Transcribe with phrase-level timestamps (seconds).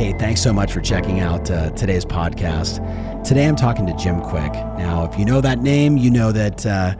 [0.00, 2.78] Hey, thanks so much for checking out uh, today's podcast.
[3.22, 4.54] Today I'm talking to Jim Kwik.
[4.78, 6.96] Now, if you know that name, you know that uh,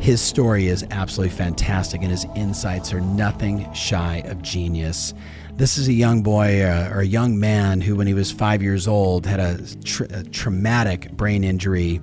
[0.00, 5.14] his story is absolutely fantastic and his insights are nothing shy of genius.
[5.54, 8.60] This is a young boy uh, or a young man who, when he was five
[8.60, 9.60] years old, had a,
[10.10, 12.00] a traumatic brain injury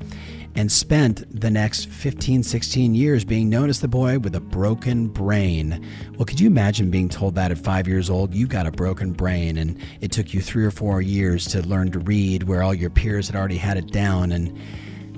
[0.60, 5.08] and spent the next 15, 16 years being known as the boy with a broken
[5.08, 5.88] brain.
[6.18, 9.14] Well, could you imagine being told that at five years old, you've got a broken
[9.14, 12.74] brain, and it took you three or four years to learn to read where all
[12.74, 14.34] your peers had already had it down?
[14.34, 14.60] And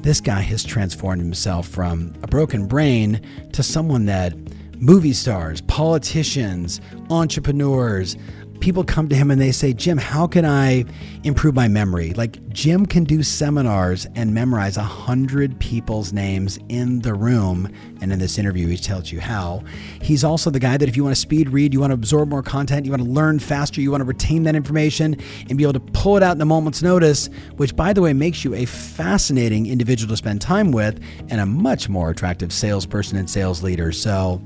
[0.04, 3.20] this guy has transformed himself from a broken brain
[3.54, 4.36] to someone that
[4.76, 8.16] movie stars, politicians, entrepreneurs,
[8.62, 10.86] people come to him and they say, Jim, how can I
[11.23, 12.14] improve my memory?
[12.14, 17.70] Like, Jim can do seminars and memorize a hundred people's names in the room.
[18.00, 19.64] And in this interview, he tells you how.
[20.02, 22.30] He's also the guy that if you want to speed read, you want to absorb
[22.30, 25.18] more content, you want to learn faster, you want to retain that information
[25.50, 28.14] and be able to pull it out in a moment's notice, which, by the way,
[28.14, 33.18] makes you a fascinating individual to spend time with and a much more attractive salesperson
[33.18, 33.92] and sales leader.
[33.92, 34.42] So,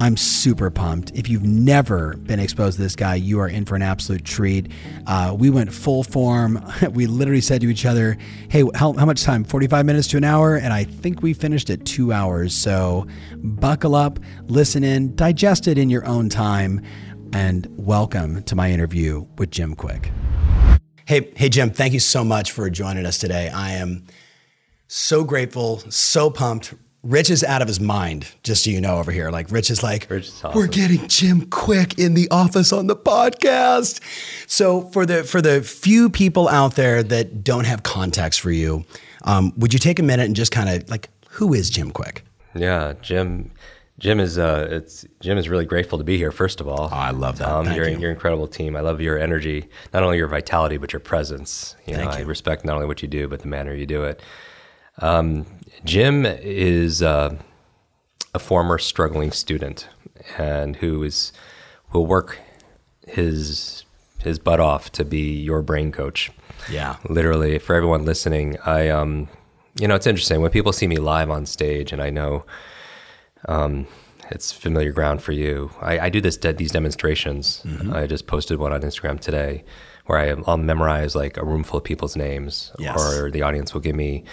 [0.00, 1.12] I'm super pumped.
[1.14, 4.70] If you've never been exposed to this guy, you are in for an absolute treat.
[5.06, 6.64] Uh, we went full form.
[6.94, 8.16] We literally said to each other,
[8.48, 9.42] Hey, how, how much time?
[9.42, 10.56] 45 minutes to an hour?
[10.56, 12.54] And I think we finished at two hours.
[12.54, 16.82] So buckle up, listen in, digest it in your own time,
[17.32, 20.12] and welcome to my interview with Jim Kwik.
[21.06, 23.48] Hey, hey, Jim, thank you so much for joining us today.
[23.48, 24.06] I am
[24.86, 26.74] so grateful, so pumped,
[27.04, 29.30] Rich is out of his mind, just so you know over here.
[29.30, 30.58] Like Rich is like, is awesome.
[30.58, 34.00] we're getting Jim Kwik in the office on the podcast.
[34.48, 38.84] So for the for the few people out there that don't have context for you,
[39.24, 42.22] um, would you take a minute and just kind of like, who is Jim Kwik?
[42.54, 43.50] Yeah, Jim.
[43.98, 46.32] Jim is uh, it's Jim is really grateful to be here.
[46.32, 47.48] First of all, oh, I love that.
[47.48, 47.98] Um, you're, you.
[47.98, 48.76] your incredible team.
[48.76, 51.76] I love your energy, not only your vitality but your presence.
[51.86, 52.24] You Thank know, you.
[52.24, 54.20] I respect not only what you do but the manner you do it.
[54.98, 55.46] Um,
[55.84, 57.36] Jim is uh,
[58.32, 59.88] a former struggling student
[60.38, 61.32] and who is
[61.92, 62.38] will work
[63.06, 63.84] his
[64.20, 66.30] his butt off to be your brain coach.
[66.70, 68.56] Yeah, literally for everyone listening.
[68.64, 69.28] I um,
[69.78, 72.44] you know, it's interesting when people see me live on stage, and I know
[73.46, 73.86] um,
[74.30, 75.70] it's familiar ground for you.
[75.80, 77.62] I, I do this these demonstrations.
[77.64, 77.92] Mm-hmm.
[77.92, 79.64] I just posted one on Instagram today
[80.06, 82.98] where I, will memorize like a room full of people's names, yes.
[82.98, 84.24] or the audience will give me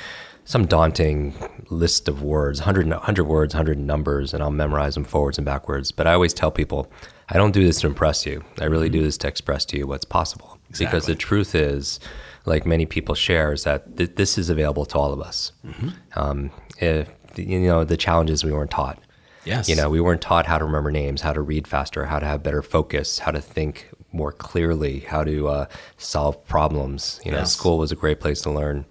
[0.51, 1.34] some daunting
[1.69, 5.94] list of words 100, 100 words 100 numbers and i'll memorize them forwards and backwards.
[5.94, 6.91] But i always tell people
[7.29, 8.44] i don't do this to impress you.
[8.59, 9.00] I really mm-hmm.
[9.00, 10.57] do this to express to you what's possible.
[10.69, 10.85] Exactly.
[10.85, 12.01] because the truth is
[12.45, 15.53] like many people share is that th- this is available to all of us.
[15.66, 15.90] Mm-hmm.
[16.19, 19.00] um, if you know the challenges we weren't taught.
[19.45, 19.69] Yes.
[19.69, 22.25] You know we weren't taught how to remember names how to read faster how to
[22.25, 25.66] have better focus how to think more clearly how to uh,
[25.97, 27.22] solve problems.
[27.23, 28.84] You know school was a great place to learn.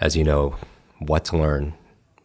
[0.00, 0.56] As you know
[0.98, 1.74] what to learn,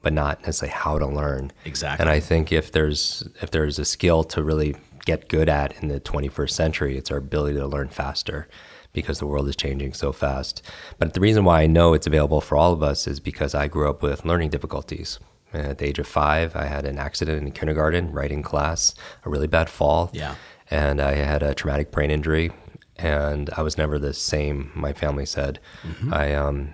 [0.01, 1.51] but not necessarily how to learn.
[1.65, 2.03] Exactly.
[2.03, 4.75] And I think if there's if there's a skill to really
[5.05, 8.47] get good at in the 21st century, it's our ability to learn faster
[8.93, 10.61] because the world is changing so fast.
[10.99, 13.67] But the reason why I know it's available for all of us is because I
[13.67, 15.19] grew up with learning difficulties.
[15.51, 19.47] At the age of five, I had an accident in kindergarten, writing class, a really
[19.47, 20.09] bad fall.
[20.13, 20.35] Yeah.
[20.69, 22.51] And I had a traumatic brain injury,
[22.97, 24.71] and I was never the same.
[24.73, 26.13] My family said, mm-hmm.
[26.13, 26.73] I um,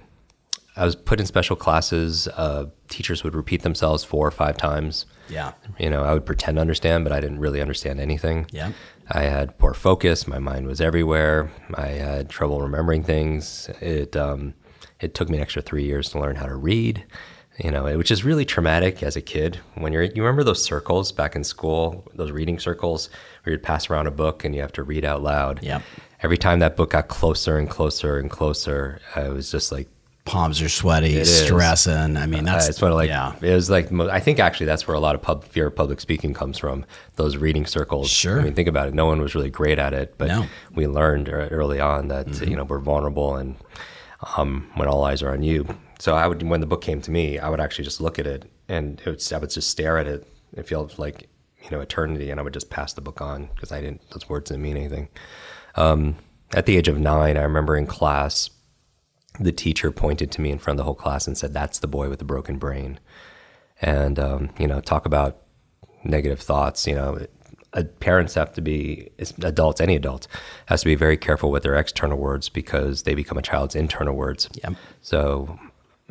[0.80, 2.30] I was put in special classes.
[2.30, 5.06] Uh, teachers would repeat themselves four or five times.
[5.28, 5.52] Yeah.
[5.78, 8.48] You know, I would pretend to understand, but I didn't really understand anything.
[8.52, 8.72] Yeah.
[9.12, 10.26] I had poor focus.
[10.26, 11.52] My mind was everywhere.
[11.76, 13.70] I had trouble remembering things.
[13.82, 14.54] It um,
[15.02, 17.06] it took me an extra three years to learn how to read.
[17.62, 19.60] You know, which is really traumatic as a kid.
[19.76, 23.10] When you're, you remember those circles back in school, those reading circles
[23.44, 25.60] where you'd pass around a book and you have to read out loud.
[25.62, 25.82] Yeah.
[26.24, 29.90] Every time that book got closer and closer and closer, I was just like
[30.30, 32.12] palms are sweaty, it stressing.
[32.12, 32.18] Is.
[32.18, 33.36] I mean, that's uh, it's of like yeah.
[33.42, 36.00] It was like I think actually that's where a lot of pub, fear of public
[36.00, 36.86] speaking comes from.
[37.16, 38.10] Those reading circles.
[38.10, 38.40] Sure.
[38.40, 38.94] I mean, think about it.
[38.94, 40.46] No one was really great at it, but no.
[40.74, 42.50] we learned early on that mm-hmm.
[42.50, 43.56] you know we're vulnerable and
[44.38, 45.68] um, when all eyes are on you.
[46.00, 48.28] So I would when the book came to me, I would actually just look at
[48.28, 50.28] it and it would, I would just stare at it.
[50.54, 51.28] It felt like
[51.64, 54.08] you know eternity, and I would just pass the book on because I didn't.
[54.12, 55.10] Those words didn't mean anything.
[55.76, 56.16] Um,
[56.54, 58.50] at the age of nine, I remember in class
[59.40, 61.88] the teacher pointed to me in front of the whole class and said, "That's the
[61.88, 63.00] boy with the broken brain."
[63.82, 65.38] And um, you know, talk about
[66.04, 66.86] negative thoughts.
[66.88, 67.26] You know,
[67.74, 69.10] uh, parents have to be
[69.42, 70.28] adults, any adult
[70.66, 74.16] has to be very careful with their external words because they become a child's internal
[74.16, 74.50] words.
[74.64, 74.74] Yep.
[75.02, 75.60] So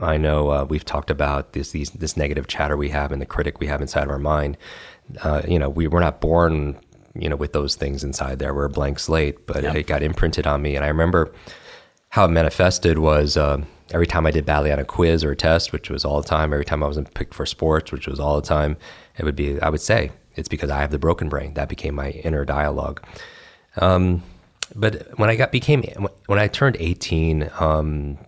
[0.01, 3.27] I know uh, we've talked about this these, this negative chatter we have and the
[3.27, 4.57] critic we have inside of our mind.
[5.23, 6.79] Uh, you know, we were not born,
[7.15, 8.55] you know, with those things inside there.
[8.55, 9.75] We're a blank slate, but yep.
[9.75, 10.77] it got imprinted on me.
[10.77, 11.33] And I remember
[12.11, 13.63] how it manifested was uh,
[13.93, 16.29] every time I did badly on a quiz or a test, which was all the
[16.29, 16.53] time.
[16.53, 18.77] Every time I was picked for sports, which was all the time,
[19.17, 21.55] it would be I would say it's because I have the broken brain.
[21.55, 23.05] That became my inner dialogue.
[23.77, 24.23] Um,
[24.75, 25.83] but when I got became
[26.27, 28.19] when I turned 18, um,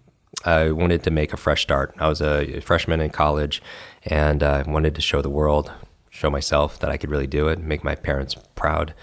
[0.44, 1.94] I wanted to make a fresh start.
[1.98, 3.62] I was a freshman in college,
[4.04, 5.70] and I uh, wanted to show the world,
[6.10, 8.94] show myself that I could really do it, make my parents proud.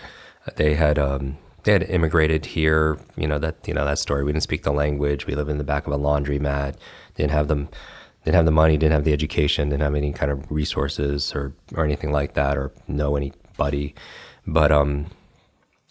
[0.56, 2.97] They had um, they had immigrated here.
[3.17, 4.23] You know that you know that story.
[4.23, 5.27] We didn't speak the language.
[5.27, 6.75] We lived in the back of a laundromat.
[7.15, 7.67] Didn't have them.
[8.23, 8.77] Didn't have the money.
[8.77, 9.69] Didn't have the education.
[9.69, 13.93] Didn't have any kind of resources or or anything like that, or know anybody.
[14.47, 15.07] But um,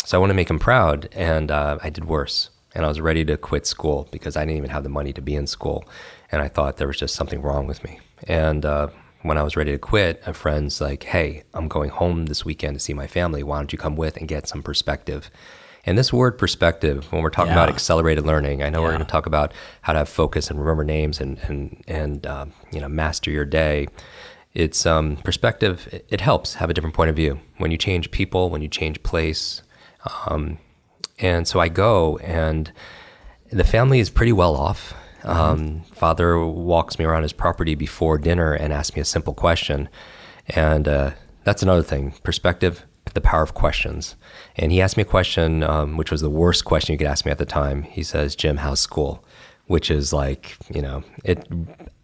[0.02, 3.00] so I want to make them proud, and uh, I did worse and I was
[3.00, 5.88] ready to quit school because I didn't even have the money to be in school.
[6.30, 8.00] And I thought there was just something wrong with me.
[8.28, 8.88] And uh,
[9.22, 12.74] when I was ready to quit, a friend's like, Hey, I'm going home this weekend
[12.74, 13.42] to see my family.
[13.42, 15.30] Why don't you come with and get some perspective?
[15.86, 17.62] And this word perspective, when we're talking yeah.
[17.62, 18.84] about accelerated learning, I know yeah.
[18.84, 19.52] we're going to talk about
[19.82, 23.44] how to have focus and remember names and and and uh, you know master your
[23.44, 23.86] day.
[24.52, 25.88] It's um, perspective.
[25.92, 28.68] It, it, helps have a different point of view when you change people, when you
[28.68, 29.62] change place.
[30.26, 30.58] Um,
[31.18, 32.72] and so I go, and
[33.52, 34.94] the family is pretty well off.
[35.22, 35.28] Mm-hmm.
[35.28, 39.88] Um, father walks me around his property before dinner and asks me a simple question.
[40.48, 41.10] And uh,
[41.44, 42.84] that's another thing perspective,
[43.16, 44.14] the power of questions.
[44.54, 47.26] And he asked me a question, um, which was the worst question you could ask
[47.26, 47.82] me at the time.
[47.82, 49.24] He says, Jim, how's school?
[49.66, 51.48] Which is like, you know, it.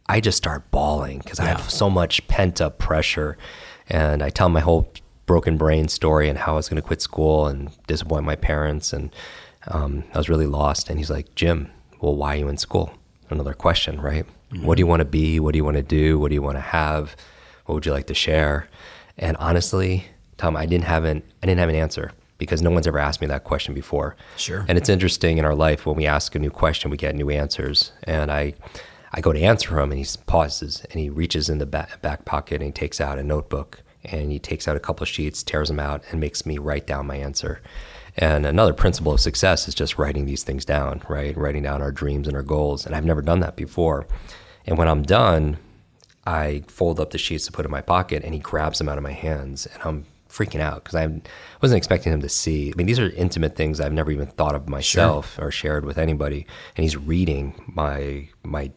[0.09, 1.45] I just start bawling because yeah.
[1.45, 3.39] I have so much pent up pressure.
[3.89, 4.93] And I tell my whole
[5.27, 8.93] broken brain story and how I was going to quit school and disappoint my parents.
[8.93, 9.15] And
[9.69, 10.91] um, I was really lost.
[10.91, 11.71] And he's like, Jim,
[12.01, 12.93] well, why are you in school?
[13.31, 14.27] Another question, right?
[14.51, 14.67] Mm-hmm.
[14.67, 15.39] What do you want to be?
[15.39, 16.19] What do you want to do?
[16.19, 17.15] What do you want to have?
[17.67, 18.69] What would you like to share?
[19.17, 20.07] And honestly,
[20.43, 23.27] I didn't have an I didn't have an answer because no one's ever asked me
[23.29, 24.17] that question before.
[24.37, 24.65] Sure.
[24.69, 27.31] And it's interesting in our life when we ask a new question, we get new
[27.31, 27.93] answers.
[28.05, 28.55] And I
[29.13, 32.25] I go to answer him, and he pauses and he reaches in the back, back
[32.25, 35.43] pocket and he takes out a notebook and he takes out a couple of sheets,
[35.43, 37.61] tears them out, and makes me write down my answer.
[38.17, 41.37] And another principle of success is just writing these things down, right?
[41.37, 42.85] Writing down our dreams and our goals.
[42.85, 44.07] And I've never done that before.
[44.67, 45.59] And when I'm done,
[46.27, 48.99] I fold up the sheets to put in my pocket, and he grabs them out
[48.99, 51.07] of my hands, and I'm freaking out because I
[51.61, 52.71] wasn't expecting him to see.
[52.71, 55.47] I mean, these are intimate things I've never even thought of myself sure.
[55.47, 56.47] or shared with anybody.
[56.77, 58.73] And he's reading my my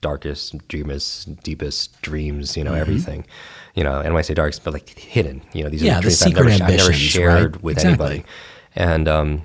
[0.00, 2.80] darkest, dreamest, deepest dreams, you know, mm-hmm.
[2.80, 3.26] everything.
[3.74, 5.96] You know, and when I say darkest, but like hidden, you know, these yeah, are
[5.96, 7.62] the dreams I've never, I've never shared right?
[7.62, 8.06] with exactly.
[8.06, 8.24] anybody.
[8.74, 9.42] And um,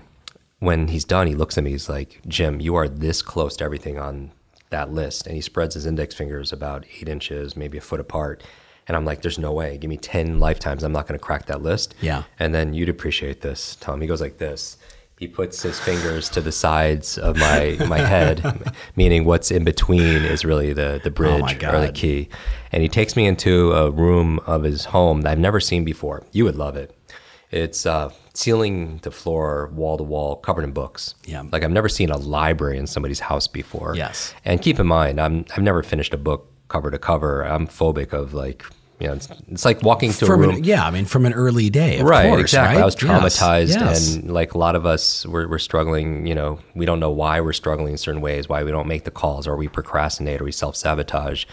[0.59, 3.63] when he's done, he looks at me, he's like, Jim, you are this close to
[3.63, 4.31] everything on
[4.69, 5.25] that list.
[5.25, 8.43] And he spreads his index fingers about eight inches, maybe a foot apart.
[8.87, 9.77] And I'm like, there's no way.
[9.77, 10.83] Give me 10 lifetimes.
[10.83, 11.93] I'm not going to crack that list.
[12.01, 12.23] Yeah.
[12.39, 13.99] And then you'd appreciate this, Tom.
[14.01, 14.77] He goes like this
[15.17, 20.23] he puts his fingers to the sides of my my head, meaning what's in between
[20.23, 22.29] is really the the oh bridge oh or the key.
[22.71, 26.23] And he takes me into a room of his home that I've never seen before.
[26.31, 26.95] You would love it.
[27.49, 31.15] It's uh, ceiling to floor, wall to wall, covered in books.
[31.25, 33.95] Yeah, like I've never seen a library in somebody's house before.
[33.95, 37.41] Yes, and keep in mind, I'm I've never finished a book cover to cover.
[37.41, 38.65] I'm phobic of like
[38.99, 40.55] you know, it's, it's like walking through from a room.
[40.57, 42.29] An, yeah, I mean, from an early day, right?
[42.29, 42.77] Course, exactly.
[42.77, 42.81] Right?
[42.81, 44.15] I was traumatized, yes, yes.
[44.15, 46.25] and like a lot of us, we're, we're struggling.
[46.25, 49.03] You know, we don't know why we're struggling in certain ways, why we don't make
[49.03, 51.45] the calls, or we procrastinate, or we self sabotage.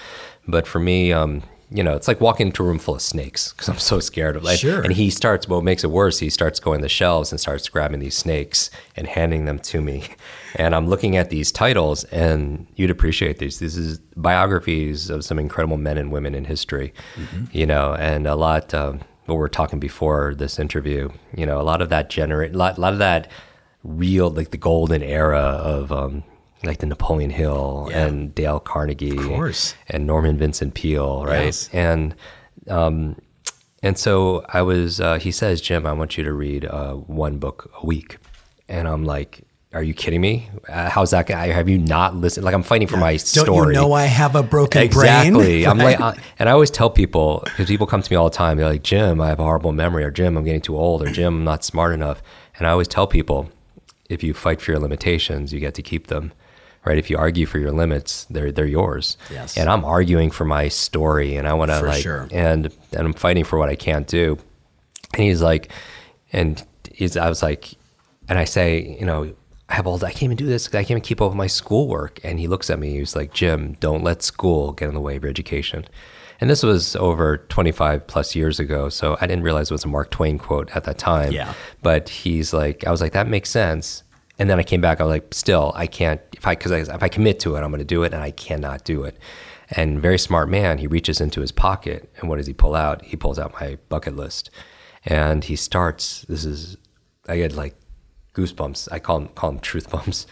[0.48, 3.52] But for me, um, you know, it's like walking into a room full of snakes
[3.52, 4.60] because I'm so scared of like.
[4.60, 4.80] Sure.
[4.80, 5.46] And he starts.
[5.46, 6.20] What makes it worse?
[6.20, 9.82] He starts going to the shelves and starts grabbing these snakes and handing them to
[9.82, 10.04] me.
[10.56, 13.58] And I'm looking at these titles, and you'd appreciate these.
[13.58, 16.94] This is biographies of some incredible men and women in history.
[17.16, 17.44] Mm-hmm.
[17.52, 18.72] You know, and a lot.
[18.72, 21.10] Um, what we are talking before this interview.
[21.36, 22.54] You know, a lot of that generate.
[22.54, 23.30] A lot, lot of that
[23.82, 26.24] real like the golden era of um,
[26.62, 28.06] like the Napoleon Hill yeah.
[28.06, 31.46] and Dale Carnegie, of course, and Norman Vincent Peale, right?
[31.46, 31.70] Yes.
[31.72, 32.14] And
[32.68, 33.16] um,
[33.82, 35.00] and so I was.
[35.00, 38.18] Uh, he says, Jim, I want you to read uh, one book a week,
[38.68, 39.42] and I'm like.
[39.74, 40.48] Are you kidding me?
[40.68, 41.28] Uh, how's that?
[41.28, 42.44] Have you not listened?
[42.44, 43.46] Like I'm fighting for my Don't story.
[43.46, 45.32] Don't you know I have a broken exactly.
[45.32, 45.56] brain?
[45.58, 45.66] Exactly.
[45.66, 48.36] I'm like, I, and I always tell people because people come to me all the
[48.36, 48.56] time.
[48.56, 51.10] They're like, Jim, I have a horrible memory, or Jim, I'm getting too old, or
[51.10, 52.22] Jim, I'm not smart enough.
[52.56, 53.50] And I always tell people,
[54.08, 56.32] if you fight for your limitations, you get to keep them
[56.84, 56.98] right?
[56.98, 59.16] If you argue for your limits, they're they're yours.
[59.30, 59.56] Yes.
[59.56, 62.28] And I'm arguing for my story, and I want to like, sure.
[62.30, 64.38] and and I'm fighting for what I can't do.
[65.14, 65.70] And he's like,
[66.32, 67.74] and he's, I was like,
[68.28, 69.34] and I say, you know,
[69.74, 70.68] I have all, I can't even do this.
[70.68, 72.20] I can't even keep up with my schoolwork.
[72.22, 72.96] And he looks at me.
[72.96, 75.84] He's like, Jim, don't let school get in the way of your education.
[76.40, 78.88] And this was over 25 plus years ago.
[78.88, 81.32] So I didn't realize it was a Mark Twain quote at that time.
[81.32, 81.54] Yeah.
[81.82, 84.04] But he's like, I was like, that makes sense.
[84.38, 85.00] And then I came back.
[85.00, 86.20] I was like, still, I can't.
[86.34, 88.30] If I, because if I commit to it, I'm going to do it, and I
[88.30, 89.18] cannot do it.
[89.70, 93.02] And very smart man, he reaches into his pocket, and what does he pull out?
[93.02, 94.50] He pulls out my bucket list,
[95.04, 96.24] and he starts.
[96.28, 96.76] This is,
[97.28, 97.74] I get like
[98.34, 98.88] goosebumps.
[98.92, 100.26] I call them, call him truth bumps.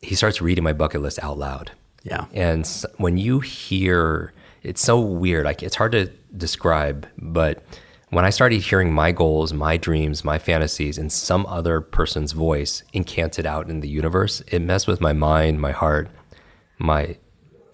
[0.00, 1.72] He starts reading my bucket list out loud.
[2.04, 2.26] Yeah.
[2.32, 2.66] And
[2.98, 4.32] when you hear,
[4.62, 5.44] it's so weird.
[5.44, 6.06] Like it's hard to
[6.36, 7.62] describe, but
[8.10, 12.82] when I started hearing my goals, my dreams, my fantasies in some other person's voice
[12.94, 16.08] incanted out in the universe, it messed with my mind, my heart,
[16.78, 17.16] my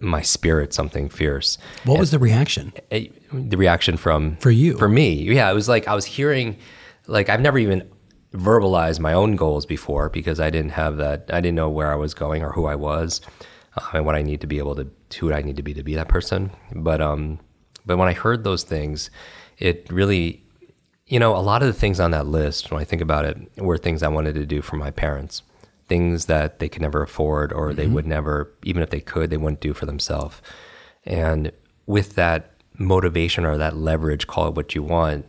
[0.01, 1.57] my spirit, something fierce.
[1.85, 2.73] What was the reaction?
[2.91, 4.77] Eh, the reaction from For you?
[4.77, 6.57] for me yeah it was like i was hearing
[7.09, 7.89] like i've never even
[8.35, 11.95] verbalized my own goals before because i didn't have that i didn't know where i
[11.95, 13.21] was going or who i was
[13.77, 15.83] uh, and what i need to be able to who i need to be to
[15.85, 16.51] be that person.
[16.75, 17.39] But um
[17.87, 19.11] but when i heard those things
[19.59, 20.43] it really
[21.07, 23.37] you know a lot of the things on that list when i think about it
[23.59, 25.43] were things i wanted to do for my parents.
[25.87, 29.37] Things that they could never afford or they would never even if they could they
[29.37, 30.41] wouldn't do for themselves.
[31.05, 31.53] And
[31.87, 35.27] with that motivation or that leverage, call it what you want,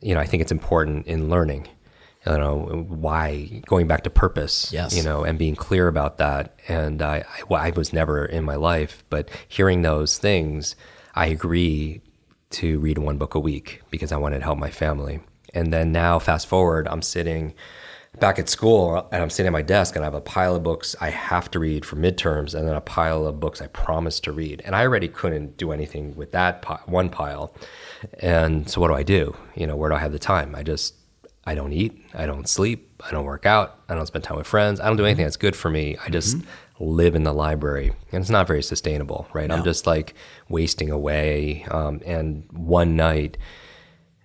[0.00, 1.68] you know, I think it's important in learning,
[2.26, 4.96] you know, why going back to purpose, Yes.
[4.96, 6.58] you know, and being clear about that.
[6.68, 10.74] And I, I, well, I was never in my life, but hearing those things,
[11.14, 12.00] I agree
[12.50, 15.20] to read one book a week because I wanted to help my family.
[15.52, 17.54] And then now, fast forward, I'm sitting
[18.20, 20.62] back at school and I'm sitting at my desk and I have a pile of
[20.62, 24.22] books I have to read for midterms and then a pile of books I promised
[24.24, 24.62] to read.
[24.64, 27.52] And I already couldn't do anything with that one pile.
[28.20, 29.36] And so what do I do?
[29.56, 30.54] You know, where do I have the time?
[30.54, 30.94] I just
[31.46, 34.46] I don't eat, I don't sleep, I don't work out, I don't spend time with
[34.46, 34.80] friends.
[34.80, 35.96] I don't do anything that's good for me.
[36.04, 36.38] I just
[36.80, 37.92] live in the library.
[38.12, 39.50] And it's not very sustainable, right?
[39.50, 40.14] I'm just like
[40.48, 43.36] wasting away um, and one night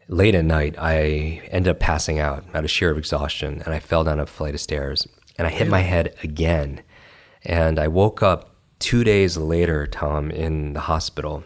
[0.09, 4.03] late at night, I ended up passing out out of sheer exhaustion, and I fell
[4.03, 5.07] down a flight of stairs,
[5.37, 6.81] and I hit my head again,
[7.43, 11.43] and I woke up two days later, Tom, in the hospital,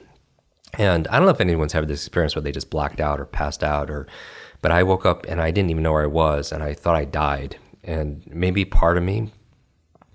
[0.75, 3.25] and I don't know if anyone's had this experience where they just blacked out or
[3.25, 4.07] passed out, or,
[4.63, 6.95] but I woke up and I didn't even know where I was, and I thought
[6.95, 9.31] I died, and maybe part of me,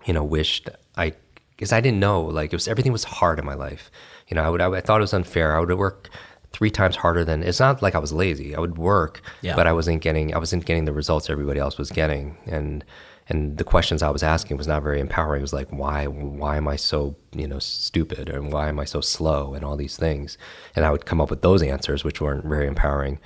[0.06, 1.12] you know, wished I,
[1.50, 3.90] because I didn't know, like it was everything was hard in my life.
[4.28, 5.56] You know, I would, I, I thought it was unfair.
[5.56, 6.08] I would work
[6.52, 7.42] three times harder than.
[7.42, 8.56] It's not like I was lazy.
[8.56, 9.54] I would work, Yeah.
[9.54, 12.84] but I wasn't getting, I wasn't getting the results everybody else was getting, and
[13.30, 15.40] and the questions I was asking was not very empowering.
[15.42, 18.86] It was like, why, why am I so, you know, stupid, and why am I
[18.86, 20.38] so slow, and all these things,
[20.74, 23.18] and I would come up with those answers, which weren't very empowering.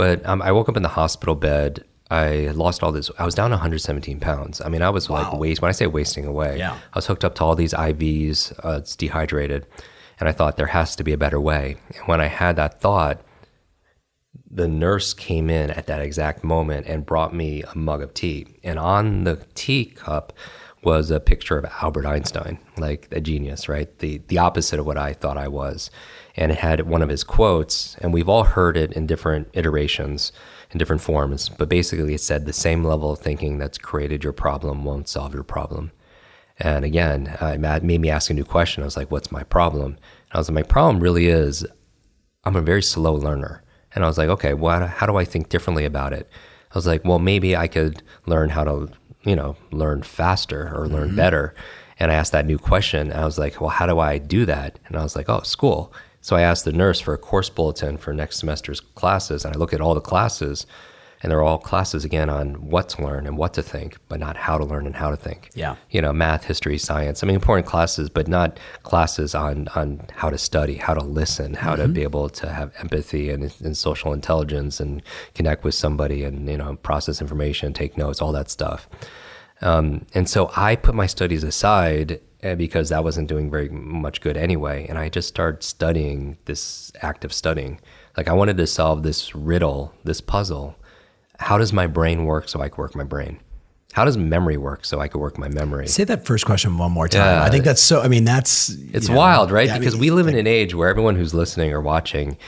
[0.00, 1.84] But um, I woke up in the hospital bed.
[2.10, 3.10] I had lost all this.
[3.18, 4.62] I was down 117 pounds.
[4.62, 5.60] I mean, I was like waste.
[5.60, 6.72] When I say wasting away, Yeah.
[6.72, 8.52] I was hooked up to all these IVs.
[8.64, 9.66] Uh, it's dehydrated,
[10.18, 11.76] and I thought there has to be a better way.
[11.98, 13.20] And when I had that thought,
[14.50, 18.46] the nurse came in at that exact moment and brought me a mug of tea.
[18.64, 20.32] And on the tea cup
[20.82, 23.98] was a picture of Albert Einstein, like a genius, right?
[23.98, 25.90] The the opposite of what I thought I was.
[26.40, 30.32] And it had one of his quotes, and we've all heard it in different iterations,
[30.70, 34.32] in different forms, but basically it said the same level of thinking that's created your
[34.32, 35.92] problem won't solve your problem.
[36.58, 38.82] And again, uh, it made me ask a new question.
[38.82, 39.92] I was like, what's my problem?
[39.92, 41.66] And I was like, my problem really is
[42.44, 43.62] I'm a very slow learner.
[43.94, 46.26] And I was like, okay, well, how do I think differently about it?
[46.70, 48.88] I was like, well, maybe I could learn how to,
[49.24, 51.54] you know, learn faster or learn better.
[51.98, 53.10] And I asked that new question.
[53.10, 54.78] And I was like, well, how do I do that?
[54.86, 55.92] And I was like, oh, school.
[56.20, 59.44] So I asked the nurse for a course bulletin for next semester's classes.
[59.44, 60.66] And I look at all the classes,
[61.22, 64.36] and they're all classes again on what to learn and what to think, but not
[64.36, 65.76] how to learn and how to think Yeah.
[65.90, 67.22] you know, math, history, science.
[67.22, 71.54] I mean, important classes, but not classes on on how to study, how to listen,
[71.54, 75.02] how to be able to have empathy and, and social intelligence and
[75.34, 78.88] connect with somebody and you know process information, take notes, all that stuff.
[79.62, 84.20] Um, and so I put my studies aside Eh, because that wasn't doing very much
[84.22, 84.86] good anyway.
[84.88, 87.80] And I just started studying this act of studying.
[88.16, 90.74] Like I wanted to solve this riddle, this puzzle.
[91.38, 93.40] How does my brain work so I can work my brain?
[93.92, 95.86] How does memory work so I can work my memory?
[95.88, 97.40] Say that first question one more time.
[97.40, 97.42] Yeah.
[97.44, 98.00] I think that's so.
[98.00, 99.66] I mean, that's It's you know, wild, right?
[99.66, 102.38] yeah, I because mean, we live in an age where everyone who's listening or watching,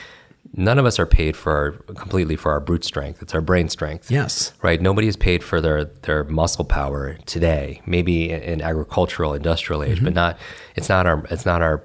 [0.55, 3.21] none of us are paid for our, completely for our brute strength.
[3.21, 4.11] It's our brain strength.
[4.11, 4.53] Yes.
[4.61, 4.81] Right.
[4.81, 7.81] Nobody is paid for their their muscle power today.
[7.85, 10.05] Maybe in, agricultural, industrial age, Mm-hmm.
[10.05, 10.37] but not.
[10.75, 11.25] It's not our.
[11.29, 11.83] It's not our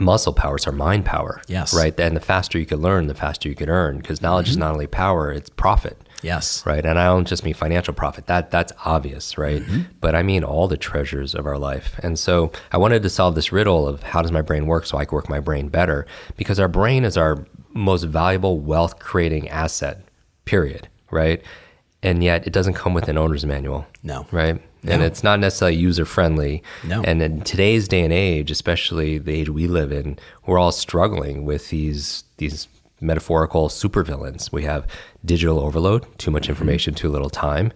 [0.00, 0.56] muscle power.
[0.56, 1.40] It's our mind power.
[1.46, 1.72] Yes.
[1.74, 1.98] Right.
[2.00, 3.98] And the faster you can learn, the faster you can earn.
[3.98, 4.50] Because knowledge Mm-hmm.
[4.52, 5.96] is not only power; it's profit.
[6.22, 6.64] Yes.
[6.64, 6.84] Right.
[6.86, 8.26] And I don't just mean financial profit.
[8.28, 9.62] That that's obvious, right?
[10.00, 12.00] But I mean all the treasures of our life.
[12.02, 14.96] And so I wanted to solve this riddle of how does my brain work so
[14.96, 16.06] I can work my brain better?
[16.38, 20.00] Because our brain is our most valuable wealth creating asset,
[20.44, 20.88] period.
[21.10, 21.42] Right.
[22.02, 23.86] And yet it doesn't come with an owner's manual.
[24.02, 24.26] No.
[24.30, 24.60] Right.
[24.86, 26.62] And it's not necessarily user friendly.
[26.84, 27.02] No.
[27.02, 31.44] And in today's day and age, especially the age we live in, we're all struggling
[31.44, 32.68] with these these
[33.00, 34.52] metaphorical supervillains.
[34.52, 34.86] We have
[35.24, 37.00] digital overload, too much information, mm-hmm.
[37.00, 37.72] too little time.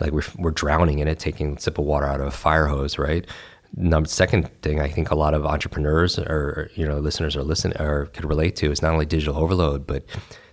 [0.00, 2.66] Like we're we're drowning in it, taking a sip of water out of a fire
[2.66, 3.26] hose, right?
[3.74, 7.72] Number second thing I think a lot of entrepreneurs or you know listeners are listen
[7.80, 10.04] or could relate to is not only digital overload, but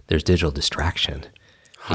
[0.08, 1.26] there's digital distraction.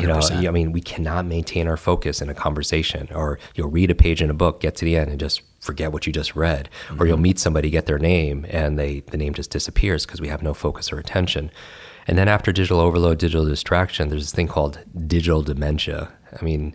[0.00, 3.90] You know, I mean, we cannot maintain our focus in a conversation, or you'll read
[3.90, 6.34] a page in a book, get to the end, and just forget what you just
[6.34, 7.22] read, or you'll mm-hmm.
[7.22, 10.52] meet somebody, get their name, and they the name just disappears because we have no
[10.52, 11.50] focus or attention.
[12.06, 16.12] And then after digital overload, digital distraction, there's this thing called digital dementia.
[16.38, 16.74] I mean,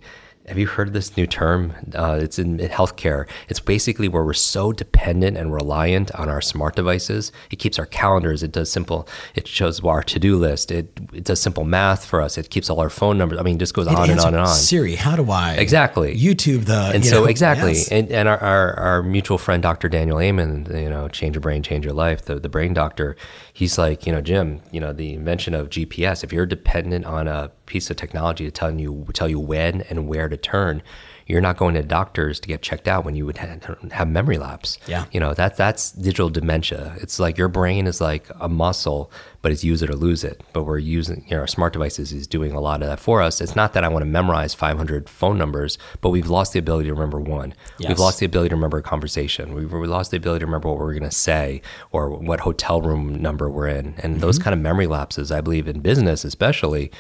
[0.50, 1.74] have you heard of this new term?
[1.94, 3.28] Uh, it's in healthcare.
[3.48, 7.32] It's basically where we're so dependent and reliant on our smart devices.
[7.52, 8.42] It keeps our calendars.
[8.44, 9.08] It does simple.
[9.36, 10.72] It shows our to-do list.
[10.72, 12.38] It it does simple math for us.
[12.38, 13.40] It keeps all our phone numbers.
[13.40, 14.48] I mean, it just goes It on and on and on.
[14.48, 16.16] Siri, how do I Exactly.
[16.16, 17.90] YouTube the And so know, exactly, yes.
[17.90, 19.88] and, and our, our, our mutual friend Dr.
[19.88, 23.16] Daniel Amen, you know, change your brain, change your life, the the brain doctor.
[23.60, 26.24] He's like, you know, Jim, you know, the invention of GPS.
[26.24, 30.08] If you're dependent on a piece of technology to tell you tell you when and
[30.08, 30.82] where to turn,
[31.30, 33.58] you're not going to doctors to get checked out when you would ha-
[33.92, 34.80] have memory lapse.
[34.88, 35.06] Yeah.
[35.12, 36.96] you know that that's digital dementia.
[37.00, 39.12] It's like your brain is like a muscle,
[39.44, 40.42] but it's use it or lose it.
[40.54, 43.22] But we're using you know our smart devices is doing a lot of that for
[43.22, 43.40] us.
[43.40, 46.90] It's not that I want to memorize 500 phone numbers, but we've lost the ability
[46.90, 47.54] to remember one.
[47.78, 47.90] Yes.
[47.90, 49.54] We've lost the ability to remember a conversation.
[49.54, 51.62] We've we lost the ability to remember what we're going to say
[51.92, 53.94] or what hotel room number we're in.
[54.00, 54.46] And those mm-hmm.
[54.46, 56.92] kind of memory lapses, I believe in business especially,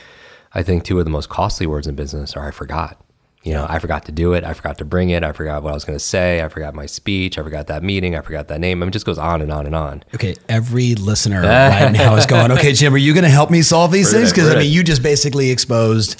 [0.53, 3.03] I think two of the most costly words in business are I forgot.
[3.43, 4.43] You know, I forgot to do it.
[4.43, 5.23] I forgot to bring it.
[5.23, 6.43] I forgot what I was going to say.
[6.43, 7.38] I forgot my speech.
[7.38, 8.15] I forgot that meeting.
[8.15, 8.82] I forgot that name.
[8.82, 10.04] I mean, it just goes on and on and on.
[10.13, 13.62] Okay, every listener right now is going, okay, Jim, are you going to help me
[13.62, 14.34] solve these We're things?
[14.34, 16.17] Because I mean, you just basically exposed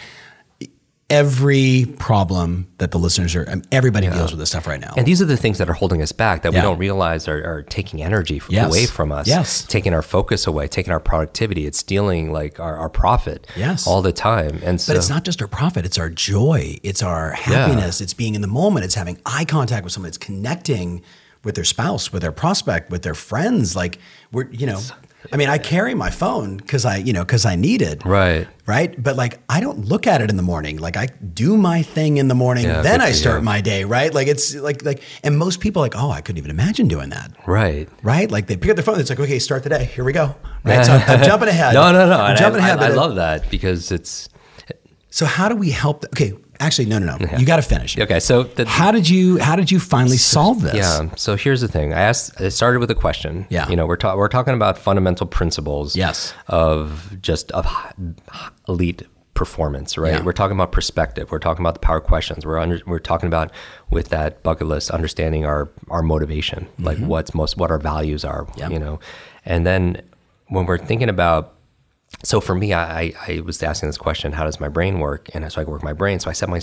[1.10, 4.93] every problem that the listeners are, mean, everybody deals with this stuff right now.
[4.95, 6.60] And these are the things that are holding us back that Yeah.
[6.60, 8.67] we don't realize are, are taking energy f- Yes.
[8.67, 9.28] away from us.
[9.28, 9.63] Yes.
[9.63, 11.65] Taking our focus away, taking our productivity.
[11.65, 13.88] It's stealing like our, our profit Yes.
[13.88, 14.60] all the time.
[14.63, 18.13] And so But it's not just our profit, it's our joy, it's our happiness, it's
[18.13, 21.02] being in the moment, it's having eye contact with someone, it's connecting
[21.43, 23.76] with their spouse, with their prospect, with their friends.
[23.76, 23.98] Like
[24.32, 24.80] we're, you know,
[25.34, 28.04] I mean, I carry my phone because I, you know, because I need it.
[28.06, 28.48] Right.
[28.66, 29.02] Right.
[29.02, 30.78] But like, I don't look at it in the morning.
[30.78, 33.46] Like, I do my thing in the morning, Yeah, then I start you.
[33.46, 33.84] my day.
[33.84, 34.14] Right.
[34.14, 37.10] Like, it's like, like, and most people are like, oh, I couldn't even imagine doing
[37.10, 37.32] that.
[37.46, 37.90] right.
[38.02, 38.32] Right.
[38.32, 39.86] Like, they pick up their phone, it's like, okay, start the day.
[39.86, 40.36] Here we go.
[40.64, 40.86] Right.
[40.86, 41.74] So I'm, I'm jumping ahead.
[41.74, 42.16] No, no, no.
[42.20, 42.80] I'm And jumping I, ahead.
[42.80, 44.30] I, I it- love that because it's
[45.10, 46.02] So how do we help?
[46.02, 47.38] The, okay, actually, no, no, no.
[47.38, 47.98] You got to finish.
[47.98, 48.19] okay.
[48.19, 50.76] So the, How did you How did you finally solve this?
[50.76, 51.10] Yeah.
[51.15, 51.93] So here's the thing.
[51.93, 52.39] I asked.
[52.39, 53.45] It started with a question.
[53.50, 53.67] Yeah.
[53.69, 55.95] You know, we're ta- we're talking about fundamental principles.
[55.95, 56.34] Yes.
[56.48, 57.65] Of just of
[58.67, 60.15] elite performance, right?
[60.15, 60.24] Yeah.
[60.24, 61.32] We're talking about perspective.
[61.32, 62.45] We're talking about the power questions.
[62.45, 63.52] We're under, we're talking about
[63.89, 68.43] with that bucket list, understanding our our motivation, like what's most what our values are.
[68.43, 68.60] Mm-hmm.
[68.60, 68.69] Yeah.
[68.69, 69.00] You know,
[69.45, 70.02] and then
[70.48, 71.54] when we're thinking about
[72.24, 75.30] so for me, I, I was asking this question: How does my brain work?
[75.34, 76.19] And so I work my brain.
[76.19, 76.60] So I set my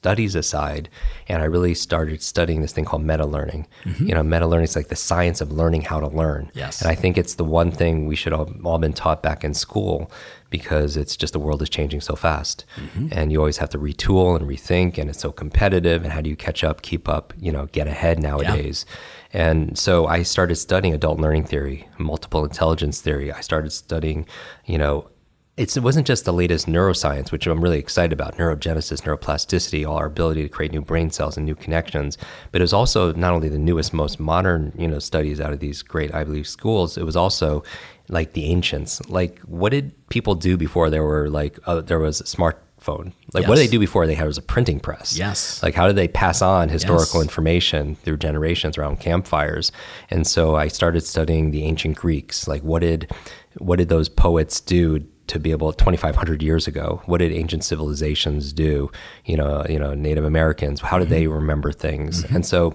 [0.00, 0.88] studies aside,
[1.28, 3.66] and I really started studying this thing called meta learning.
[3.98, 6.46] You know, meta learning is like the science of learning how to learn.
[6.46, 6.58] Mm-hmm.
[6.58, 6.80] Yes.
[6.80, 9.54] And I think it's the one thing we should all, all been taught back in
[9.54, 10.08] school
[10.50, 13.08] because it's just the world is changing so fast, Mm-hmm.
[13.10, 16.04] and you always have to retool and rethink, and it's so competitive.
[16.04, 18.86] And how do you catch up, keep up, you know, get ahead nowadays?
[19.32, 23.32] And so I started studying adult learning theory, multiple intelligence theory.
[23.32, 24.26] I started studying,
[24.64, 25.10] you know,
[25.58, 29.96] it's, it wasn't just the latest neuroscience, which I'm really excited about neurogenesis, neuroplasticity, all
[29.96, 32.16] our ability to create new brain cells and new connections.
[32.52, 35.60] But it was also not only the newest, most modern, you know, studies out of
[35.60, 36.96] these great Ivy League schools.
[36.96, 37.62] It was also
[38.08, 39.06] like the ancients.
[39.10, 43.12] Like, what did people do before there were like uh, there was a smartphone?
[43.34, 45.16] Like, what did they do before they had was a printing press?
[45.18, 45.62] Yes.
[45.62, 47.28] Like, how did they pass on historical Yes.
[47.28, 49.72] information through generations around campfires?
[50.10, 52.46] And so I started studying the ancient Greeks.
[52.48, 53.10] Like, what did
[53.58, 58.52] what did those poets do to be able 2500 years ago what did ancient civilizations
[58.52, 58.90] do
[59.24, 62.74] you know you know native americans how did they remember things and so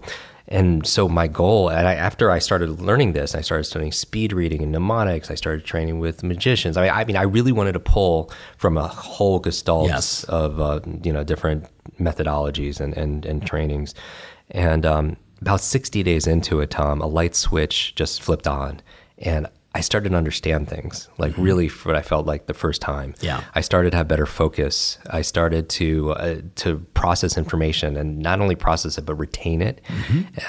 [0.49, 4.33] and so my goal, and I, after I started learning this, I started studying speed
[4.33, 5.31] reading and mnemonics.
[5.31, 6.75] I started training with magicians.
[6.75, 10.25] I mean, I mean, I really wanted to pull from a whole gestalt Yes.
[10.25, 11.65] of uh, you know different
[11.97, 13.95] methodologies and and, and trainings.
[14.51, 18.81] And um, about sixty days into it, Tom, a light switch just flipped on,
[19.19, 23.15] and I started to understand things like really what I felt like the first time.
[23.21, 23.43] Yeah.
[23.55, 24.99] I started to have better focus.
[25.09, 29.81] I started to uh, to process information and not only process it but retain it,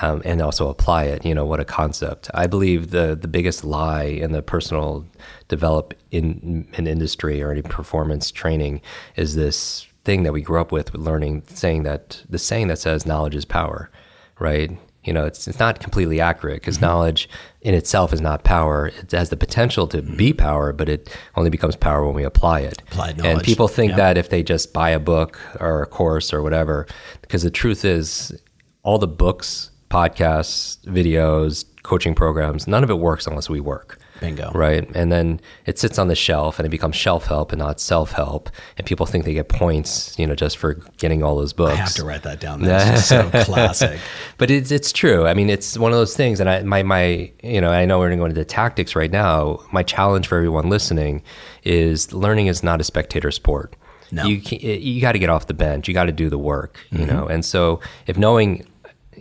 [0.03, 1.25] um, and also apply it.
[1.25, 2.31] You know what a concept.
[2.35, 5.07] I believe the the biggest lie in the personal
[5.49, 8.83] develop in an industry or any performance training
[9.17, 12.79] is this thing that we grew up with, with learning, saying that the saying that
[12.79, 13.91] says knowledge is power,
[14.39, 14.79] right?
[15.05, 16.87] You know, it's it's not completely accurate because mm-hmm.
[16.87, 17.29] knowledge
[17.61, 18.89] in itself is not power.
[18.89, 20.39] It has the potential to be mm-hmm.
[20.39, 22.83] power, but it only becomes power when we apply it.
[22.89, 23.97] Applied And people think Yeah.
[23.97, 26.87] that if they just buy a book or a course or whatever,
[27.21, 28.33] because the truth is,
[28.83, 33.99] all the books, podcasts, videos, coaching programs, none of it works unless we work.
[34.21, 34.51] Bingo.
[34.53, 34.89] Right.
[34.95, 38.13] And then it sits on the shelf and it becomes shelf help and not self
[38.13, 38.51] help.
[38.79, 41.73] And people think they get points, you know, just for getting all those books.
[41.73, 42.63] I have to write that down.
[42.63, 44.01] That's just so classic.
[44.39, 45.27] But it's it's true.
[45.27, 46.41] I mean, it's one of those things.
[46.41, 48.95] And I my my you know I know we're going to go into the tactics
[48.95, 49.61] right now.
[49.73, 51.23] My challenge for everyone listening
[51.65, 53.75] is learning is not a spectator sport.
[54.13, 54.25] No.
[54.25, 55.89] You you got to get off the bench.
[55.89, 56.79] You got to do the work.
[56.91, 57.09] You mm-hmm.
[57.09, 57.27] know.
[57.27, 58.67] And so if knowing.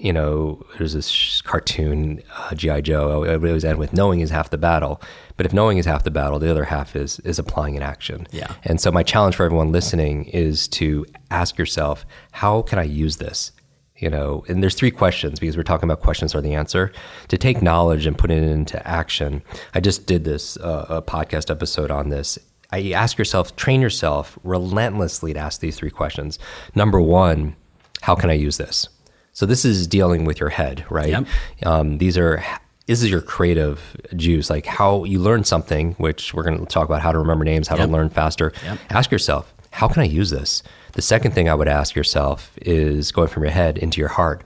[0.04, 3.24] You know, there's this cartoon, uh, GI Joe.
[3.24, 5.02] It always end with "knowing is half the battle,"
[5.38, 8.28] but if knowing is half the battle, the other half is is applying in action.
[8.32, 8.52] Yeah.
[8.66, 13.16] And so my challenge for everyone listening is to ask yourself, how can I use
[13.16, 13.54] this?
[13.96, 16.92] You know, and there's three questions because we're talking about questions are the answer.
[17.30, 19.42] To take knowledge and put it into action.
[19.74, 22.38] I just did this uh, a podcast episode on this.
[22.74, 26.40] I ask yourself, train yourself relentlessly to ask these three questions.
[26.76, 27.56] Number one,
[28.02, 28.90] how can I use this?
[29.34, 31.10] So this is dealing with your head, right?
[31.10, 31.26] Yep.
[31.66, 32.44] Um, these are
[32.86, 36.86] this is your creative juice, like how you learn something, which we're going to talk
[36.86, 37.88] about how to remember names, how Yep.
[37.88, 38.52] to learn faster.
[38.64, 38.78] Yep.
[38.90, 40.64] Ask yourself, how can I use this?
[40.92, 44.44] The second thing I would ask yourself is going from your head into your heart.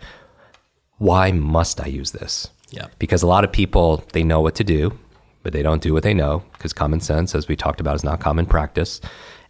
[0.99, 2.49] Why must I use this?
[2.69, 2.87] Yeah.
[2.99, 4.97] Because a lot of people they know what to do,
[5.43, 8.03] but they don't do what they know because common sense, as we talked about, is
[8.03, 9.01] not common practice.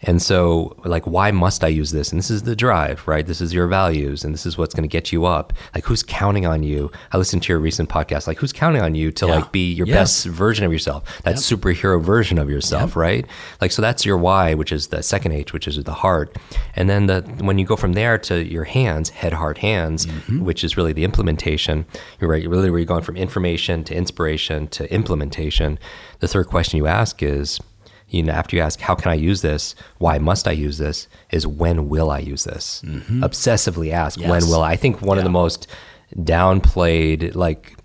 [0.02, 2.12] And so, like, why must I use this?
[2.12, 3.26] And this is the drive, right?
[3.26, 5.54] This is your values, and this is what's going to get you up.
[5.74, 6.92] Like, who's counting on you?
[7.12, 8.28] I listened to your recent podcast.
[8.28, 9.36] Like, who's counting on you to Yeah.
[9.36, 11.22] like be your best version of yourself?
[11.24, 13.26] That superhero version of yourself, right?
[13.60, 16.38] Like, so that's your why, which is the second H, which is the heart.
[16.76, 20.44] And then the when you go from there to your hands, head, heart, hands, mm-hmm.
[20.46, 21.86] which is really the implementation.
[22.20, 22.48] You're right.
[22.48, 25.80] Really, where you're going from information to inspiration to implementation.
[26.20, 27.60] The third question you ask is,
[28.10, 29.76] you know, after you ask, how can I use this?
[29.98, 31.08] Why must I use this?
[31.32, 32.82] Is when will I use this?
[32.86, 33.24] Mm-hmm.
[33.24, 34.72] Obsessively ask, when will I?
[34.72, 35.68] I think one of the most
[36.16, 37.76] downplayed, like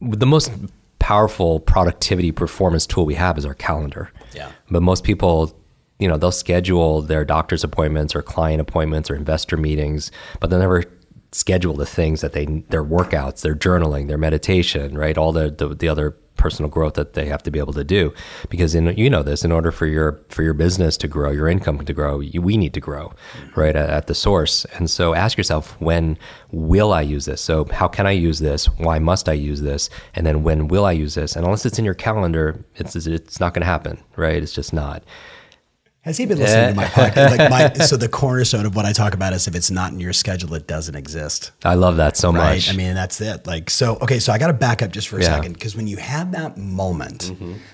[0.00, 0.52] the most
[0.98, 4.10] powerful productivity performance tool we have is our calendar.
[4.32, 4.52] Yeah.
[4.70, 5.58] But most people,
[5.98, 10.60] you know, they'll schedule their doctor's appointments or client appointments or investor meetings, but they'll
[10.60, 10.84] never
[11.32, 15.18] schedule the things that they their workouts, their journaling, their meditation, right?
[15.18, 18.12] All the the, the other personal growth that they have to be able to do.
[18.48, 21.48] Because in you know this in order for your for your business to grow your
[21.48, 23.12] income to grow you, we need to grow
[23.54, 24.64] right at, at the source.
[24.76, 26.18] And so ask yourself when
[26.50, 27.40] will i use this?
[27.40, 28.66] So how can i use this?
[28.78, 29.90] Why must i use this?
[30.14, 31.36] And then when will i use this?
[31.36, 34.42] And unless it's in your calendar it's it's not going to happen right?
[34.42, 35.02] It's just not
[36.02, 37.38] Has he been listening to my podcast?
[37.38, 40.00] Like my, so the cornerstone of what I talk about is if it's not in
[40.00, 41.52] your schedule, it doesn't exist.
[41.64, 42.56] i love that so Right.
[42.56, 43.46] much I mean, that's it.
[43.46, 44.18] Like, so, okay.
[44.18, 45.28] So I got to back up just for a Yeah.
[45.28, 45.36] Mm-hmm.
[45.36, 45.60] second.
[45.60, 47.30] Cause when you have that moment,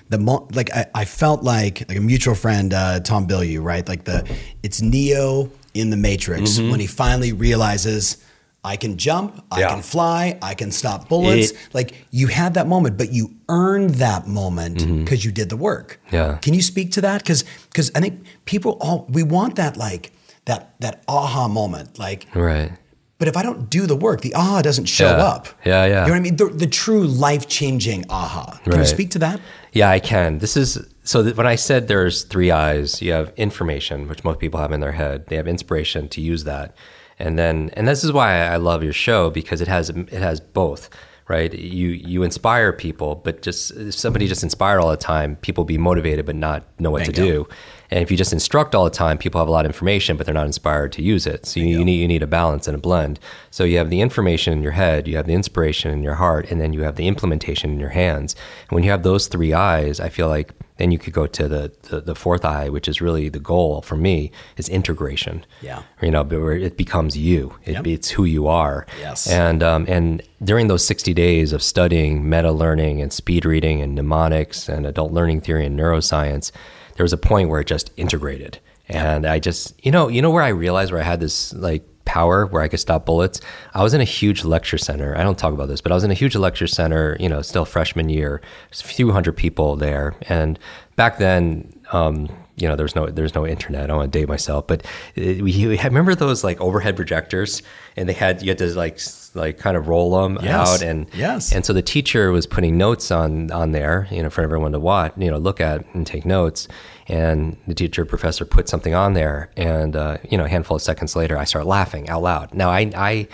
[0.09, 3.87] the mo- like I, I felt like, like a mutual friend, uh, Tom Bilyeu, right?
[3.87, 4.29] Like the,
[4.61, 6.69] it's Neo in the Matrix Mm-hmm.
[6.69, 8.17] when he finally realizes
[8.63, 9.69] I can jump, I Yeah.
[9.69, 11.51] can fly, I can stop bullets.
[11.51, 15.55] It- like you had that moment, but you earned that moment because you did the
[15.57, 15.99] work.
[16.07, 16.15] Mm-hmm.
[16.15, 16.37] Yeah.
[16.41, 17.23] Can you speak to that?
[17.23, 20.11] Because because I think people all we want that like
[20.45, 21.97] that that aha moment.
[21.99, 22.71] Like, right
[23.17, 25.17] but if I don't do the work, the aha doesn't show Yeah.
[25.33, 25.47] up.
[25.65, 25.87] Yeah, yeah.
[25.87, 26.35] You know what I mean?
[26.37, 28.61] The, the true life changing aha.
[28.63, 29.41] Can you speak to that?
[29.73, 30.37] Yeah, I can.
[30.39, 34.39] This is so that when I said there's three eyes, you have information, which most
[34.39, 35.25] people have in their head.
[35.27, 36.73] They have inspiration to use that,
[37.19, 40.39] and then and this is why I love your show because it has it has
[40.39, 40.89] both.
[41.27, 45.63] Right, you you inspire people, but just if somebody just inspired all the time, people
[45.63, 47.47] be motivated but not know what to do.
[47.91, 50.25] And if you just instruct all the time, people have a lot of information, but
[50.25, 51.45] they're not inspired to use it.
[51.45, 53.19] So you, you need you need a balance and a blend.
[53.51, 56.49] So you have the information in your head, you have the inspiration in your heart,
[56.49, 58.35] and then you have the implementation in your hands.
[58.67, 61.47] And when you have those three eyes, I feel like then you could go to
[61.47, 65.45] the, the, the fourth eye, which is really the goal for me is integration.
[65.61, 65.83] Yeah.
[66.01, 67.55] You know, where it becomes you.
[67.65, 67.87] It, Yep.
[67.87, 68.87] It's who you are.
[68.99, 69.29] Yes.
[69.29, 73.93] And um, and during those sixty days of studying meta learning and speed reading and
[73.95, 76.51] mnemonics and adult learning theory and neuroscience,
[76.95, 78.59] there was a point where it just integrated.
[78.87, 81.83] And I just you know you know where I realized where I had this like
[82.13, 83.39] power where I could stop bullets.
[83.73, 85.15] I was in a huge lecture center.
[85.17, 87.15] I don't talk about this, but I was in a huge lecture center.
[87.19, 88.41] You know, still freshman year,
[88.71, 90.57] a few hundred people there, and
[90.95, 91.73] back then.
[91.91, 93.83] Um, you know, there's no there's no internet.
[93.83, 96.95] I don't want to date myself, but it, we, we had, remember those like overhead
[96.97, 97.63] projectors,
[97.95, 98.99] and they had you had to like
[99.33, 100.53] like kind of roll them Yes.
[100.69, 101.51] out, and Yes.
[101.53, 104.79] and so the teacher was putting notes on on there, you know, for everyone to
[104.79, 106.67] watch, you know, look at and take notes.
[107.09, 110.81] And the teacher professor put something on there, and uh, you know, a handful of
[110.83, 112.53] seconds later, I start laughing out loud.
[112.53, 113.27] Now, I, I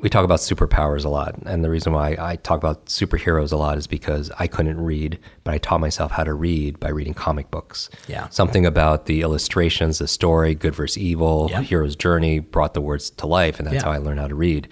[0.00, 3.56] we talk about superpowers a lot, and the reason why I talk about superheroes a
[3.56, 7.14] lot is because I couldn't read, but I taught myself how to read by reading
[7.14, 7.90] comic books.
[8.06, 8.28] Yeah.
[8.28, 11.64] something about the illustrations, the story, good versus evil, Yep.
[11.64, 13.86] hero's journey brought the words to life, and that's Yeah.
[13.86, 14.68] how I learned how to read.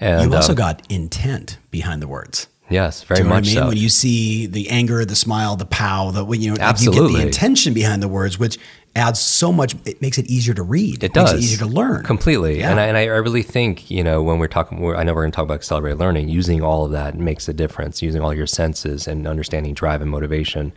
[0.00, 2.48] And You also um, got intent behind the words.
[2.72, 3.62] Yes, very Do you know much what I mean?
[3.64, 3.68] so.
[3.68, 6.90] When you see the anger, the smile, the pow, the when you know, like, you
[6.90, 7.20] get Absolutely.
[7.20, 8.58] the intention behind the words, which
[8.94, 9.74] adds so much.
[9.86, 11.02] It makes it easier to read.
[11.02, 12.70] It makes does it easier to learn completely, Yeah.
[12.70, 15.22] and I, and I really think you know when we're talking, we're, I know we're
[15.22, 16.28] going to talk about accelerated learning.
[16.28, 18.02] Using all of that makes a difference.
[18.02, 20.72] Using all your senses and understanding drive and motivation,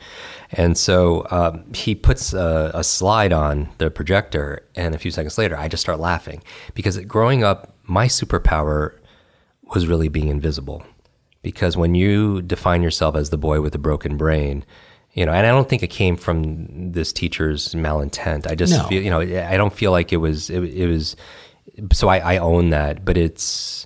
[0.54, 5.38] and so um, he puts a, a slide on the projector, and a few seconds
[5.38, 6.42] later, I just start laughing
[6.74, 8.94] because growing up, my superpower
[9.74, 10.86] was really being invisible.
[11.46, 14.66] Because when you define yourself as the boy with the broken brain,
[15.14, 18.50] you know, and I don't think it came from this teacher's malintent.
[18.50, 18.84] I just No.
[18.88, 21.16] feel, you know, I don't feel like it was, it, it was,
[21.94, 23.86] so I, I own that, but it's,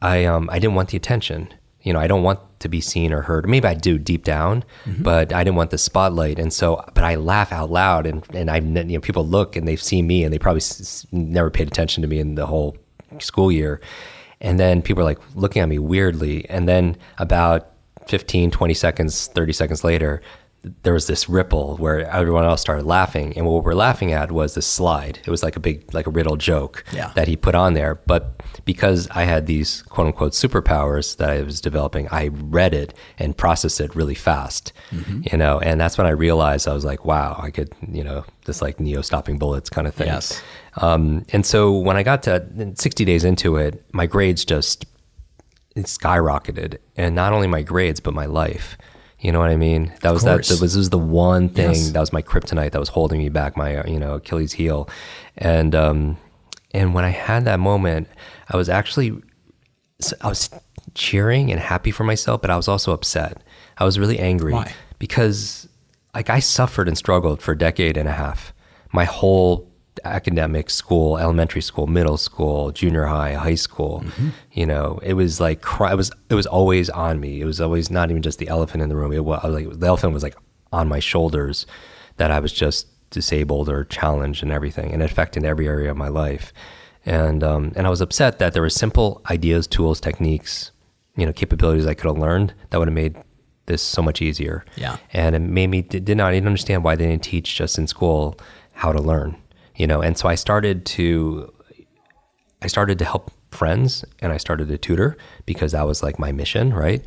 [0.00, 1.54] I, um, I didn't want the attention.
[1.82, 3.48] You know, I don't want to be seen or heard.
[3.48, 4.64] Maybe I do deep down,
[5.00, 6.38] but I didn't want the spotlight.
[6.40, 9.66] And so, but I laugh out loud, and and I, you know, people look and
[9.66, 12.76] they've seen me, and they probably s- never paid attention to me in the whole
[13.18, 13.80] school year.
[14.42, 16.48] And then people are like looking at me weirdly.
[16.50, 17.70] And then about
[18.08, 20.20] 15, 20 seconds, 30 seconds later,
[20.82, 23.32] there was this ripple where everyone else started laughing.
[23.36, 25.18] And what we're laughing at was this slide.
[25.26, 27.10] It was like a big, like a riddle joke Yeah.
[27.16, 27.96] that he put on there.
[28.06, 32.94] But because I had these quote unquote superpowers that I was developing, I read it
[33.18, 34.72] and processed it really fast,
[35.32, 38.24] you know, and that's when I realized I was like, wow, I could, you know,
[38.44, 40.06] this like Neo stopping bullets kind of thing.
[40.08, 40.40] Yes.
[40.76, 44.84] Um, and so when I got to 60 days into it, my grades just
[45.76, 48.76] skyrocketed, and not only my grades but my life.
[49.22, 49.92] You know what I mean?
[50.02, 50.34] That was that.
[50.38, 50.48] course.
[50.48, 51.90] That was, this was the one thing Yes.
[51.90, 54.88] that was my kryptonite that was holding me back, my uh, you know Achilles heel,
[55.38, 56.16] and um,
[56.72, 58.08] and when I had that moment,
[58.50, 59.12] I was actually
[60.20, 60.50] I was
[60.94, 63.40] cheering and happy for myself, but I was also upset.
[63.78, 64.72] I was really angry Why?
[64.98, 65.68] because
[66.14, 68.52] like I suffered and struggled for a decade and a half.
[68.92, 69.71] My whole
[70.04, 74.28] academic school, elementary school, middle school, junior high, high school, Mm-hmm.
[74.52, 77.40] you know, it was like it was it was always on me.
[77.40, 79.12] It was always not even just the elephant in the room.
[79.12, 80.36] It was like the elephant was like
[80.72, 81.66] on my shoulders
[82.16, 85.96] that I was just disabled or challenged and everything, and it affected every area of
[85.96, 86.52] my life.
[87.04, 90.70] And um, and I was upset that there were simple ideas, tools, techniques,
[91.16, 93.16] you know, capabilities I could have learned that would have made
[93.66, 94.64] this so much easier.
[94.76, 94.96] Yeah.
[95.12, 97.86] And it made me did, not I didn't understand why they didn't teach just in
[97.86, 98.38] school
[98.72, 99.36] how to learn,
[99.82, 100.00] you know.
[100.06, 101.52] And so I started to
[102.64, 106.30] I started to help friends and I started to tutor because that was like my
[106.32, 107.02] mission, right?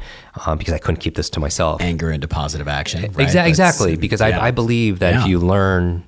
[0.45, 1.81] Um, because I couldn't keep this to myself.
[1.81, 3.01] anger into positive action.
[3.13, 3.27] right?
[3.27, 4.38] Exa- exactly, because yeah.
[4.39, 5.21] I, I believe that Yeah.
[5.21, 6.03] if you learn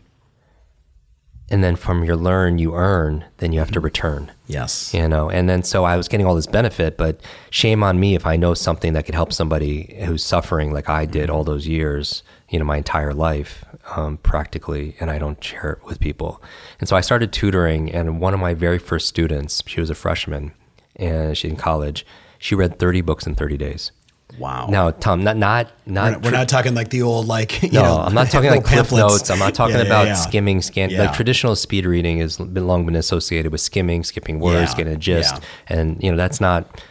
[1.50, 4.32] and then from your learn you earn, then you have to return.
[4.48, 8.00] yes, You know, and then so I was getting all this benefit, but shame on
[8.00, 11.46] me if I know something that could help somebody who's suffering like I did all
[11.46, 16.00] those years, you know, my entire life, um, practically, and I don't share it with
[16.00, 16.42] people.
[16.80, 19.96] And so I started tutoring, and one of my very first students, she was a
[19.96, 20.54] freshman,
[20.96, 22.06] and she's in college.
[22.40, 23.92] She read 30 books in 30 days.
[24.40, 24.68] wow.
[24.70, 26.04] Now, Tom, not not not.
[26.06, 27.64] we're, not- we're not talking like the old like.
[27.68, 29.14] You No, know, I'm not talking like cliff pamphlets.
[29.14, 29.30] notes.
[29.30, 30.14] I'm not talking Yeah, yeah, about yeah.
[30.16, 30.96] skimming, scan.
[30.96, 34.98] Like traditional speed reading has been long been associated with skimming, skipping words, getting a
[34.98, 36.82] gist, and you know that's not.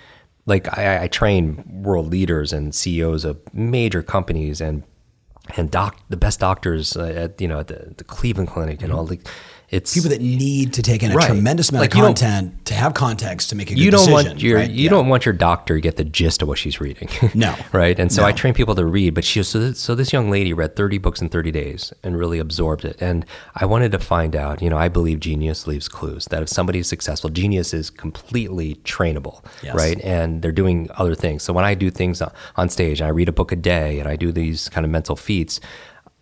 [0.47, 4.83] Like I, I train world leaders and CEOs of major companies and
[5.57, 8.93] and doc the best doctors uh, at you know at the, the Cleveland Clinic and
[8.93, 9.19] all the.
[9.69, 11.27] It's People that need to take in a Right.
[11.27, 14.13] tremendous amount Like, of content to have context to make a good you don't decision.
[14.31, 14.71] want your right?
[14.71, 14.91] you Yeah.
[14.91, 17.09] don't want your doctor to get the gist of what she's reading.
[17.35, 17.53] No.
[17.73, 17.99] right?
[17.99, 18.29] And so No.
[18.29, 20.99] I train people to read, but she so this, so this young lady read 30
[20.99, 22.97] books in 30 days and really absorbed it.
[23.01, 23.27] And
[23.57, 26.79] I wanted to find out, you know, I believe genius leaves clues that if somebody
[26.79, 29.75] is successful, genius is completely trainable, Yes.
[29.75, 30.01] right?
[30.05, 31.43] And they're doing other things.
[31.43, 33.99] So when I do things on- on stage, and I read a book a day
[33.99, 35.59] and I do these kind of mental feats,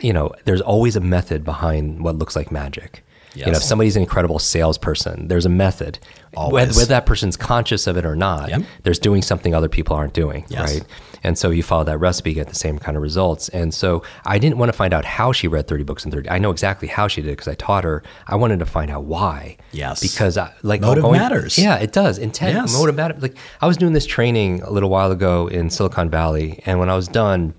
[0.01, 3.04] you know, there's always a method behind what looks like magic.
[3.35, 5.99] You know, if somebody's an incredible salesperson, there's a method.
[6.37, 6.53] Always.
[6.53, 8.63] Whether, whether that person's conscious of it or not, Yep.
[8.83, 10.73] there's doing something other people aren't doing, Yes.
[10.75, 10.85] right?
[11.23, 13.49] And so you follow that recipe, you get the same kind of results.
[13.49, 16.29] And so I didn't want to find out how she read 30 books in 30.
[16.29, 18.03] I know exactly how she did it because I taught her.
[18.27, 19.57] I wanted to find out why.
[19.73, 20.01] Yes.
[20.01, 21.59] Because I, like Motive going- matters.
[21.59, 22.19] Yeah, it does.
[22.19, 22.73] Intent, Yes.
[22.77, 23.23] motive matters.
[23.23, 26.91] Like I was doing this training a little while ago in Silicon Valley, and when
[26.91, 27.55] I was done,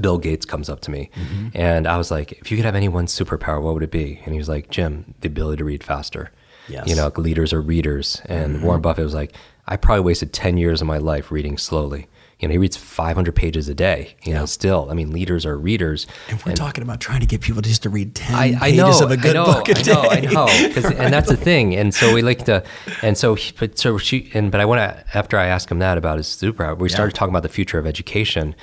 [0.00, 1.48] Bill Gates comes up to me, Mm-hmm.
[1.54, 4.20] and I was like, "If you could have any one superpower, what would it be?"
[4.24, 6.30] And he was like, "Jim, the ability to read faster."
[6.68, 6.80] Yes.
[6.82, 6.88] Mm-hmm.
[6.90, 9.32] You know, leaders are readers, and Warren Buffett was like,
[9.66, 12.06] "I probably wasted ten years of my life reading slowly."
[12.40, 14.14] You know, he reads 500 pages a day.
[14.22, 16.06] You know, still, I mean, leaders are readers.
[16.28, 19.00] And we're talking about trying to get people just to read 10 I, I pages
[19.00, 20.26] know, of a good I know, book a I know, I day.
[20.28, 21.74] know, 'Cause- and that's the thing.
[21.74, 22.62] And so we like to,
[23.02, 25.80] and so, he- but so she, and but I want to after I asked him
[25.80, 28.54] that about his superpower, we started talking about the future of education,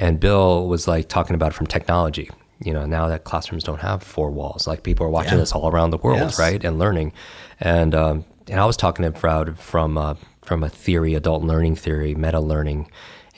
[0.00, 2.28] and Bill was like talking about it from technology.
[2.62, 5.38] You know, now that classrooms don't have four walls, like people are watching Yeah.
[5.44, 6.38] this all around the world, Yes.
[6.38, 7.12] right, and learning,
[7.60, 12.14] and um, and I was talking about from uh, from a theory, adult learning theory,
[12.14, 12.90] meta learning,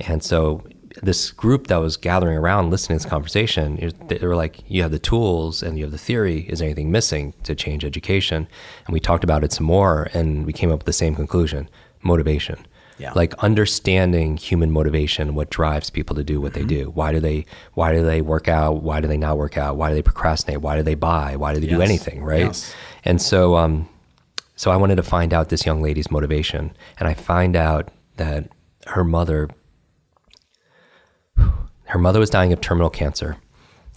[0.09, 0.63] and so
[1.03, 3.67] this group that was gathering around listening to this conversation,
[4.09, 6.41] they were like, "You have the tools and you have the theory.
[6.51, 8.47] Is there anything missing to change education?"
[8.87, 11.69] And we talked about it some more, and we came up with the same conclusion:
[12.03, 12.59] motivation.
[13.03, 13.13] Yeah.
[13.15, 16.69] Like understanding human motivation, what drives people to do what Mm-hmm.
[16.69, 16.91] they do.
[16.91, 17.45] Why do they?
[17.75, 18.83] Why do they work out?
[18.83, 19.77] Why do they not work out?
[19.77, 20.61] Why do they procrastinate?
[20.61, 21.35] Why do they buy?
[21.37, 22.23] Why do they do anything?
[22.23, 22.47] Right.
[22.47, 22.73] Yes.
[23.05, 23.89] And so, um,
[24.55, 27.89] so I wanted to find out this young lady's motivation, and I find out
[28.19, 28.49] that
[28.87, 29.49] her mother,
[31.87, 33.37] her mother was dying of terminal cancer,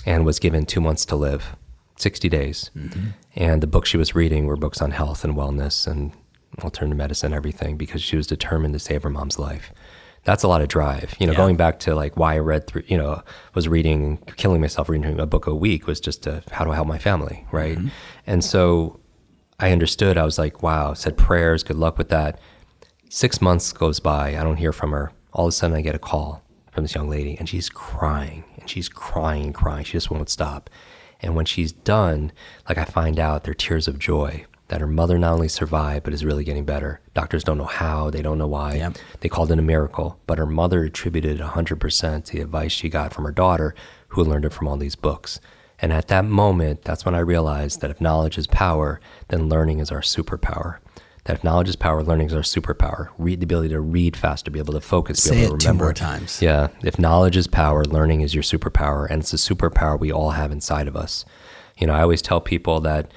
[0.05, 1.55] and was given two months to live,
[1.97, 2.71] sixty days,
[3.35, 6.11] and the books she was reading were books on health and wellness and
[6.63, 9.71] alternative medicine, everything, because she was determined to save her mom's life.
[10.23, 11.33] That's a lot of drive, you know.
[11.33, 11.37] Yeah.
[11.37, 13.21] Going back to like why I read through, you know,
[13.53, 16.75] was reading, killing myself reading a book a week was just to how do I
[16.75, 17.77] help my family, right?
[17.77, 17.89] Mm-hmm.
[18.25, 18.99] And so
[19.59, 20.17] I understood.
[20.17, 22.39] I was like, wow, said prayers, good luck with that.
[23.09, 25.11] Six months goes by, I don't hear from her.
[25.31, 26.41] All of a sudden, I get a call
[26.71, 29.85] from this young lady, and she's crying, and she's crying and crying.
[29.85, 30.69] She just won't stop.
[31.21, 32.31] And when she's done,
[32.67, 36.13] like I find out they're tears of joy that her mother not only survived, but
[36.13, 36.99] is really getting better.
[37.13, 38.75] Doctors don't know how, they don't know why.
[38.75, 38.97] Yep.
[39.19, 43.13] They called it a miracle, but her mother attributed 100% to the advice she got
[43.13, 43.75] from her daughter,
[44.09, 45.39] who learned it from all these books.
[45.79, 49.79] And at that moment, that's when I realized that if knowledge is power, then learning
[49.79, 50.77] is our superpower.
[51.25, 53.09] That if knowledge is power, learning is our superpower.
[53.17, 55.71] Read the ability to read faster, be able to focus, be Say able to it
[55.71, 56.41] two more times.
[56.41, 56.69] Yeah.
[56.83, 60.51] If knowledge is power, learning is your superpower, and it's a superpower we all have
[60.51, 61.25] inside of us.
[61.77, 63.11] You know, I always tell people that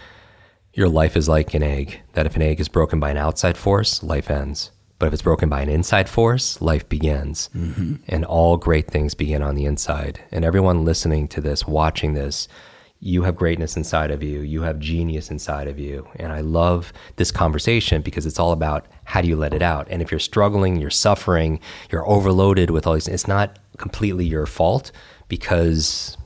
[0.78, 3.56] your life is like an egg, that if an egg is broken by an outside
[3.56, 4.70] force, life ends.
[5.00, 7.50] But if it's broken by an inside force, life begins.
[7.52, 7.96] Mm-hmm.
[8.06, 10.20] And all great things begin on the inside.
[10.30, 12.46] And everyone listening to this, watching this,
[13.00, 14.42] you have greatness inside of you.
[14.42, 16.06] You have genius inside of you.
[16.14, 19.88] And I love this conversation because it's all about how do you let it out.
[19.90, 21.58] And if you're struggling, you're suffering,
[21.90, 24.92] you're overloaded with all these, it's not completely your fault
[25.26, 26.16] because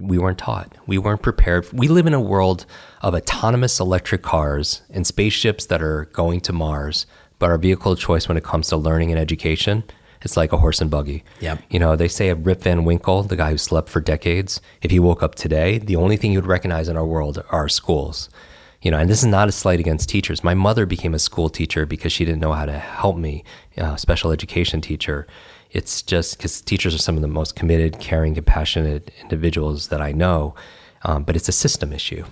[0.00, 0.76] we weren't taught.
[0.86, 1.70] We weren't prepared.
[1.72, 2.66] We live in a world
[3.02, 7.06] of autonomous electric cars and spaceships that are going to Mars,
[7.38, 9.84] but our vehicle of choice when it comes to learning and education,
[10.22, 11.24] it's like a horse and buggy.
[11.40, 11.62] Yep.
[11.70, 14.90] You know, they say of Rip Van Winkle, the guy who slept for decades, if
[14.90, 18.28] he woke up today, the only thing he would recognize in our world are schools.
[18.82, 20.42] You know, and this is not a slight against teachers.
[20.42, 23.44] My mother became a school teacher because she didn't know how to help me,
[23.76, 25.26] uh, special education teacher.
[25.72, 30.12] It's just because teachers are some of the most committed, caring, compassionate individuals that I
[30.12, 30.54] know.
[31.02, 32.24] Um, but it's a system issue.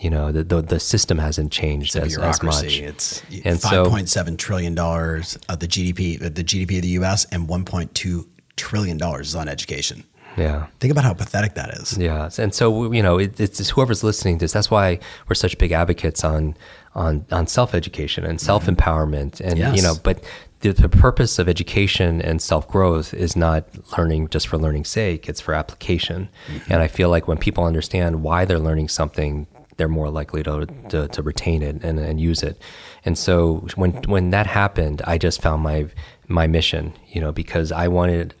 [0.00, 2.62] You know, the the, the system hasn't changed as, as much.
[2.78, 6.88] It's And five so- point seven trillion dollars of the GDP, the GDP of the
[7.00, 7.24] U.S.
[7.32, 10.04] and one point two trillion dollars is on education.
[10.36, 10.66] yeah.
[10.80, 11.96] Think about how pathetic that is.
[11.98, 14.52] Yeah, and so you know, it, it's, whoever's listening to this.
[14.52, 16.56] That's why we're such big advocates on
[16.94, 19.76] on on self education and self empowerment, and Yes.
[19.76, 20.22] you know, but
[20.64, 23.66] the, the purpose of education and self growth is not
[23.98, 25.28] learning just for learning's sake.
[25.28, 26.72] It's for application, mm-hmm.
[26.72, 29.46] and I feel like when people understand why they're learning something,
[29.76, 32.58] they're more likely to to, to retain it and, and use it.
[33.04, 35.88] And so when when that happened, I just found my
[36.28, 38.34] my mission, you know, because I wanted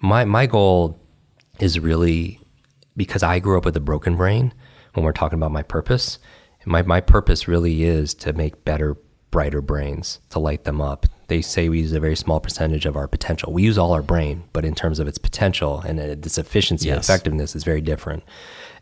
[0.00, 0.98] my my goal
[1.60, 2.40] is really
[2.96, 4.52] because I grew up with a broken brain
[4.94, 6.18] when we're talking about my purpose.
[6.66, 8.96] My, my purpose really is to make better,
[9.30, 11.06] brighter brains, to light them up.
[11.28, 13.52] They say we use a very small percentage of our potential.
[13.52, 16.98] We use all our brain, but in terms of its potential and its efficiency and
[16.98, 18.22] effectiveness is very different.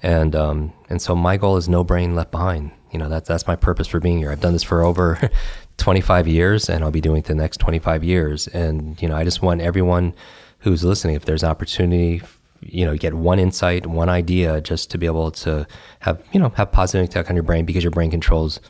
[0.03, 2.73] And, um, and so my goal is no brain left behind.
[2.91, 4.31] You know, that's, that's my purpose for being here.
[4.31, 5.31] I've done this for over
[5.77, 8.49] 25 years and I'll be doing it the next 25 years.
[8.49, 10.15] And, you know, I just want everyone
[10.59, 12.23] who's listening, if there's an opportunity
[12.65, 15.67] you know get one insight, one idea, just to be able to
[16.01, 18.61] have you know have positive impact on your brain because your brain controls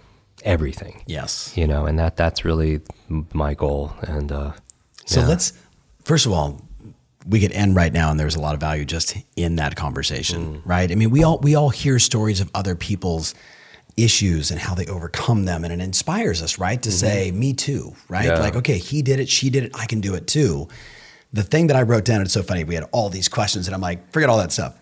[0.44, 1.02] everything.
[1.06, 1.52] Yes.
[1.56, 2.80] You know, and that that's really
[3.32, 3.92] my goal.
[4.02, 4.52] And uh,
[5.06, 5.28] So yeah.
[5.28, 5.52] let's
[6.04, 6.60] first of all,
[7.28, 10.56] we could end right now, and there's a lot of value just in that conversation,
[10.56, 10.62] Mm.
[10.64, 10.90] right?
[10.90, 13.34] I mean, we all we all hear stories of other people's
[13.96, 16.80] issues and how they overcome them, and it inspires us, right?
[16.82, 18.24] To say, "Me too," right?
[18.24, 18.36] Mm-hmm.
[18.36, 18.40] Yeah.
[18.42, 20.68] Like, okay, he did it, she did it, I can do it too.
[21.32, 22.64] The thing that I wrote down, it's so funny.
[22.64, 24.74] We had all these questions, and I'm like, forget all that stuff.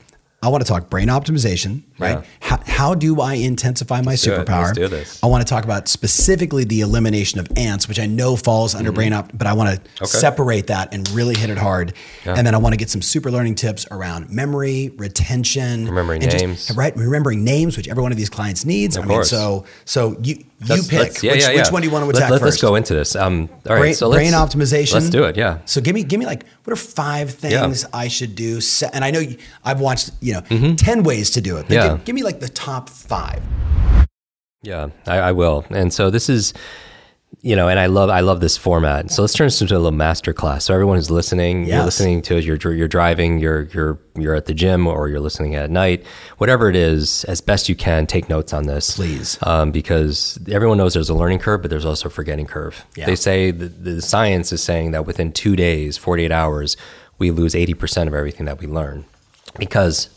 [0.43, 2.12] I want to talk brain optimization, right?
[2.16, 2.22] Yeah.
[2.41, 4.38] How, how do I intensify my do it.
[4.47, 4.62] superpower?
[4.68, 5.22] Let's do this.
[5.22, 8.91] I want to talk about specifically the elimination of ants, which I know falls under
[8.91, 10.05] brain opt, but I want to Mm-hmm.
[10.05, 10.07] Okay.
[10.18, 11.93] separate that and really hit it hard.
[12.24, 12.34] Yeah.
[12.36, 16.30] And then I want to get some super learning tips around memory, retention, Remembering and
[16.30, 16.70] just- names.
[16.74, 16.97] right?
[16.97, 18.97] Remembering names, which every one of these clients needs.
[18.97, 19.30] Of I mean, course.
[19.30, 22.30] so so you you pick yeah, which, which one do you want to Let- attack
[22.30, 23.14] let, 1st us go into this.
[23.16, 24.95] Um, all right, brain, so let's, brain optimization.
[24.95, 25.36] Let's do it.
[25.36, 25.59] Yeah.
[25.66, 28.61] So give me give me like what are five things I should do?
[28.93, 31.66] And I know you, I've watched you know ten ways to do it.
[31.68, 31.87] But Mm-hmm.
[31.87, 31.97] Yeah.
[31.97, 33.43] give, give me like the top five.
[34.62, 35.64] Yeah, I, I will.
[35.71, 36.53] And so this is,
[37.43, 39.11] you know, and I love I love this format.
[39.11, 40.64] So let's turn this into a little master class.
[40.64, 42.45] So everyone who's listening, you're listening to it.
[42.45, 43.39] You're you're driving.
[43.39, 46.05] You're you're you're at the gym, or you're listening at night.
[46.37, 49.39] Whatever it is, as best you can, take notes on this, Please.
[49.43, 52.85] um, because everyone knows there's a learning curve, but there's also a forgetting curve.
[52.95, 53.07] Yeah.
[53.07, 56.76] They say the, the science is saying that within two days, 48 hours,
[57.18, 59.05] we lose 80% of everything that we learn
[59.59, 60.11] because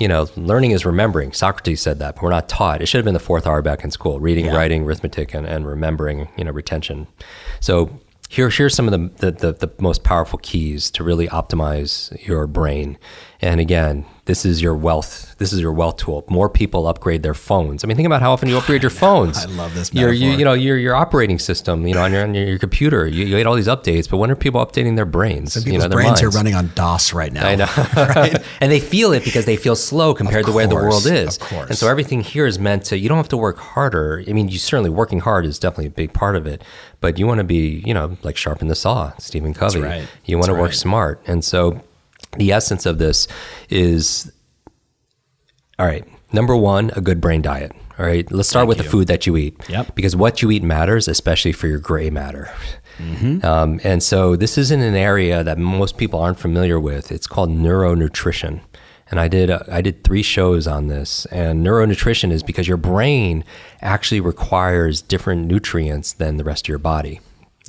[0.00, 1.32] you know, learning is remembering.
[1.32, 2.82] Socrates said that, but we're not taught.
[2.82, 4.56] It should have been the fourth hour back in school: reading, Yeah.
[4.56, 6.28] writing, arithmetic, and, and remembering.
[6.36, 7.06] You know, retention.
[7.60, 7.90] So
[8.28, 12.46] here, here's some of the, the the the most powerful keys to really optimize your
[12.46, 12.98] brain.
[13.42, 15.34] And again, this is your wealth.
[15.38, 16.24] This is your wealth tool.
[16.28, 17.82] More people upgrade their phones.
[17.82, 19.38] I mean, think about how often you upgrade your phones.
[19.38, 21.86] I love this Your, you, you know, your your operating system.
[21.86, 24.08] You know, on your on your, your computer, you, you get all these updates.
[24.08, 25.54] But when are people updating their brains?
[25.54, 27.46] People's you know, their brains are running on DOS right now.
[27.46, 27.66] I know.
[28.60, 31.36] and they feel it because they feel slow compared to the way the world is.
[31.36, 31.70] of course.
[31.70, 34.22] And so everything here is meant to, you don't have to work harder.
[34.28, 36.62] I mean, you certainly working hard is definitely a big part of it,
[37.00, 39.80] but you want to be, you know, like sharpen the saw, Stephen Covey.
[39.80, 40.08] right.
[40.24, 40.76] You want That's to work right.
[40.76, 41.22] smart.
[41.26, 41.80] And so
[42.36, 43.26] the essence of this
[43.68, 44.32] is
[45.78, 46.04] all right.
[46.32, 47.72] Number one, a good brain diet.
[47.98, 48.30] All right.
[48.30, 48.84] Let's start with you.
[48.84, 49.56] the food that you eat.
[49.68, 49.94] Yep.
[49.94, 52.50] Because what you eat matters, especially for your gray matter.
[52.98, 53.44] Mm-hmm.
[53.44, 57.10] Um, and so this is in an area that most people aren't familiar with.
[57.10, 58.60] It's called neuronutrition.
[59.10, 61.26] And I did uh, I did three shows on this.
[61.26, 63.44] And neuronutrition is because your brain
[63.82, 67.20] actually requires different nutrients than the rest of your body.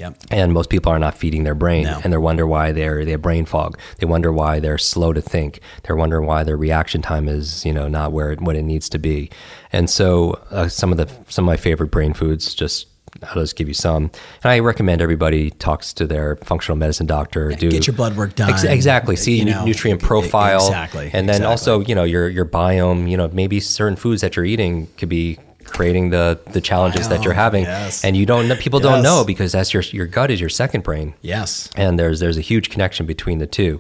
[0.02, 0.16] Yep.
[0.32, 2.02] And most people are not feeding their brain, No.
[2.04, 3.78] and they wonder why they're they have brain fog.
[4.00, 5.60] They wonder why they're slow to think.
[5.84, 8.90] They're wondering why their reaction time is you know not where it, what it needs
[8.90, 9.30] to be.
[9.72, 12.88] And so uh, some of the some of my favorite brain foods just.
[13.24, 14.04] I'll just give you some,
[14.42, 17.52] and I recommend everybody talks to their functional medicine doctor.
[17.52, 18.50] do get your blood work done.
[18.50, 19.18] Ex- exactly.
[19.18, 20.66] See You know, nutrient profile.
[20.66, 21.46] exactly, And then exactly.
[21.46, 23.10] also, you know, your your biome.
[23.12, 27.24] You know, maybe certain foods that you're eating could be creating the the challenges that
[27.24, 28.04] you're having, yes.
[28.04, 28.56] and you don't know.
[28.56, 31.70] People don't know because that's your your gut is your second brain Yes.
[31.76, 33.80] and there's there's a huge connection between the two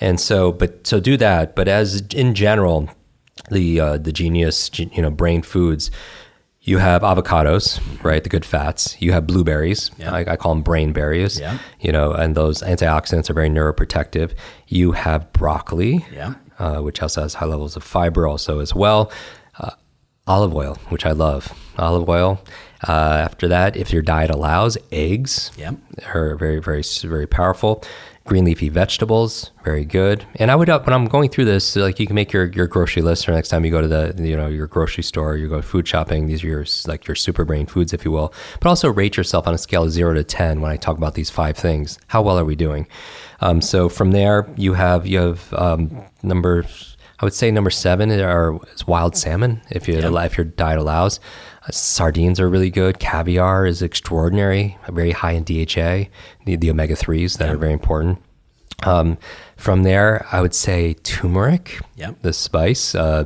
[0.00, 2.88] and so but so do that but as in general
[3.50, 5.90] the uh, the genius you know brain foods
[6.60, 10.12] you have avocados right the good fats you have blueberries Yeah.
[10.12, 11.58] I, I call them brain berries Yeah.
[11.80, 14.32] you know and those antioxidants are very neuroprotective
[14.68, 16.34] you have broccoli Yeah.
[16.58, 19.10] uh, which also has high levels of fiber also as well
[20.26, 22.40] olive oil which i love olive oil
[22.86, 25.76] uh, after that if your diet allows eggs Yep.
[26.14, 27.82] are very, very, very powerful.
[28.26, 30.26] Green leafy vegetables, very good.
[30.34, 32.66] And I would up when I'm going through this, like you can make your, your
[32.66, 35.48] grocery list, or next time you go to the you know your grocery store, you
[35.48, 36.26] go food shopping.
[36.26, 38.34] These are your like your super brain foods, if you will.
[38.60, 41.14] But also rate yourself on a scale of zero to ten when I talk about
[41.14, 41.98] these five things.
[42.08, 42.86] How well are we doing?
[43.40, 46.66] Um, so from there, you have you have um, number.
[47.18, 51.18] I would say number seven are is wild salmon if you if your diet allows.
[51.66, 52.98] Uh, sardines are really good.
[52.98, 56.10] Caviar is extraordinary, very high in DHA,
[56.44, 58.18] the, the omega threes that are very important.
[58.84, 59.16] Um,
[59.56, 62.20] from there, I would say turmeric, Yep.
[62.20, 63.24] the spice, uh,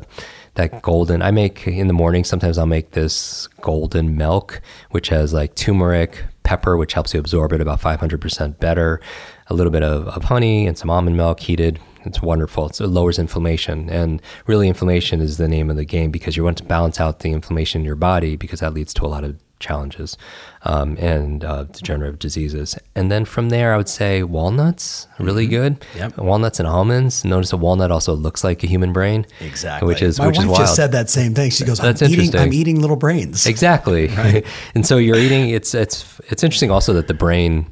[0.54, 1.22] that golden.
[1.22, 2.22] I make in the morning.
[2.22, 4.60] Sometimes I'll make this golden milk,
[4.90, 9.00] which has like turmeric, pepper, which helps you absorb it about 500% better,
[9.48, 11.80] a little bit of, of honey and some almond milk heated.
[12.04, 12.66] It's wonderful.
[12.66, 13.90] It's, it lowers inflammation.
[13.90, 17.20] And really, inflammation is the name of the game because you want to balance out
[17.20, 20.16] the inflammation in your body because that leads to a lot of challenges
[20.62, 22.76] um, and uh, degenerative diseases.
[22.96, 25.84] And then from there, I would say walnuts, really good.
[25.94, 26.18] Yep.
[26.18, 27.24] Walnuts and almonds.
[27.24, 29.26] Notice a walnut also looks like a human brain.
[29.40, 29.86] Exactly.
[29.86, 30.60] Which is my which wife is wild.
[30.62, 31.50] just said that same thing.
[31.50, 32.48] She goes, That's I'm eating, interesting.
[32.48, 33.46] I'm eating little brains.
[33.46, 34.08] Exactly.
[34.74, 35.50] and so you're eating.
[35.50, 37.70] It's it's it's interesting also that the brain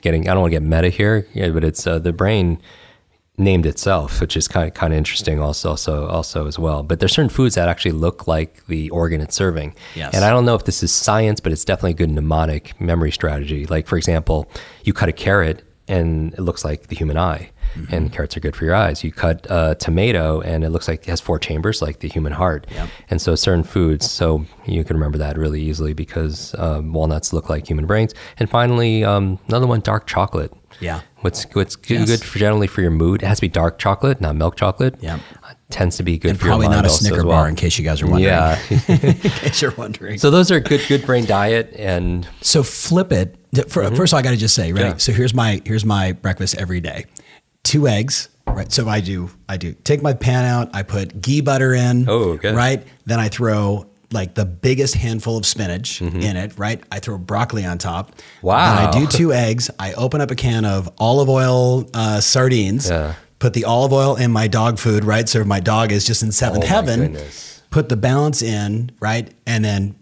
[0.00, 0.28] getting.
[0.28, 2.60] I don't want to get meta here, yeah, but it's uh, the brain
[3.38, 6.82] named itself, which is kind of kind of interesting also also also as well.
[6.82, 9.74] But there's certain foods that actually look like the organ it's serving.
[9.94, 10.14] Yes.
[10.14, 13.12] And I don't know if this is science, but it's definitely a good mnemonic memory
[13.12, 13.66] strategy.
[13.66, 14.48] Like for example,
[14.84, 17.50] you cut a carrot and it looks like the human eye.
[17.90, 19.04] And carrots are good for your eyes.
[19.04, 22.32] You cut a tomato and it looks like it has four chambers, like the human
[22.32, 22.66] heart.
[22.70, 22.88] Yep.
[23.10, 27.50] And so certain foods, so you can remember that really easily because um, walnuts look
[27.50, 28.14] like human brains.
[28.38, 30.54] And finally, um, another one, dark chocolate.
[30.80, 31.02] Yeah.
[31.20, 32.08] What's what's good, Yes.
[32.08, 33.22] good for generally for your mood?
[33.22, 34.94] It has to be dark chocolate, not milk chocolate.
[35.00, 35.20] Yep.
[35.42, 37.36] Uh, tends to be good And for probably your mind not a Snicker well.
[37.36, 38.24] bar, in case you guys are wondering.
[38.32, 38.58] Yeah.
[38.88, 40.18] in case you're wondering.
[40.18, 43.36] so those are good good brain diet and So flip it.
[43.68, 44.68] For, First of all, I got to just say?
[44.70, 44.78] Mm-hmm.
[44.78, 44.96] Yeah.
[44.98, 47.06] So here's my here's my breakfast every day:
[47.62, 48.28] two eggs.
[48.46, 48.70] Right.
[48.72, 50.70] So I do I do take my pan out.
[50.74, 52.08] I put ghee butter in.
[52.08, 52.54] Oh, good.
[52.54, 52.86] Right.
[53.04, 56.20] Then I throw like the biggest handful of spinach Mm-hmm.
[56.20, 56.56] in it.
[56.56, 56.82] Right.
[56.92, 58.12] I throw broccoli on top.
[58.40, 58.76] Wow.
[58.76, 59.68] Then I do two eggs.
[59.80, 62.88] I open up a can of olive oil uh, sardines.
[62.88, 63.14] Yeah.
[63.40, 65.04] Put the olive oil in my dog food.
[65.04, 65.28] Right.
[65.28, 67.62] So my dog is just in seventh Oh, heaven goodness.
[67.70, 69.28] put the balance in, right?
[69.46, 69.96] And then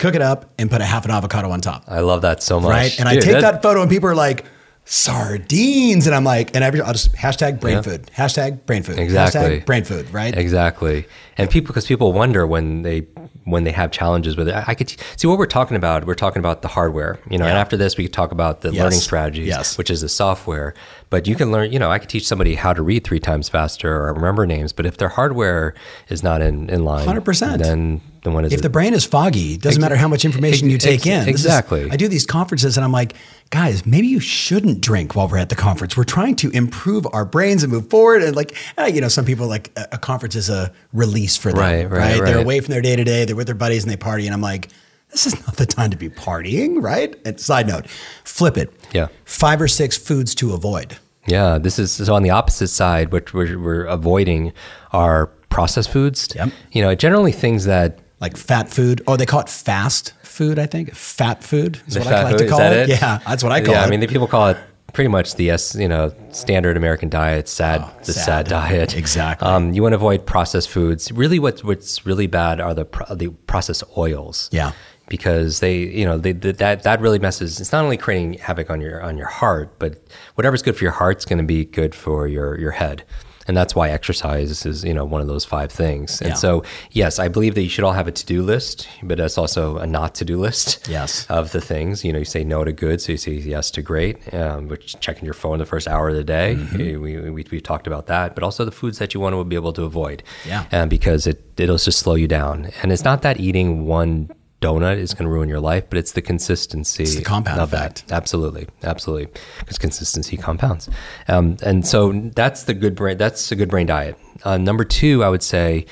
[0.00, 1.84] cook it up and put a half an avocado on top.
[1.86, 2.70] I love that so much.
[2.70, 2.98] Right.
[2.98, 4.44] And I take that, photo and people are like,
[4.86, 6.06] sardines.
[6.06, 7.82] And I'm like, and every, I'll just hashtag brain Yeah.
[7.82, 9.40] food, hashtag brain food, Exactly.
[9.60, 10.36] hashtag brain food, right?
[10.36, 11.06] Exactly.
[11.36, 13.06] And people, because people wonder when they
[13.44, 14.54] when they have challenges with it.
[14.54, 16.04] I I could see what we're talking about.
[16.06, 17.46] We're talking about the hardware, you know.
[17.46, 18.82] And after this, we could talk about the Yes.
[18.82, 19.78] learning strategies, Yes.
[19.78, 20.74] which is the software.
[21.08, 21.72] But you can learn.
[21.72, 24.72] You know, I could teach somebody how to read three times faster or remember names.
[24.72, 25.74] But if their hardware
[26.08, 27.62] is not in in line, 100%.
[27.62, 28.62] then then when is If it?
[28.62, 31.24] the brain is foggy, it doesn't matter how much information you ex- take in.
[31.24, 31.90] This is- exactly.
[31.90, 33.14] I do these conferences and I'm like,
[33.50, 35.96] guys, maybe you shouldn't drink while we're at the conference.
[35.96, 38.22] We're trying to improve our brains and move forward.
[38.22, 41.50] And like, uh, you know, some people like a, a conference is a release for
[41.52, 43.24] them, Right, right, They're away from their day to day.
[43.24, 44.26] They're with their buddies and they party.
[44.26, 44.68] And I'm like,
[45.10, 47.16] this is not the time to be partying, right?
[47.24, 47.88] And side note,
[48.24, 48.72] flip it.
[48.92, 49.08] Yeah.
[49.24, 50.98] Five or six foods to avoid.
[51.26, 54.52] Yeah, this is so on the opposite side, which we're, we're avoiding
[54.92, 56.28] are processed foods.
[56.36, 56.50] Yep.
[56.72, 59.02] You know, generally things that Like fat food.
[59.06, 60.94] Oh, they call it fast food, I think.
[60.94, 62.72] Fat food is The what I like food, to call it.
[62.72, 62.88] it?
[62.90, 63.82] Yeah, that's what I call yeah, it.
[63.82, 64.58] Yeah, I mean, the people call it
[64.92, 68.24] pretty much the you know, standard American diet, sad, the sad.
[68.24, 68.96] sad, diet.
[68.96, 69.46] Exactly.
[69.46, 71.10] Um, you want to avoid processed foods.
[71.12, 74.48] Really, what what's really bad are the pro- the processed oils.
[74.52, 74.72] Yeah.
[75.08, 77.58] Because they, you know, they, that that really messes.
[77.60, 80.00] It's not only creating havoc on your on your heart, but
[80.36, 83.02] whatever's good for your heart's going to be good for your your head.
[83.50, 86.20] And that's why exercise is, you know, one of those five things.
[86.20, 86.34] And Yeah.
[86.36, 89.76] so, yes, I believe that you should all have a to-do list, but it's also
[89.78, 91.26] a not to-do list Yes.
[91.38, 92.04] of the things.
[92.04, 94.32] You know, you say no to good, so you say yes to great.
[94.32, 96.78] Um, which checking your phone the first hour of the day, Mm-hmm.
[96.78, 98.36] we, we, we, we talked about that.
[98.36, 100.66] But also the foods that you want to be able to avoid, Yeah.
[100.70, 102.70] um, because it it'll just slow you down.
[102.82, 104.30] And it's not that eating one
[104.60, 107.04] donut is going to ruin your life, but it's the consistency.
[107.04, 108.06] the compound of effect.
[108.08, 108.16] that.
[108.16, 110.88] Absolutely, absolutely, because consistency compounds.
[111.28, 113.16] Um, and so that's the good brain.
[113.18, 114.18] That's a good brain diet.
[114.44, 115.86] Uh, number two, I would say.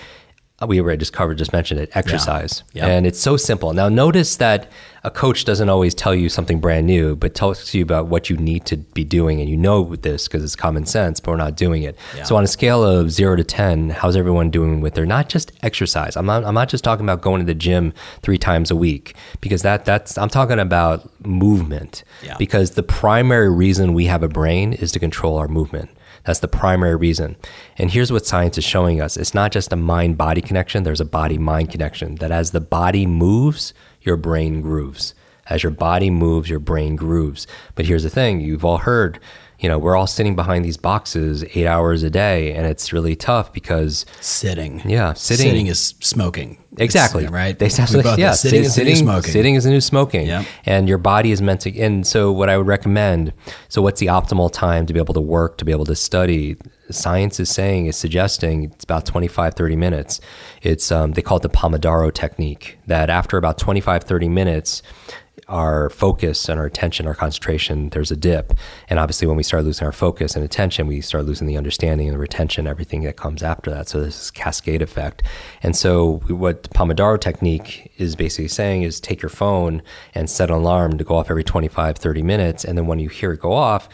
[0.66, 1.90] We already just covered, just mentioned it.
[1.94, 2.86] Exercise, Yeah.
[2.86, 3.72] and it's so simple.
[3.74, 4.68] Now, notice that
[5.04, 8.36] a coach doesn't always tell you something brand new, but tells you about what you
[8.36, 11.56] need to be doing, and you know this because it's common sense, but we're not
[11.56, 11.96] doing it.
[12.16, 12.24] Yeah.
[12.24, 15.52] So, on a scale of zero to ten, how's everyone doing with their not just
[15.62, 16.16] exercise?
[16.16, 16.44] I'm not.
[16.44, 17.92] I'm not just talking about going to the gym
[18.22, 20.18] three times a week because that that's.
[20.18, 22.02] I'm talking about movement.
[22.24, 22.36] Yeah.
[22.36, 25.90] Because the primary reason we have a brain is to control our movement.
[26.28, 27.36] That's the primary reason.
[27.78, 31.00] And here's what science is showing us it's not just a mind body connection, there's
[31.00, 32.16] a body mind connection.
[32.16, 33.72] That as the body moves,
[34.02, 35.14] your brain grooves.
[35.46, 37.46] As your body moves, your brain grooves.
[37.74, 39.18] But here's the thing you've all heard,
[39.59, 43.16] you know, we're all sitting behind these boxes eight hours a day, and it's really
[43.16, 44.82] tough because Sitting.
[44.88, 46.59] Yeah, sitting- Sitting is smoking.
[46.76, 47.24] Exactly.
[47.24, 47.59] It's, right.
[47.59, 48.32] They We absolutely, both know yeah.
[48.32, 49.32] Sitting sit- is new smoking.
[49.32, 50.26] Sitting is the new smoking.
[50.28, 50.46] Yep.
[50.64, 51.76] And your body is meant to.
[51.80, 53.32] And so, what I would recommend.
[53.68, 56.56] So, what's the optimal time to be able to work, to be able to study?
[56.90, 60.20] Science is saying, is suggesting it's about 25, 30 minutes.
[60.62, 62.78] It's um, they call it the Pomodoro technique.
[62.86, 64.82] That after about 25, 30 minutes,
[65.49, 68.53] our focus and our attention, our concentration, there's a dip.
[68.88, 72.09] And obviously, when we start losing our focus and attention, we start losing the understanding
[72.09, 73.88] and the retention, everything that comes after that.
[73.88, 75.22] So, this is cascade effect.
[75.62, 79.82] And so, what the Pomodoro technique is basically saying is take your phone
[80.14, 82.64] and set an alarm to go off every 25, 30 minutes.
[82.64, 83.88] And then when you hear it go off,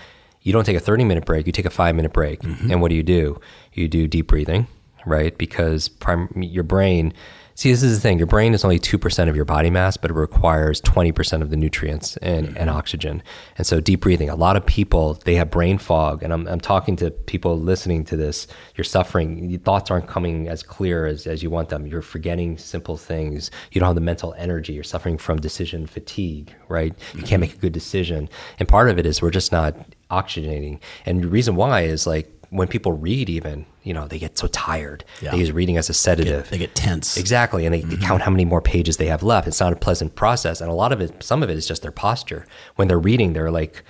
[0.44, 2.40] you don't take a 30 minute break, you take a five minute break.
[2.40, 2.70] Mm-hmm.
[2.70, 3.40] And what do you do?
[3.72, 4.68] You do deep breathing,
[5.04, 5.36] right?
[5.36, 7.12] Because prim- your brain,
[7.54, 10.10] see, this is the thing your brain is only 2% of your body mass, but
[10.10, 12.68] it requires 20% of the nutrients and, and mm-hmm.
[12.70, 13.22] oxygen.
[13.56, 16.22] And so, deep breathing, a lot of people, they have brain fog.
[16.22, 18.46] And I'm, I'm talking to people listening to this.
[18.76, 21.86] You're suffering, your thoughts aren't coming as clear as, as you want them.
[21.86, 23.50] You're forgetting simple things.
[23.72, 24.72] You don't have the mental energy.
[24.72, 26.94] You're suffering from decision fatigue, right?
[27.14, 27.40] You can't mm-hmm.
[27.40, 28.28] make a good decision.
[28.58, 29.76] And part of it is we're just not
[30.10, 30.80] oxygenating.
[31.06, 34.46] And the reason why is like when people read, even you know, they get so
[34.46, 35.04] tired.
[35.20, 35.32] Yeah.
[35.32, 36.48] They use reading as a sedative.
[36.50, 37.16] They get tense.
[37.16, 38.04] Exactly, and they, they mm-hmm.
[38.04, 39.46] count how many more pages they have left.
[39.46, 41.82] It's not a pleasant process, and a lot of it, some of it is just
[41.82, 42.46] their posture.
[42.76, 43.82] When they're reading, they're like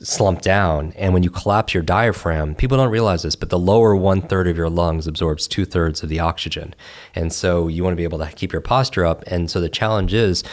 [0.00, 3.94] slumped down, and when you collapse your diaphragm, people don't realize this, but the lower
[3.94, 6.74] one third of your lungs absorbs two thirds of the oxygen,
[7.14, 9.22] and so you want to be able to keep your posture up.
[9.26, 10.44] And so the challenge is,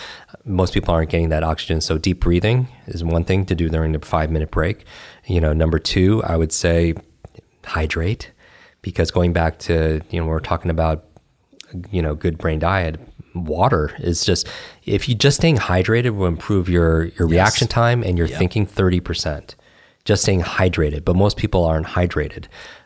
[0.43, 1.81] most people aren't getting that oxygen.
[1.81, 4.85] So deep breathing is one thing to do during the five minute break.
[5.25, 6.95] You know, number two, I would say
[7.65, 8.31] hydrate
[8.81, 11.05] because going back to you know we're talking about
[11.91, 12.99] you know good brain diet
[13.35, 14.47] water is just
[14.85, 19.55] if you just staying hydrated will improve your your reaction time and your thinking 30%
[20.05, 22.45] just staying hydrated but most people aren't hydrated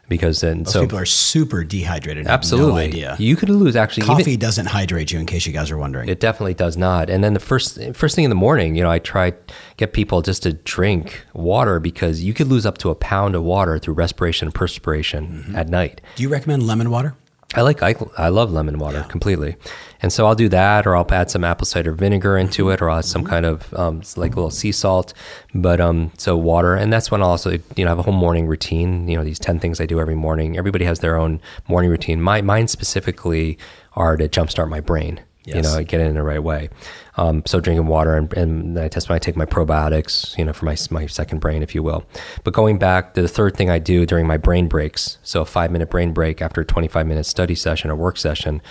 [0.09, 2.27] because then so people are super dehydrated.
[2.27, 3.15] absolutely No idea.
[3.19, 6.09] you could lose actually even- Coffee doesn't hydrate you, in case you guys are wondering.
[6.09, 7.09] it definitely does not.
[7.09, 9.33] And then the first first thing in the morning, you know, I try
[9.77, 13.43] get people just to drink water because you could lose up to a pound of
[13.43, 15.55] water through respiration and perspiration Mm-hmm.
[15.55, 16.01] at night.
[16.15, 17.15] Do you recommend lemon water?
[17.55, 19.55] I like I, I love lemon water completely,
[20.03, 22.89] and so I'll do that, or I'll add some apple cider vinegar into it, or
[22.89, 25.13] I'll add some kind of um, like a little sea salt.
[25.55, 28.45] But um, so water, and that's when I'll also you know have a whole morning
[28.45, 29.07] routine.
[29.07, 30.57] You know these ten things I do every morning.
[30.57, 31.39] Everybody has their own
[31.69, 32.21] morning routine.
[32.21, 33.57] My mine specifically
[33.93, 35.21] are to jumpstart my brain.
[35.45, 35.55] Yes.
[35.55, 36.69] You know, get it in the right way.
[37.17, 40.53] Um, so drinking water and, and I test when I take my probiotics, you know,
[40.53, 42.05] for my my second brain, if you will.
[42.43, 45.45] But going back to the third thing I do during my brain breaks, so a
[45.45, 48.61] five minute brain break after a 25 minute study session or work session,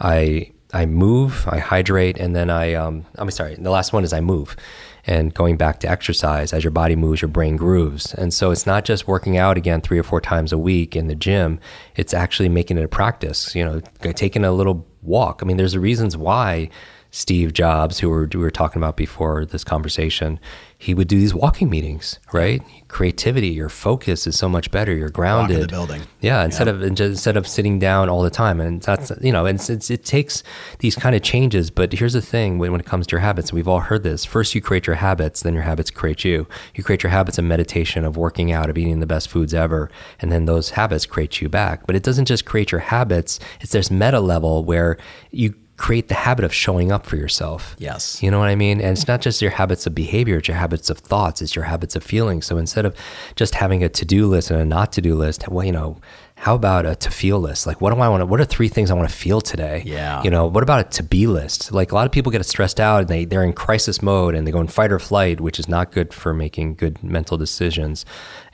[0.00, 4.12] I I move, I hydrate, and then I um, I'm sorry, the last one is
[4.12, 4.56] I move.
[5.04, 8.14] And going back to exercise, as your body moves, your brain grooves.
[8.14, 11.08] And so it's not just working out again three or four times a week in
[11.08, 11.58] the gym.
[11.96, 13.54] It's actually making it a practice.
[13.54, 13.80] You know,
[14.12, 15.40] taking a little walk.
[15.42, 16.70] I mean, there's reasons why
[17.10, 20.40] Steve Jobs, who we were talking about before this conversation,
[20.82, 22.60] he would do these walking meetings, right?
[22.88, 24.92] Creativity, your focus is so much better.
[24.92, 25.70] You're grounded.
[25.70, 26.02] building.
[26.20, 29.60] Yeah, instead of instead of sitting down all the time, and that's you know, and
[29.60, 30.42] it's, it's, it takes
[30.80, 31.70] these kind of changes.
[31.70, 34.24] But here's the thing: when, when it comes to your habits, we've all heard this.
[34.24, 36.48] First, you create your habits, then your habits create you.
[36.74, 39.88] You create your habits of meditation, of working out, of eating the best foods ever,
[40.18, 41.86] and then those habits create you back.
[41.86, 44.98] But it doesn't just create your habits; it's this meta level where
[45.30, 47.74] you create the habit of showing up for yourself.
[47.76, 48.22] Yes.
[48.22, 48.80] You know what I mean?
[48.80, 51.64] And it's not just your habits of behavior, it's your habits of thoughts, it's your
[51.64, 52.40] habits of feeling.
[52.40, 52.94] So instead of
[53.34, 55.98] just having a to do list and a not to do list, well, you know,
[56.42, 57.68] how about a to feel list?
[57.68, 59.84] Like, what do I want to, what are three things I want to feel today?
[59.86, 60.20] Yeah.
[60.24, 61.70] You know, what about a to be list?
[61.70, 64.44] Like, a lot of people get stressed out and they, they're in crisis mode and
[64.44, 68.04] they go in fight or flight, which is not good for making good mental decisions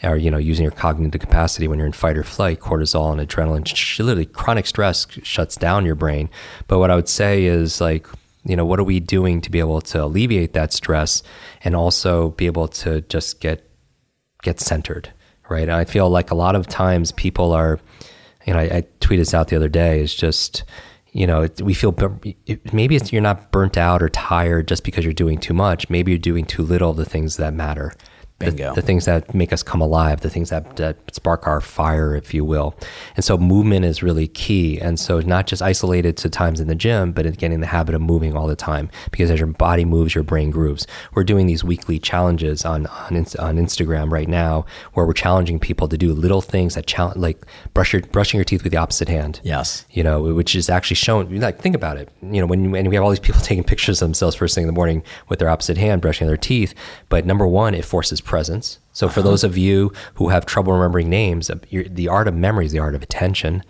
[0.02, 2.60] or, you know, using your cognitive capacity when you're in fight or flight.
[2.60, 6.28] Cortisol and adrenaline, literally chronic stress shuts down your brain.
[6.66, 8.06] But what I would say is like,
[8.44, 11.22] you know, what are we doing to be able to alleviate that stress
[11.64, 13.64] and also be able to just get
[14.42, 15.14] get centered,
[15.48, 15.62] right?
[15.62, 17.78] And I feel like a lot of times people are,
[18.46, 20.00] you know, I, I tweeted this out the other day.
[20.00, 20.64] Is just,
[21.12, 21.94] you know, it, we feel
[22.46, 25.88] it, maybe it's you're not burnt out or tired just because you're doing too much.
[25.90, 27.92] Maybe you're doing too little of the things that matter.
[28.38, 28.72] The, Bingo.
[28.72, 32.32] the things that make us come alive, the things that, that spark our fire, if
[32.32, 32.76] you will.
[33.16, 34.80] And so movement is really key.
[34.80, 37.96] And so not just isolated to times in the gym, but in getting the habit
[37.96, 38.90] of moving all the time.
[39.10, 40.86] Because as your body moves, your brain grooves.
[41.14, 45.88] We're doing these weekly challenges on on, on Instagram right now, where we're challenging people
[45.88, 49.08] to do little things that challenge, like brush your brushing your teeth with the opposite
[49.08, 49.84] hand Yes.
[49.90, 51.40] you know, which is actually shown.
[51.40, 52.08] Like, think about it.
[52.22, 54.62] You know, when and we have all these people taking pictures of themselves first thing
[54.62, 56.72] in the morning with their opposite hand brushing their teeth.
[57.08, 58.78] But number one, it forces presence.
[58.92, 62.66] So for those of you who have trouble remembering names, uh, the art of memory
[62.66, 63.64] is the art of attention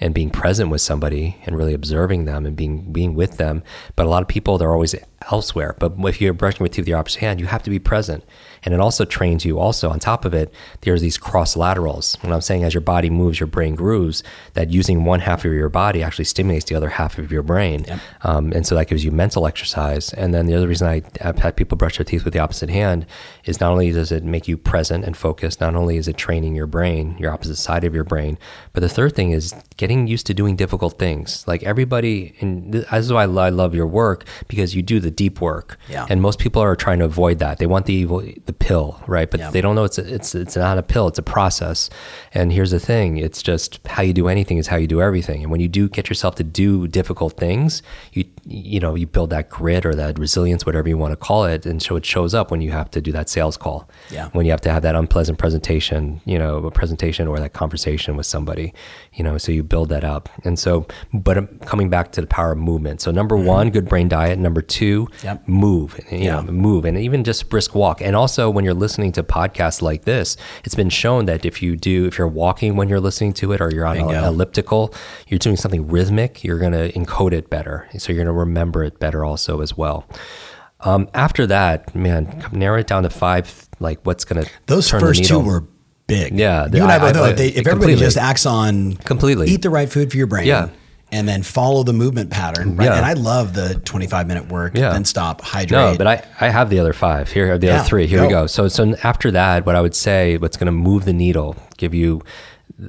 [0.00, 3.62] and being present with somebody and really observing them and being being with them.
[3.96, 4.94] But a lot of people they're always
[5.30, 5.74] elsewhere.
[5.78, 8.24] But if you're brushing with teeth with your opposite hand, you have to be present.
[8.64, 10.52] And it also trains you also on top of it,
[10.82, 12.16] there's these cross laterals.
[12.22, 14.22] When I'm saying as your body moves, your brain grooves,
[14.54, 17.84] that using one half of your body actually stimulates the other half of your brain.
[18.22, 20.12] Um, and so that gives you mental exercise.
[20.14, 22.70] And then the other reason I have had people brush their teeth with the opposite
[22.70, 23.06] hand
[23.44, 26.54] is not only does it make you present and focused, not only is it training
[26.54, 28.38] your brain, your opposite side of your brain,
[28.72, 31.46] but the third thing is getting used to doing difficult things.
[31.46, 35.40] Like everybody, and this is why I love your work because you do the deep
[35.40, 35.78] work.
[35.88, 36.06] Yeah.
[36.08, 37.58] And most people are trying to avoid that.
[37.58, 39.30] They want the evil, the pill, right?
[39.30, 39.50] But Yeah.
[39.50, 41.08] they don't know it's a, it's it's not a pill.
[41.08, 41.90] It's a process.
[42.32, 45.42] And here's the thing: it's just how you do anything is how you do everything.
[45.42, 47.82] And when you do get yourself to do difficult things,
[48.12, 51.44] you you know you build that grit or that resilience, whatever you want to call
[51.44, 53.88] it, and so it shows up when you have to do that sales call.
[54.10, 54.28] Yeah.
[54.32, 58.16] When you have to have that unpleasant presentation, you know, a presentation or that conversation
[58.16, 58.72] with somebody,
[59.14, 60.28] you know, so you build that up.
[60.44, 63.00] And so, but um, coming back to the power of movement.
[63.00, 64.38] So number one, good brain diet.
[64.38, 65.48] Number two Yep.
[65.48, 66.40] move, you Yeah.
[66.40, 68.00] know, move, and even just brisk walk.
[68.00, 71.76] And also, when you're listening to podcasts like this, it's been shown that if you
[71.76, 74.94] do, if you're walking when you're listening to it, or you're on an elliptical,
[75.28, 77.88] you're doing something rhythmic, you're going to encode it better.
[77.98, 80.06] So you're going to remember it better also as well.
[80.80, 83.68] Um, after that, man, narrow it down to five.
[83.80, 85.64] Like, what's going to Those first two were
[86.06, 86.38] big.
[86.38, 88.94] Yeah, you and I, I- both know I- if, they, if everybody just acts on
[88.96, 89.48] Completely.
[89.48, 90.46] eat the right food for your brain.
[90.46, 90.68] Yeah.
[91.12, 92.76] And then follow the movement pattern.
[92.76, 92.86] Right.
[92.86, 92.96] Yeah.
[92.96, 94.90] And I love the 25 minute work, Yeah.
[94.92, 95.70] then stop, hydrate.
[95.70, 97.30] No, but I, I have the other five.
[97.30, 98.06] Here are the Yeah, other three.
[98.08, 98.42] Here we go.
[98.42, 98.46] go.
[98.48, 101.94] So so after that, what I would say, what's going to move the needle, give
[101.94, 102.20] you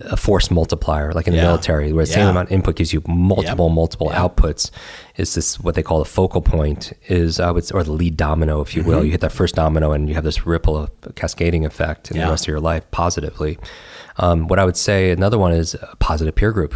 [0.01, 3.03] a force multiplier, like in the military, where the same amount of input gives you
[3.07, 4.71] multiple, multiple outputs.
[5.17, 6.93] Is this what they call the focal point?
[7.07, 8.97] Is I would, or the lead domino, if you will.
[8.97, 9.05] Mm-hmm.
[9.05, 12.25] You hit that first domino, and you have this ripple of cascading effect in Yeah.
[12.25, 13.59] the rest of your life positively.
[14.17, 16.73] Um, what I would say, another one is a positive peer group.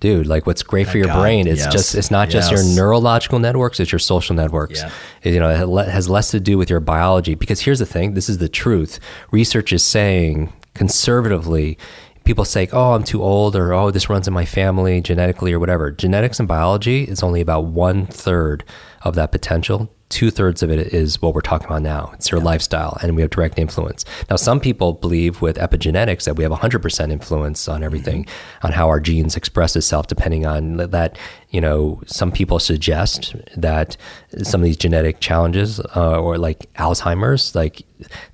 [0.00, 1.72] Dude, like what's great for your God, brain is yes.
[1.72, 2.62] just it's not just Yes.
[2.66, 4.80] your neurological networks, it's your social networks.
[4.80, 4.90] Yeah.
[5.22, 8.28] You know, it has less to do with your biology because here's the thing, this
[8.28, 9.00] is the truth.
[9.30, 11.78] Research is saying conservatively
[12.24, 15.60] people say, "Oh, I'm too old," or "Oh, this runs in my family genetically," or
[15.60, 15.92] whatever.
[15.92, 18.64] Genetics and biology is only about one third
[19.02, 19.88] of that potential.
[20.08, 22.12] Two thirds of it is what we're talking about now.
[22.14, 24.04] It's your lifestyle, and we have direct influence.
[24.30, 28.26] Now, some people believe with epigenetics that we have 100% influence on everything,
[28.62, 31.18] on how our genes express itself, depending on that.
[31.50, 33.96] You know, some people suggest that
[34.42, 37.82] some of these genetic challenges, uh, or like Alzheimer's, like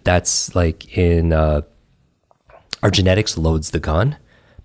[0.04, 1.32] that's like in.
[1.32, 1.62] Uh,
[2.82, 4.16] our genetics loads the gun,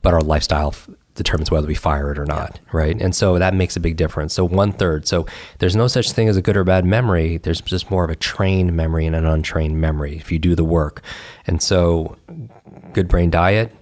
[0.02, 3.00] but our lifestyle f- determines whether we fire it or not, right?
[3.02, 4.34] And so that makes a big difference.
[4.34, 5.08] So one third.
[5.08, 5.26] So
[5.60, 7.38] there's no such thing as a good or bad memory.
[7.38, 10.64] There's just more of a trained memory and an untrained memory if you do the
[10.64, 11.02] work.
[11.46, 12.18] And so
[12.94, 13.76] good brain diet.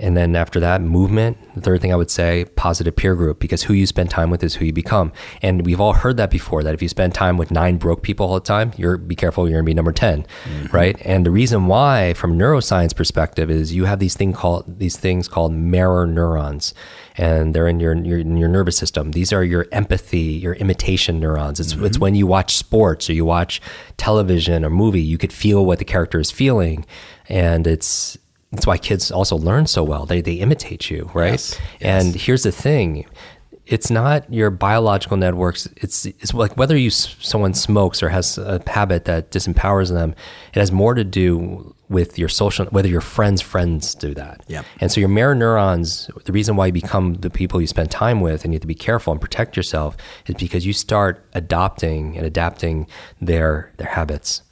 [0.00, 1.36] And then after that, movement.
[1.54, 4.42] The third thing I would say, positive peer group, because who you spend time with
[4.44, 5.12] is who you become.
[5.42, 6.62] And we've all heard that before.
[6.62, 9.48] That if you spend time with nine broke people all the time, you're be careful,
[9.48, 10.66] you're gonna be number 10 mm-hmm.
[10.76, 10.96] right?
[11.04, 15.28] And the reason why, from neuroscience perspective, is you have these thing called these things
[15.28, 16.74] called mirror neurons,
[17.16, 19.12] and they're in your your, in your nervous system.
[19.12, 21.58] These are your empathy, your imitation neurons.
[21.60, 22.00] It's it's mm-hmm.
[22.00, 23.60] when you watch sports or you watch
[23.96, 26.86] television or movie, you could feel what the character is feeling,
[27.28, 28.16] and it's
[28.52, 30.06] that's why kids also learn so well.
[30.06, 31.32] They they imitate you, right?
[31.32, 33.06] Yes, And here's the thing.
[33.66, 35.68] It's not your biological networks.
[35.76, 40.14] It's it's like whether you someone smokes or has a habit that disempowers them.
[40.54, 44.42] It has more to do with your social, whether your friends' friends do that.
[44.48, 44.64] Yep.
[44.80, 48.20] And so your mirror neurons, the reason why you become the people you spend time
[48.20, 49.96] with and you have to be careful and protect yourself
[50.26, 52.86] is because you start adopting and adapting
[53.20, 54.42] their their habits,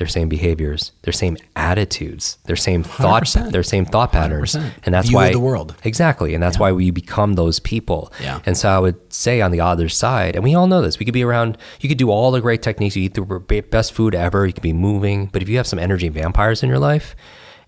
[0.00, 3.52] their same behaviors, their same attitudes, their same thought, 100%.
[3.52, 4.54] their same thought patterns.
[4.54, 4.72] 100%.
[4.84, 5.74] And that's View why the world.
[5.84, 6.32] Exactly.
[6.32, 8.10] And that's why we become those people.
[8.18, 8.40] Yeah.
[8.46, 11.04] And so I would say on the other side, and we all know this, we
[11.04, 14.14] could be around, you could do all the great techniques, you eat the best food
[14.14, 17.14] ever, you could be moving, but if you have some energy vampires in your life,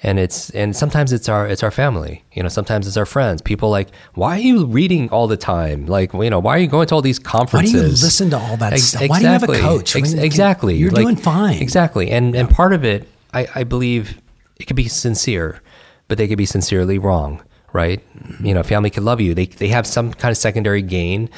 [0.04, 3.40] and it's and sometimes it's our it's our family you know sometimes it's our friends
[3.42, 6.66] people like why are you reading all the time like you know why are you
[6.66, 9.08] going to all these conferences Why do you listen to all that Ex- stuff?
[9.08, 9.94] Why do you have a coach?
[9.96, 11.58] Ex- exactly You're Like, doing fine.
[11.62, 14.20] exactly and and part of it I, I believe
[14.58, 15.60] it could be sincere
[16.08, 17.42] but they could be sincerely wrong
[17.72, 18.46] right Mm-hmm.
[18.46, 21.28] you know family could love you they, they have some kind of secondary gain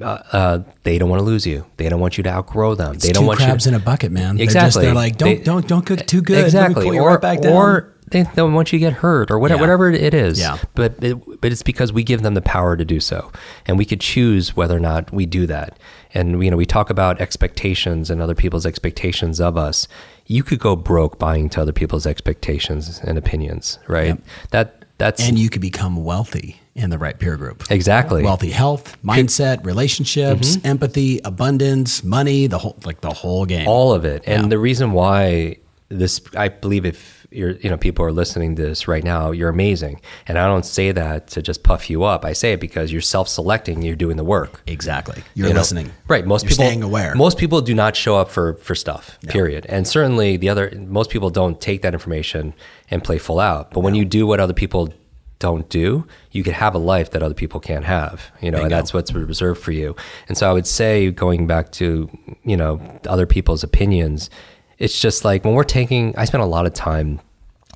[0.00, 2.94] uh, uh, they don't want to lose you they don't want you to outgrow them
[2.98, 4.36] they don't want crabs you in a bucket, man.
[4.36, 4.84] They're, just, Exactly.
[4.86, 6.44] they're like, don't They- don't don't cook too good.
[6.44, 6.98] Exactly.
[6.98, 9.62] or right or they don't want you to get hurt or whatever, Yeah.
[9.62, 10.38] whatever it is.
[10.40, 10.58] Yeah.
[10.74, 13.30] But it, but it's because we give them the power to do so,
[13.66, 15.78] and we could choose whether or not we do that.
[16.12, 19.86] And you know, we talk about expectations and other people's expectations of us.
[20.26, 24.18] You could go broke buying to other people's expectations and opinions, right?
[24.50, 27.64] That that's and you could become wealthy in the right peer group.
[27.70, 30.66] exactly Wealthy health, mindset, relationships, Mm-hmm.
[30.66, 33.66] empathy, abundance, money, the whole like the whole game.
[33.66, 34.22] all of it.
[34.26, 35.56] And the reason why
[35.88, 39.48] this, I believe, if you're, you know, people are listening to this right now, you're
[39.48, 40.00] amazing.
[40.26, 42.24] And I don't say that to just puff you up.
[42.24, 43.82] I say it because you're self-selecting.
[43.82, 44.62] You're doing the work.
[44.66, 45.22] exactly.
[45.34, 45.60] You're you know?
[45.60, 45.92] listening.
[46.08, 46.26] right?
[46.26, 47.14] Most You're people staying aware.
[47.14, 49.18] Most people do not show up for for stuff.
[49.28, 49.66] Period.
[49.68, 52.54] And certainly the other, most people don't take that information
[52.90, 53.70] and play full out.
[53.70, 54.92] But when you do what other people
[55.38, 58.30] don't do, you could have a life that other people can't have.
[58.40, 59.96] You know, and that's what's reserved for you.
[60.28, 62.10] And so I would say, going back to
[62.44, 64.30] you know other people's opinions,
[64.80, 66.16] it's just like when we're taking.
[66.16, 67.20] I spent a lot of time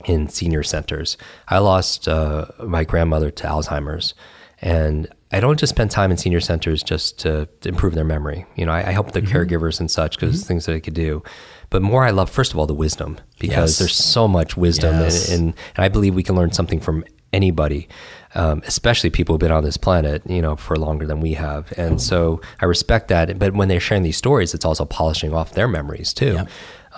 [0.06, 1.16] in senior centers.
[1.48, 4.14] I lost uh, my grandmother to Alzheimer's,
[4.60, 8.46] and I don't just spend time in senior centers just to, to improve their memory.
[8.56, 9.36] You know, I, I help the Mm-hmm.
[9.36, 11.22] caregivers and such because things that I could do.
[11.70, 13.78] But more, I love first of all the wisdom because Yes.
[13.78, 15.28] there's so much wisdom, Yes.
[15.30, 17.88] and, and and I believe we can learn something from anybody.
[18.36, 21.72] Um, especially people who've been on this planet, you know, for longer than we have,
[21.76, 23.38] and so I respect that.
[23.38, 26.32] But when they're sharing these stories, it's also polishing off their memories too.
[26.34, 26.48] Yep.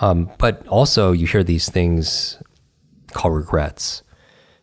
[0.01, 2.37] Um, but also, you hear these things
[3.13, 4.03] called regrets,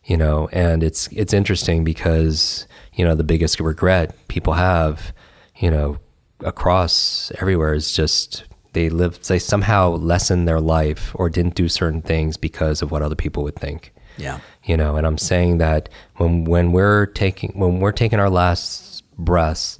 [0.05, 5.13] you know, and it's it's interesting because you know the biggest regret people have,
[5.57, 5.97] you know,
[6.41, 12.01] across everywhere is just they live they somehow lessen their life or didn't do certain
[12.01, 14.39] things because of what other people would think Yeah.
[14.65, 19.03] you know and i'm saying that when when we're taking when we're taking our last
[19.17, 19.79] breaths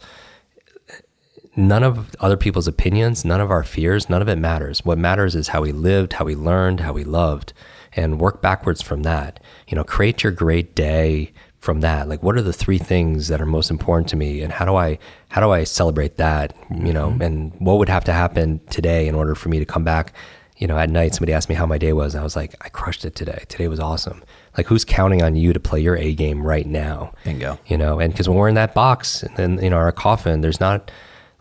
[1.56, 4.84] none of other people's opinions none of our fears none of it matters.
[4.84, 7.54] What matters is how we lived how we learned how we loved
[7.94, 9.40] and work backwards from that.
[9.68, 12.08] You know create your great day from that.
[12.08, 14.76] Like what are the three things that are most important to me and how do
[14.76, 15.00] i
[15.30, 17.22] how do i celebrate that you know mm-hmm.
[17.22, 20.14] and what would have to happen today in order for me to come back?
[20.58, 22.56] You know at night somebody asked me how my day was and i was like
[22.62, 23.44] i crushed it today.
[23.48, 24.24] Today was awesome.
[24.58, 27.14] Like who's counting on you to play your a game right now?
[27.24, 27.60] Bingo.
[27.68, 30.42] you know and because when we're in that box and then you know our coffin
[30.42, 30.92] there's not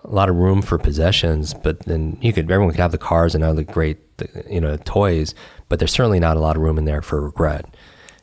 [0.04, 3.34] a lot of room for possessions but then you could everyone could have the cars
[3.34, 3.98] and all the great
[4.48, 5.34] you know toys
[5.68, 7.74] but there's certainly not a lot of room in there for regret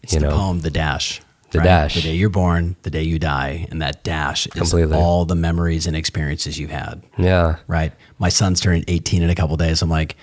[0.03, 1.21] It's you the know poem, The Dash.
[1.51, 1.95] The Dash.
[1.95, 4.95] The day you're born, the day you die, and that dash is Completely.
[4.95, 7.03] all the memories and experiences you've had.
[7.17, 7.91] yeah Right.
[8.19, 9.81] My son's turning 18 in a couple days.
[9.81, 10.15] I'm like,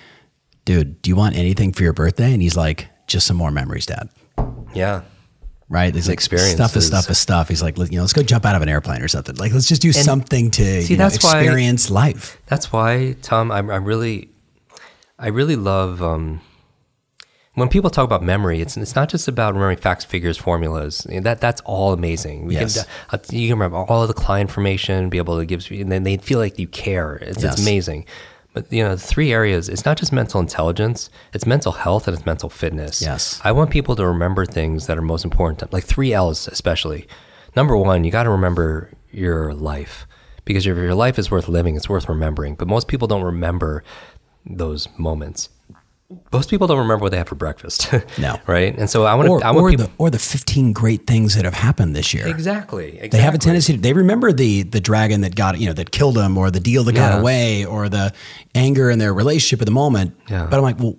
[0.65, 2.33] dude, do you want anything for your birthday?
[2.33, 4.09] And he's like, just some more memories, Dad.
[4.73, 5.01] yeah
[5.71, 5.93] Right?
[5.93, 7.47] He's like, stuff is stuff is stuff.
[7.47, 9.35] He's like, you know, let's go jump out of an airplane or something.
[9.35, 12.41] Like, let's just do something to see, you know, that's why- experience life.
[12.47, 14.29] That's why, Tom, I, I really,
[15.19, 16.41] I really love um,
[17.53, 18.61] when people talk about memory.
[18.61, 21.05] It's it's not just about remembering facts, figures, formulas.
[21.07, 22.47] That that's all amazing.
[22.47, 22.83] We Yes.
[22.83, 25.91] can, uh, you can remember all of the client information, be able to give, and
[25.91, 27.15] then they feel like you care.
[27.17, 27.53] It's, Yes.
[27.53, 28.05] it's amazing.
[28.53, 29.69] But you know, the three areas.
[29.69, 31.09] It's not just mental intelligence.
[31.33, 33.01] It's mental health and it's mental fitness.
[33.01, 33.39] Yes.
[33.43, 37.07] I want people to remember things that are most important, to- like three L's especially.
[37.55, 40.07] Number one, you got to remember your life
[40.45, 42.55] because if your life is worth living, it's worth remembering.
[42.55, 43.83] But most people don't remember
[44.45, 45.49] those moments.
[46.33, 47.93] Most people don't remember what they had for breakfast.
[48.17, 48.39] No.
[48.47, 48.75] right?
[48.77, 49.47] And so I want to.
[49.47, 49.85] I want or, people.
[49.85, 52.27] the, or the 15 great things that have happened this year.
[52.27, 53.09] exactly, exactly.
[53.09, 55.91] They have a tendency to, they remember the the dragon that got, you know, that
[55.91, 58.13] killed him or the deal that got away or the
[58.55, 60.17] anger in their relationship at the moment.
[60.29, 60.47] Yeah.
[60.49, 60.97] But I'm like, well,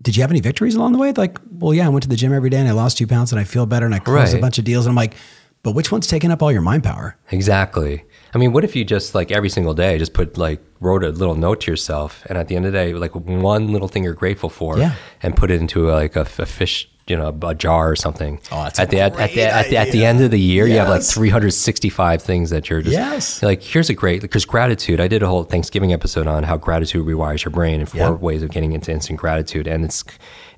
[0.00, 1.12] did you have any victories along the way?
[1.12, 3.32] Like, well, yeah, I went to the gym every day and I lost two pounds
[3.32, 4.86] and I feel better and I closed a bunch of deals.
[4.86, 5.14] And I'm like,
[5.62, 7.16] but which one's taking up all your mind power?
[7.32, 8.04] Exactly.
[8.34, 11.08] I mean, what if you just like every single day just put like wrote a
[11.10, 14.04] little note to yourself, and at the end of the day, like one little thing
[14.04, 14.94] you're grateful for, Yeah.
[15.22, 18.40] and put it into like a, a fish, you know, a jar or something.
[18.52, 20.66] Oh, that's at the at, at the at the at the end of the year,
[20.66, 23.42] you have like 365 things that you're just Yes.
[23.42, 23.62] like.
[23.62, 25.00] Here's a great because gratitude.
[25.00, 28.10] I did a whole Thanksgiving episode on how gratitude rewires your brain and four Yeah.
[28.10, 30.04] ways of getting into instant gratitude, and it's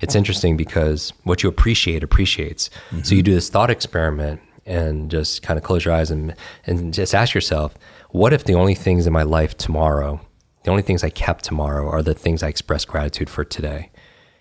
[0.01, 2.69] it's interesting because what you appreciate appreciates.
[2.91, 3.03] Mm-hmm.
[3.03, 6.33] So you do this thought experiment and just kind of close your eyes and
[6.65, 7.73] and just ask yourself,
[8.11, 10.21] what if the only things in my life tomorrow,
[10.63, 13.89] the only things I kept tomorrow, are the things I express gratitude for today?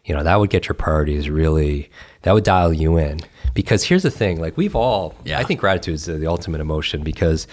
[0.04, 1.90] You know, that would get your priorities really.
[2.22, 3.20] That would dial you in
[3.54, 5.38] because here's the thing: like we've all, Yeah.
[5.40, 7.46] I think gratitude is the ultimate emotion because.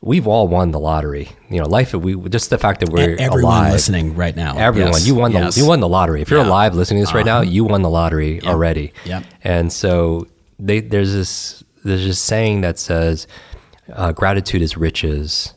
[0.00, 1.28] We've all won the lottery.
[1.50, 1.92] You know, life.
[1.92, 3.72] We just the fact that we're everyone alive.
[3.72, 4.56] listening right now.
[4.56, 5.06] Everyone, Yes.
[5.08, 5.58] you won the Yes.
[5.58, 6.22] you won the lottery.
[6.22, 6.42] If you're Yeah.
[6.44, 6.52] Uh-huh.
[6.52, 8.92] alive listening to this right now, you won the lottery already.
[9.06, 9.24] Yep.
[9.42, 10.28] And so
[10.60, 13.26] they, there's this there's this saying that says
[13.92, 15.54] uh, gratitude is riches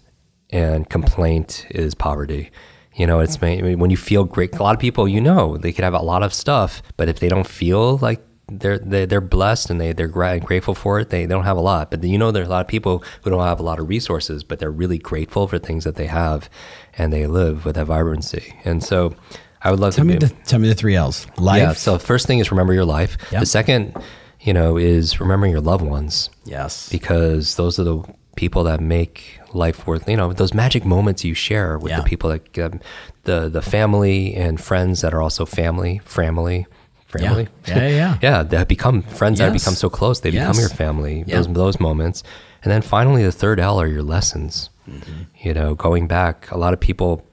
[0.49, 2.51] and complaint is poverty.
[2.95, 4.55] You know, it's ma- when you feel great.
[4.55, 7.19] A lot of people, you know, they could have a lot of stuff, but if
[7.19, 8.21] they don't feel like
[8.53, 11.55] they're they're, they're blessed and they they're gra- grateful for it, they, they don't have
[11.55, 11.89] a lot.
[11.89, 14.43] But you know, there's a lot of people who don't have a lot of resources,
[14.43, 16.49] but they're really grateful for things that they have,
[16.97, 18.53] and they live with that vibrancy.
[18.65, 19.15] And so,
[19.61, 21.27] I would love Tell to me, be, the, tell me the three L's.
[21.37, 21.59] Life.
[21.59, 21.73] yeah.
[21.73, 23.17] So first thing is remember your life.
[23.31, 23.39] Yep.
[23.39, 23.95] The second,
[24.41, 26.89] you know, is remembering your loved ones yes.
[26.89, 28.03] because those are the
[28.35, 30.07] people that make life worth.
[30.09, 31.97] You know, those magic moments you share with Yeah.
[31.97, 32.79] the people that um,
[33.23, 36.65] the the family and friends that are also family, family,
[37.07, 37.47] family.
[37.67, 38.17] Yeah, yeah, yeah.
[38.21, 38.43] yeah.
[38.53, 40.21] That become friends that become so close.
[40.21, 41.23] They become your family.
[41.27, 41.37] Yeah.
[41.37, 42.23] Those those moments,
[42.63, 44.69] and then finally the third L are your lessons.
[44.89, 45.47] Mm-hmm.
[45.47, 47.23] You know, going back, a lot of people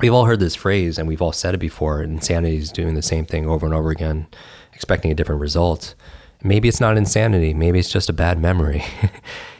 [0.00, 3.02] we've all heard this phrase and we've all said it before insanity is doing the
[3.02, 4.26] same thing over and over again
[4.72, 5.94] expecting a different result.
[6.44, 7.54] Maybe it's not insanity.
[7.54, 8.84] Maybe it's just a bad memory.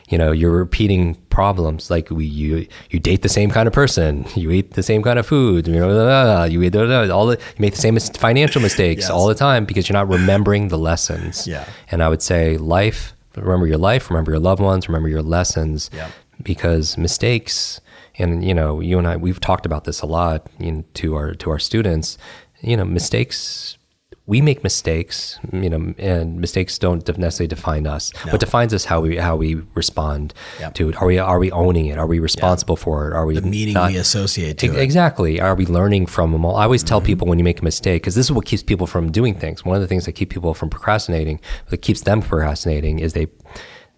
[0.09, 1.89] You know you're repeating problems.
[1.89, 4.25] Like we you you date the same kind of person.
[4.35, 5.65] You eat the same kind of food.
[5.65, 9.09] You know you eat all the, you make the same financial mistakes Yes.
[9.09, 11.47] all the time because you're not remembering the lessons.
[11.47, 11.65] Yeah.
[11.89, 15.89] and i would say life remember your life remember your loved ones remember your lessons
[15.93, 16.09] Yeah.
[16.43, 17.79] because mistakes
[18.19, 21.33] and you know you and I we've talked about this a lot in, to our
[21.35, 22.17] to our students.
[22.61, 23.77] You know mistakes
[24.25, 28.11] we make mistakes, you know, and mistakes don't necessarily define us.
[28.29, 30.73] What defines us how we how we respond Yep.
[30.75, 31.01] to it.
[31.01, 31.97] Are we are we owning it?
[31.97, 33.13] Are we responsible for it?
[33.13, 34.79] Are we The meaning not- we associate to it.
[34.79, 35.41] Exactly.
[35.41, 36.45] Are we learning from them?
[36.45, 36.55] all?
[36.55, 37.05] I always tell mm-hmm.
[37.05, 39.65] people when you make a mistake, because this is what keeps people from doing things.
[39.65, 43.27] One of the things that keep people from procrastinating, that keeps them procrastinating, is they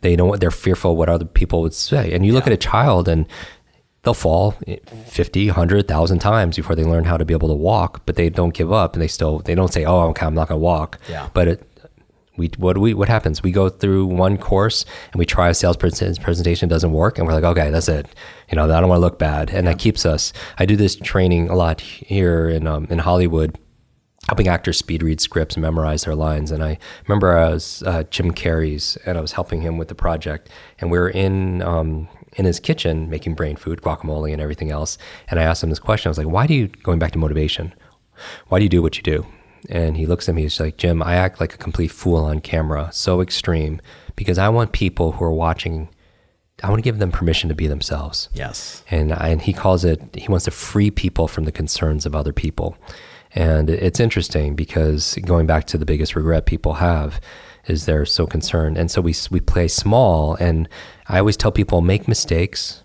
[0.02, 2.14] they don't they're fearful what other people would say.
[2.14, 3.28] And you look at a child and
[4.06, 4.52] they'll fall
[5.08, 8.30] 50 100 1000 times before they learn how to be able to walk but they
[8.30, 10.64] don't give up and they still they don't say oh okay i'm not going to
[10.64, 11.28] walk Yeah.
[11.34, 11.64] but it
[12.38, 15.78] we what we what happens we go through one course and we try a sales
[15.78, 18.08] presentation doesn't work and we're like okay that's it
[18.50, 20.96] you know i don't want to look bad and that keeps us i do this
[20.98, 23.58] training a lot here in um, in hollywood
[24.28, 26.50] helping actors speed read scripts and memorize their lines.
[26.50, 29.94] And I remember I was uh, Jim Carrey's, and I was helping him with the
[29.94, 30.50] project,
[30.80, 34.98] and we were in um, in his kitchen making brain food, guacamole, and everything else.
[35.30, 36.10] And I asked him this question.
[36.10, 37.74] I was like, "Why do you going back to motivation?
[38.48, 39.26] Why do you do what you do?"
[39.70, 40.44] And he looks at me.
[40.44, 43.82] He's like, "Jim, I act like a complete fool on camera, so extreme,
[44.16, 45.90] because I want people who are watching."
[46.64, 48.82] I want to give them permission to be themselves Yes.
[48.90, 52.32] and and he calls it he wants to free people from the concerns of other
[52.32, 52.78] people
[53.34, 57.20] and it's interesting because going back to the biggest regret people have
[57.68, 58.78] is they're so concerned.
[58.78, 60.68] And so we we play small and
[61.08, 62.84] i always tell people make mistakes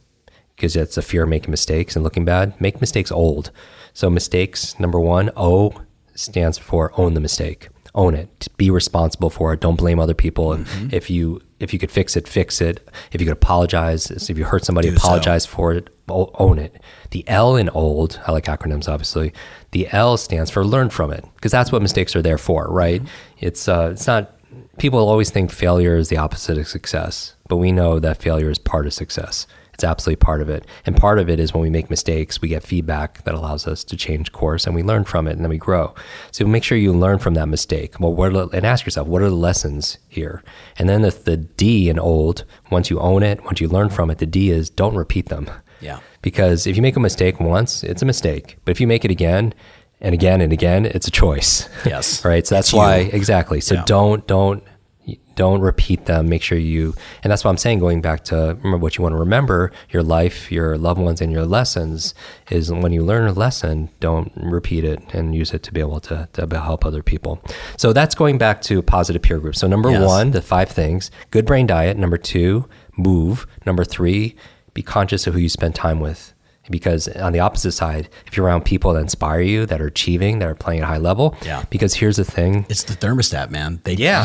[0.54, 2.58] because it's a fear of making mistakes and looking bad.
[2.60, 3.50] Make mistakes old.
[3.94, 5.72] So mistakes number 1 o
[6.14, 7.68] stands for own the mistake.
[7.94, 8.48] Own it.
[8.56, 9.60] Be responsible for it.
[9.60, 10.48] Don't blame other people.
[10.50, 10.88] Mm-hmm.
[10.94, 12.86] if you if you could fix it fix it.
[13.12, 15.00] If you could apologize if you hurt somebody Do so.
[15.06, 15.88] apologize for it.
[16.08, 16.80] Own it.
[17.10, 19.32] The l in old i like acronyms obviously
[19.70, 23.02] the l stands for learn from it because that's what mistakes are there for right?
[23.38, 24.32] It's uh it's not
[24.80, 28.58] people always think failure is the opposite of success but we know that failure is
[28.58, 29.46] part of success.
[29.74, 30.66] It's absolutely part of it.
[30.86, 33.82] And part of it is when we make mistakes we get feedback that allows us
[33.84, 35.94] to change course and we learn from it and then we grow.
[36.30, 37.98] So make sure you learn from that mistake.
[37.98, 40.44] Well what and ask yourself what are the lessons here?
[40.78, 44.10] And then the, the d in old once you own it once you learn from
[44.10, 45.50] it the d is don't repeat them.
[45.80, 46.00] Yeah.
[46.20, 48.58] because if you make a mistake once, it's a mistake.
[48.66, 49.54] But if you make it again
[50.00, 51.68] and again and again, it's a choice.
[51.84, 52.24] Yes.
[52.24, 52.46] right.
[52.46, 53.10] So that's It's why you.
[53.12, 53.60] exactly.
[53.60, 53.84] So Yeah.
[53.86, 54.62] don't don't
[55.34, 56.28] don't repeat them.
[56.28, 56.94] Make sure you
[57.24, 57.78] and that's what I'm saying.
[57.78, 61.32] Going back to remember what you want to remember, your life, your loved ones, and
[61.32, 62.14] your lessons
[62.50, 66.00] is when you learn a lesson, don't repeat it and use it to be able
[66.00, 67.42] to, to help other people.
[67.78, 69.58] So that's going back to positive peer groups.
[69.60, 70.06] So number Yes.
[70.06, 71.96] one, the five things: good brain diet.
[71.96, 73.46] Number two, move.
[73.64, 74.36] Number three,
[74.74, 76.34] be conscious of who you spend time with.
[76.68, 80.38] Because on the opposite side, if you're around people that inspire you, that are achieving,
[80.40, 81.64] that are playing at a high level, Yeah.
[81.70, 83.80] Because here's the thing, It's the thermostat, man.
[83.84, 84.24] They yeah,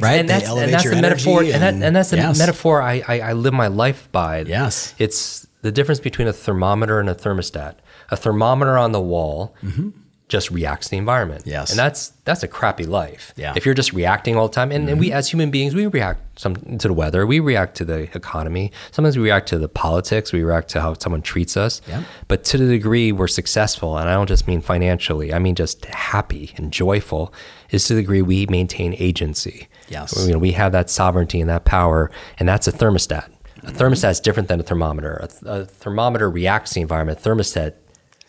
[0.00, 0.20] Right?
[0.20, 2.38] And that's, and that's the metaphor, energy and, that, and- and that's the yes.
[2.38, 4.40] metaphor I, I, I live my life by.
[4.42, 4.94] Yes.
[4.98, 7.76] it's the difference between a thermometer and a thermostat.
[8.10, 9.90] A thermometer on the wall mm-hmm.
[10.28, 11.44] Just reacts to the environment.
[11.46, 11.70] Yes.
[11.70, 13.34] and that's that's a crappy life.
[13.36, 13.52] Yeah.
[13.56, 15.16] if you're just reacting all the time, and, and we mm-hmm.
[15.16, 18.72] as human beings, we react some to the weather, we react to the economy.
[18.92, 21.82] Sometimes we react to the politics, we react to how someone treats us.
[21.86, 22.04] Yeah.
[22.28, 25.84] But to the degree we're successful, and I don't just mean financially, I mean just
[25.86, 27.34] happy and joyful,
[27.70, 29.68] is to the degree we maintain agency.
[29.88, 30.26] Yes.
[30.26, 33.28] You know, we have that sovereignty and that power, and that's a thermostat.
[33.64, 35.20] A thermostat is different than a thermometer.
[35.22, 37.24] A, th- a thermometer reacts to the environment.
[37.24, 37.74] A thermostat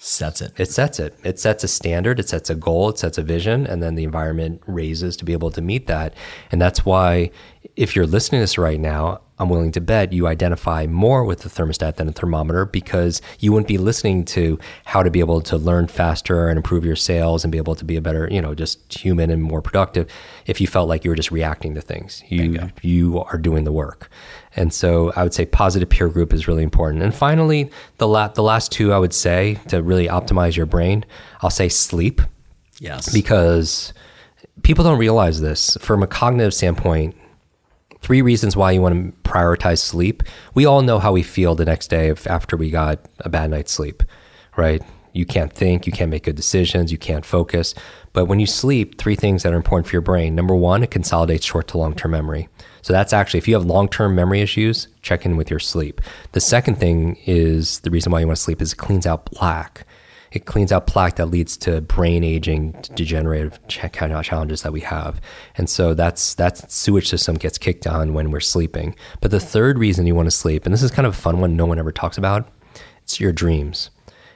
[0.04, 0.52] sets it.
[0.58, 1.18] it sets it.
[1.24, 4.04] It sets a standard, it sets a goal, it sets a vision, and then the
[4.04, 6.14] environment raises to be able to meet that.
[6.52, 7.32] And that's why,
[7.78, 11.42] if you're listening to this right now, I'm willing to bet you identify more with
[11.42, 15.42] the thermostat than a thermometer because you wouldn't be listening to how to be able
[15.42, 18.42] to learn faster and improve your sales and be able to be a better, you
[18.42, 20.10] know, just human and more productive
[20.48, 22.24] if you felt like you were just reacting to things.
[22.30, 24.10] You you are doing the work.
[24.56, 27.04] And so I would say positive peer group is really important.
[27.04, 31.06] And finally, the la- the last two I would say to really optimize your brain,
[31.42, 32.22] I'll say sleep
[32.80, 33.12] Yes.
[33.14, 33.94] because
[34.62, 37.16] people don't realize this from a cognitive standpoint.
[38.04, 40.24] Three reasons why you want to prioritize sleep.
[40.54, 43.72] We all know how we feel the next day after we got a bad night's
[43.72, 44.04] sleep,
[44.58, 44.82] right?
[45.14, 47.74] You can't think, you can't make good decisions, you can't focus.
[48.12, 50.36] But when you sleep, three things that are important for your brain.
[50.36, 52.50] Number one, it consolidates short to long term memory.
[52.82, 56.02] So that's actually, if you have long term memory issues, check in with your sleep.
[56.34, 59.28] The second thing is the reason why you want to sleep is it cleans out
[59.28, 59.86] plaque
[60.34, 65.22] it cleans out plaque that leads to brain aging, degenerative challenges that we have.
[65.56, 68.96] And so that's that sewage system gets kicked on when we're sleeping.
[69.22, 71.40] But the third reason you want to sleep, and this is kind of a fun
[71.40, 72.50] one no one ever talks about,
[73.04, 73.92] it's your dreams.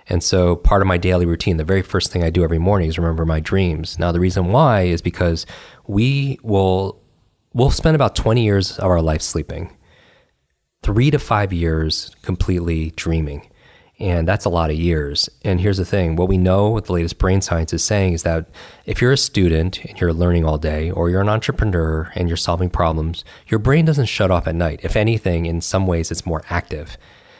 [0.07, 2.89] And so part of my daily routine, the very first thing I do every morning
[2.89, 3.97] is remember my dreams.
[3.97, 5.47] Now the reason why is because
[5.87, 7.01] we will
[7.53, 9.75] we'll spend about 20 years of our life sleeping.
[10.83, 13.49] 3 to 5 years completely dreaming.
[13.99, 15.27] And that's a lot of years.
[15.43, 18.23] And here's the thing what we know, what the latest brain science is saying is
[18.23, 18.47] that
[18.85, 22.37] if you're a student and you're learning all day, or you're an entrepreneur and you're
[22.37, 24.81] solving problems, your brain doesn't shut off at night.
[24.83, 26.97] If anything, in some ways, it's more active.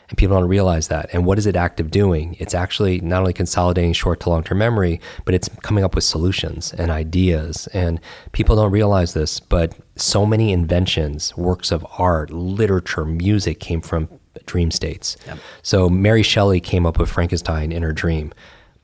[0.10, 1.10] And people don't realize that.
[1.14, 2.38] And what is it active doing?
[2.39, 6.05] It's actually not only consolidating short to long term memory, but it's coming up with
[6.05, 7.68] solutions and ideas.
[7.68, 7.99] And
[8.32, 14.08] people don't realize this, but so many inventions, works of art, literature, music came from
[14.45, 15.17] dream states.
[15.25, 15.39] Yep.
[15.61, 18.33] So Mary Shelley came up with Frankenstein in her dream.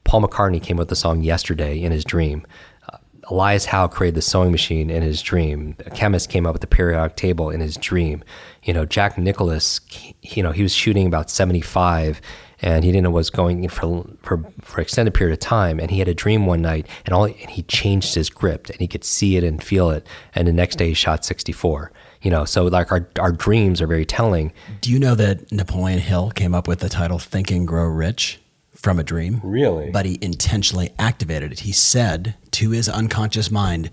[0.04, 2.46] Paul McCartney came up with the song Yesterday in his dream.
[2.92, 5.76] Uh, Elias Howe created the sewing machine in his dream.
[5.86, 8.24] A chemist came up with the periodic table in his dream.
[8.64, 9.80] You know, Jack Nicklaus,
[10.22, 12.22] you know, he was shooting about 75
[12.62, 15.80] and he didn't know what was going for, for, for extended period of time.
[15.80, 18.80] And he had a dream one night and all, and he changed his grip and
[18.80, 20.08] he could see it and feel it.
[20.34, 21.92] And the next day he shot 64
[22.24, 24.52] you know so like our, our dreams are very telling
[24.82, 28.40] do you know that napoleon hill came up with the title think and grow rich
[28.84, 29.40] from a dream.
[29.44, 29.90] Really?
[29.90, 31.62] But he intentionally activated it.
[31.62, 33.90] He said to his unconscious mind,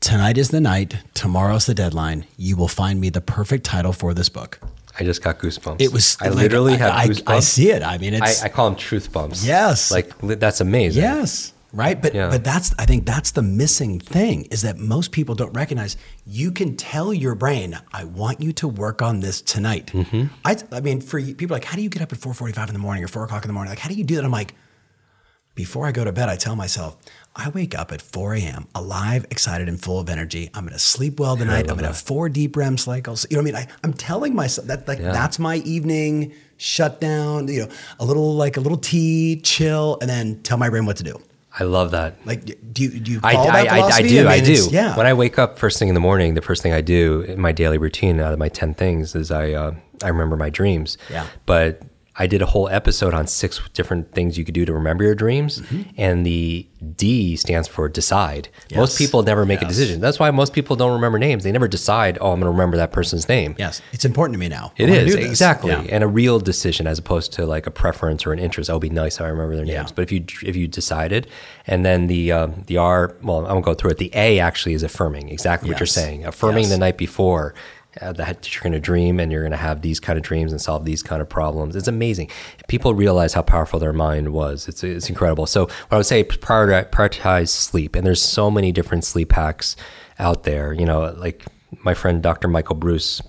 [0.00, 2.26] Tonight is the night, tomorrow's the deadline.
[2.36, 4.58] You will find me the perfect title for this book.
[4.98, 5.80] I just got goosebumps.
[5.80, 6.18] It was.
[6.20, 7.22] I like, literally have I, goosebumps.
[7.28, 7.82] I, I, see it.
[7.84, 8.42] I mean, it's.
[8.42, 9.46] I, I call them truth bumps.
[9.46, 9.92] Yes.
[9.92, 11.02] Like that's amazing.
[11.02, 12.00] Yes right?
[12.00, 12.30] But yeah.
[12.30, 15.96] but that's i think that's the missing thing is that most people don't recognize
[16.26, 19.86] you can tell your brain i want you to work on this tonight.
[19.86, 20.26] Mm-hmm.
[20.44, 22.78] I, I mean for people like how do you get up at 4.45 in the
[22.78, 23.70] morning or 4 o'clock in the morning?
[23.70, 24.24] Like how do you do that?
[24.24, 24.54] I'm like
[25.54, 26.96] before i go to bed i tell myself
[27.36, 30.48] i wake up at 4 a.m alive excited and full of energy.
[30.54, 31.70] I'm going to sleep well tonight.
[31.70, 33.26] i'm going to have four deep rem cycles.
[33.30, 33.68] You know what i mean?
[33.84, 35.12] I, am telling myself that like yeah.
[35.12, 37.68] that's my evening shutdown you know
[37.98, 41.20] a little like a little tea chill and then tell my brain what to do
[41.58, 42.16] I love that.
[42.26, 43.64] Like, do you, do you I, I?
[43.64, 44.26] I, I do.
[44.26, 44.68] I, mean, do.
[44.70, 44.96] Yeah.
[44.96, 47.40] When I wake up first thing in the morning, the first thing I do in
[47.40, 50.96] my daily routine out of my 10 things is I, uh, I remember my dreams.
[51.10, 51.26] Yeah.
[51.44, 51.82] But
[52.14, 55.14] I did a whole episode on six different things you could do to remember your
[55.14, 55.60] dreams.
[55.60, 55.90] Mm-hmm.
[55.96, 58.48] And the D stands for decide.
[58.68, 58.76] Yes.
[58.76, 59.70] Most people never make yes.
[59.70, 60.00] a decision.
[60.00, 61.44] That's why most people don't remember names.
[61.44, 63.54] They never decide, oh, I'm going to remember that person's name.
[63.58, 63.80] Yes.
[63.92, 64.72] It's important to me now.
[64.76, 65.70] It is exactly.
[65.70, 65.86] Yeah.
[65.88, 68.68] And a real decision as opposed to like a preference or an interest.
[68.68, 69.90] Oh, it'd be nice if I remember their names.
[69.90, 69.94] Yeah.
[69.94, 71.28] But if you, if you decided,
[71.66, 73.98] and then the, um, the R, well, I won't go through it.
[73.98, 75.74] The A actually is affirming exactly yes.
[75.74, 76.26] what you're saying.
[76.26, 77.54] Affirming the night before
[78.00, 80.60] that you're going to dream and you're going to have these kind of dreams and
[80.60, 81.76] solve these kind of problems.
[81.76, 82.30] It's amazing.
[82.68, 84.68] People realize how powerful their mind was.
[84.68, 85.46] It's, it's incredible.
[85.46, 87.94] So what I would say, prioritize, prioritize sleep.
[87.94, 89.76] And there's so many different sleep hacks
[90.18, 90.72] out there.
[90.72, 91.44] You know, like
[91.82, 92.48] my friend, Dr.
[92.48, 93.20] Michael Breus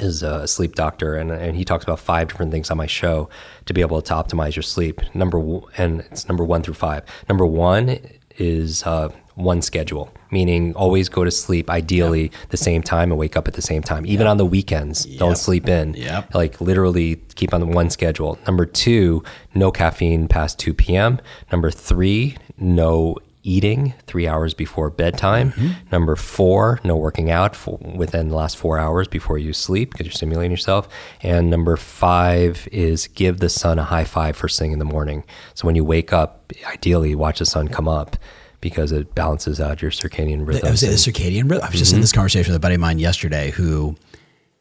[0.00, 3.28] is a sleep doctor and, and he talks about five different things on my show
[3.66, 5.02] to be able to optimize your sleep.
[5.14, 7.04] Number one, and it's number one through five.
[7.28, 7.98] Number one
[8.38, 12.32] is uh, one schedule, meaning always go to sleep ideally yep.
[12.50, 14.06] the same time and wake up at the same time.
[14.06, 14.30] Even yep.
[14.30, 15.18] on the weekends, yep.
[15.18, 15.94] don't sleep in.
[15.94, 16.34] Yep.
[16.34, 18.38] Like literally keep on the one schedule.
[18.46, 19.22] Number two,
[19.54, 21.20] no caffeine past 2 p.m.
[21.50, 25.52] Number three, no eating three hours before bedtime.
[25.52, 25.88] Mm-hmm.
[25.90, 27.56] Number four, no working out
[27.96, 30.88] within the last four hours before you sleep because you're stimulating yourself.
[31.22, 35.24] And number five is give the sun a high five first thing in the morning.
[35.54, 38.16] So when you wake up, ideally watch the sun come up
[38.60, 40.66] because it balances out your circadian rhythm.
[40.66, 41.64] I was the circadian rhythm.
[41.64, 41.96] I was just mm-hmm.
[41.96, 43.96] in this conversation with a buddy of mine yesterday who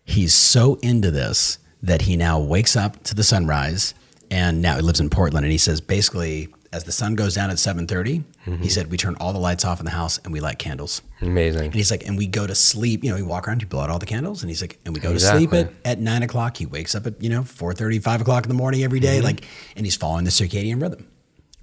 [0.04, 3.94] he's so into this that he now wakes up to the sunrise
[4.32, 7.50] and now he lives in Portland and he says basically as the sun goes down
[7.50, 8.56] at 7.30 mm-hmm.
[8.62, 11.02] he said we turn all the lights off in the house and we light candles
[11.22, 13.68] amazing and he's like and we go to sleep you know we walk around you
[13.68, 15.48] blow out all the candles and he's like and we go exactly.
[15.48, 18.44] to sleep at, at 9 o'clock he wakes up at you know 4.30 5 o'clock
[18.44, 19.26] in the morning every day, mm-hmm.
[19.26, 19.46] like
[19.76, 21.08] and he's following the circadian rhythm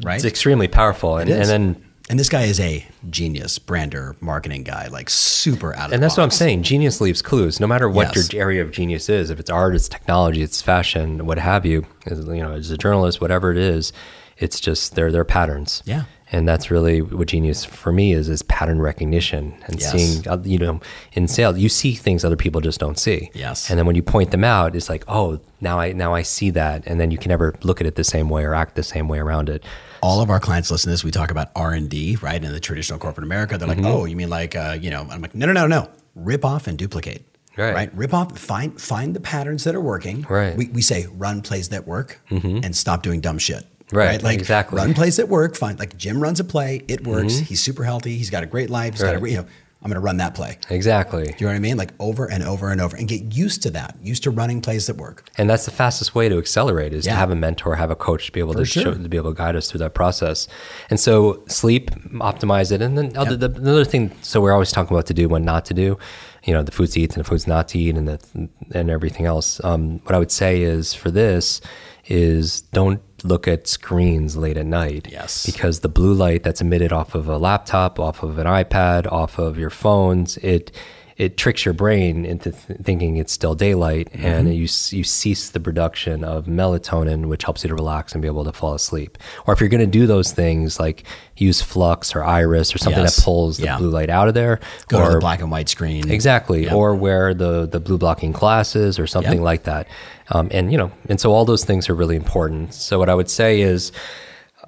[0.03, 4.63] right it's extremely powerful and, and then and this guy is a genius brander marketing
[4.63, 6.19] guy, like super out of And that's box.
[6.19, 6.63] what I'm saying.
[6.63, 7.59] Genius leaves clues.
[7.59, 8.33] No matter what yes.
[8.33, 11.85] your area of genius is, if it's art, it's technology, it's fashion, what have you,
[12.07, 13.93] as, you know, as a journalist, whatever it is,
[14.39, 15.83] it's just they're they're patterns.
[15.85, 16.05] Yeah.
[16.33, 19.93] And that's really what genius for me is is pattern recognition and yes.
[19.93, 20.81] seeing uh, you know
[21.13, 23.31] in sales you see things other people just don't see.
[23.33, 23.71] Yes.
[23.71, 26.51] And then when you point them out, it's like oh now I now I see
[26.51, 28.83] that, and then you can never look at it the same way or act the
[28.83, 29.65] same way around it
[30.03, 31.03] all of our clients listen to this.
[31.03, 32.43] We talk about R and D, right?
[32.43, 33.87] In the traditional corporate America, they're like, mm-hmm.
[33.87, 35.91] "Oh, you mean like, uh, you know?" I'm like, "No, no, no, no.
[36.15, 37.25] Rip off and duplicate."
[37.57, 37.75] Right.
[37.75, 37.95] right.
[37.95, 38.39] Rip off.
[38.39, 40.23] Find find the patterns that are working.
[40.29, 40.57] Right.
[40.57, 42.61] We, we say run plays that work mm-hmm.
[42.63, 43.67] and stop doing dumb shit.
[43.93, 44.07] Right.
[44.07, 44.23] right.
[44.23, 44.79] Like exactly.
[44.79, 45.57] Run plays that work.
[45.57, 46.83] Fine, like Jim runs a play.
[46.89, 47.35] It works.
[47.35, 47.45] Mm-hmm.
[47.45, 48.17] He's super healthy.
[48.17, 48.95] He's got a great life.
[48.95, 49.15] He's right.
[49.15, 49.47] got a you know
[49.83, 50.59] I'm going to run that play.
[50.69, 51.27] Exactly.
[51.27, 51.77] Do you know what I mean?
[51.77, 54.89] Like over and over and over and get used to that, used to running plays
[54.89, 55.29] that work.
[55.39, 57.13] And that's the fastest way to accelerate is yeah.
[57.13, 58.83] to have a mentor, have a coach to be able For to sure.
[58.83, 60.49] show, to be able to guide us through that process.
[60.91, 62.83] And so sleep, optimize it.
[62.83, 65.65] And then other, the, another thing, so we're always talking about to do, when not
[65.67, 65.99] to do
[66.47, 68.89] you know the foods to eat and the foods not to eat and the, and
[68.89, 69.63] everything else.
[69.65, 71.61] Um, what I would say is for this
[72.09, 75.09] is don't look at screens late at night.
[75.11, 75.47] Yes.
[75.47, 79.39] Because the blue light that's emitted off of a laptop, off of an iPad, off
[79.39, 80.71] of your phones, it
[81.17, 84.27] it tricks your brain into th- thinking it's still daylight, mm-hmm.
[84.27, 88.29] and you you cease the production of melatonin, which helps you to relax and be
[88.29, 89.17] able to fall asleep.
[89.47, 91.05] Or if you're going to do those things, like
[91.37, 93.17] use Flux or Iris or something yes.
[93.17, 93.79] that pulls the yeah.
[93.79, 96.75] blue light out of there, go or to the black and white screen, exactly, yep.
[96.75, 99.43] or wear the the blue blocking glasses or something yep.
[99.43, 99.89] like that.
[100.31, 102.75] Um, and you know, and so all those things are really important.
[102.75, 103.91] So what I would say is,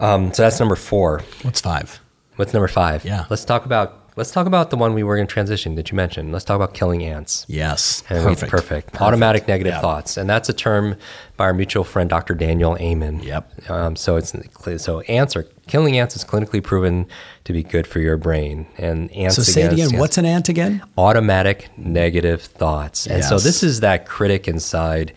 [0.01, 1.23] um, so that's number four.
[1.43, 2.01] What's five?
[2.37, 3.05] What's number five?
[3.05, 5.97] Yeah, let's talk about Let's talk about the one we were in transition that you
[5.97, 6.33] mentioned.
[6.33, 7.47] Let's talk about killing ants.
[7.49, 8.03] Yes.
[8.03, 8.51] Perfect.
[8.51, 8.51] Perfect.
[8.51, 9.01] perfect.
[9.01, 9.81] Automatic negative yep.
[9.81, 10.17] thoughts.
[10.17, 10.97] And that's a term
[11.37, 12.35] by our mutual friend, Dr.
[12.35, 13.21] Daniel Amen.
[13.21, 13.71] Yep.
[13.71, 14.35] Um, so it's
[14.79, 17.07] so ants are killing ants is clinically proven
[17.45, 18.67] to be good for your brain.
[18.77, 19.37] And ants.
[19.37, 19.97] So say it again.
[19.97, 20.83] What's an ant again?
[20.99, 23.07] Automatic negative thoughts.
[23.07, 23.29] And yes.
[23.29, 25.13] so this is that critic inside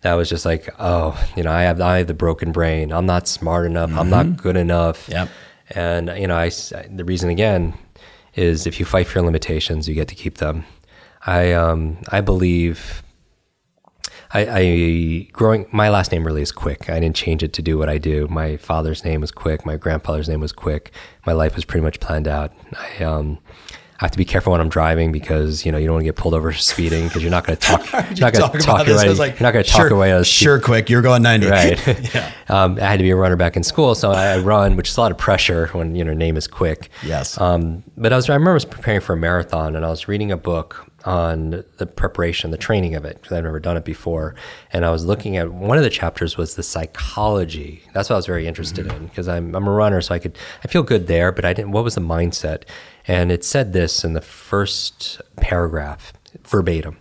[0.00, 2.90] that was just like, oh, you know, I have I have the broken brain.
[2.90, 3.90] I'm not smart enough.
[3.90, 3.98] Mm-hmm.
[3.98, 4.40] I'm not mm-hmm.
[4.40, 5.10] good enough.
[5.10, 5.28] Yep.
[5.72, 7.74] And you know, I the reason again
[8.36, 10.64] is if you fight for your limitations, you get to keep them.
[11.26, 13.02] I um, I believe
[14.32, 16.90] I, I, growing my last name really is Kwik.
[16.90, 18.26] I didn't change it to do what I do.
[18.28, 19.64] My father's name was Kwik.
[19.64, 20.90] My grandfather's name was Kwik.
[21.24, 22.52] My life was pretty much planned out.
[22.78, 23.38] I um,
[23.98, 26.08] I have to be careful when I'm driving because you know you don't want to
[26.08, 27.92] get pulled over speeding because you're not going to talk.
[27.92, 29.14] You're not going to talk away.
[29.14, 30.22] Like, you're not going to talk sure, away.
[30.24, 30.90] Sure, quick.
[30.90, 31.46] You're going 90.
[31.46, 31.86] Right.
[32.14, 32.32] yeah.
[32.48, 34.96] um, I had to be a runner back in school, so I run, which is
[34.96, 36.90] a lot of pressure when you know name is quick.
[37.04, 37.40] Yes.
[37.40, 40.08] Um, but I was I remember I was preparing for a marathon and I was
[40.08, 43.84] reading a book on the preparation, the training of it, because I've never done it
[43.84, 44.34] before.
[44.72, 47.82] And I was looking at one of the chapters was the psychology.
[47.94, 48.96] That's what I was very interested mm-hmm.
[48.96, 51.52] in because I'm, I'm a runner, so I could I feel good there, but I
[51.52, 51.70] didn't.
[51.70, 52.64] What was the mindset?
[53.08, 56.12] And it said this in the first paragraph,
[56.42, 56.98] verbatim,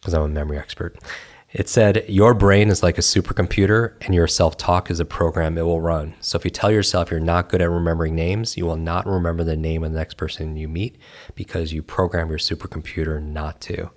[0.00, 0.96] because I'm a memory expert.
[1.52, 5.56] It said, Your brain is like a supercomputer, and your self talk is a program
[5.56, 6.14] it will run.
[6.20, 9.44] So if you tell yourself you're not good at remembering names, you will not remember
[9.44, 10.98] the name of the next person you meet
[11.34, 13.90] because you program your supercomputer not to.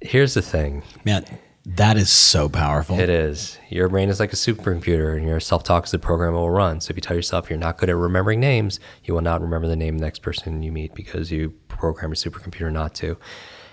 [0.00, 0.82] Here's the thing.
[1.04, 1.24] Man,
[1.66, 2.98] that is so powerful.
[2.98, 3.58] It is.
[3.68, 6.50] Your brain is like a supercomputer, and your self talk is the program it will
[6.50, 6.80] run.
[6.80, 9.68] So if you tell yourself you're not good at remembering names, you will not remember
[9.68, 13.18] the name of the next person you meet because you program your supercomputer not to.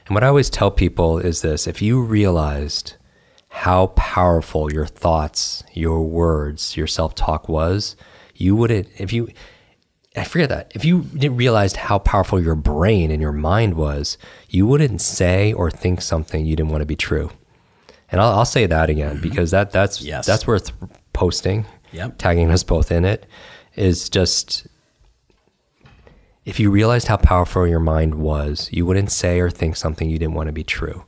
[0.06, 2.96] And what I always tell people is this if you realized
[3.50, 7.96] how powerful your thoughts, your words, your self talk was,
[8.36, 9.30] you wouldn't, if you,
[10.16, 10.72] I forget that.
[10.76, 14.18] If you realized how powerful your brain and your mind was,
[14.50, 17.32] you wouldn't say or think something you didn't want to be true.
[18.12, 19.22] And I'll, I'll say that again mm-hmm.
[19.22, 20.26] because that that's yes.
[20.26, 20.72] that's worth
[21.14, 21.66] posting.
[21.94, 22.18] Yep.
[22.18, 23.26] tagging us both in it
[23.76, 24.68] is just
[26.44, 30.20] if you realized how powerful your mind was, you wouldn't say or think something you
[30.20, 31.06] didn't want to be true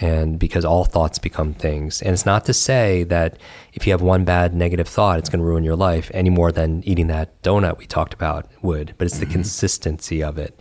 [0.00, 2.00] and because all thoughts become things.
[2.00, 3.36] And it's not to say that
[3.72, 6.50] if you have one bad negative thought, it's going to ruin your life any more
[6.50, 9.34] than eating that donut we talked about would, but it's the mm-hmm.
[9.34, 10.58] consistency of it.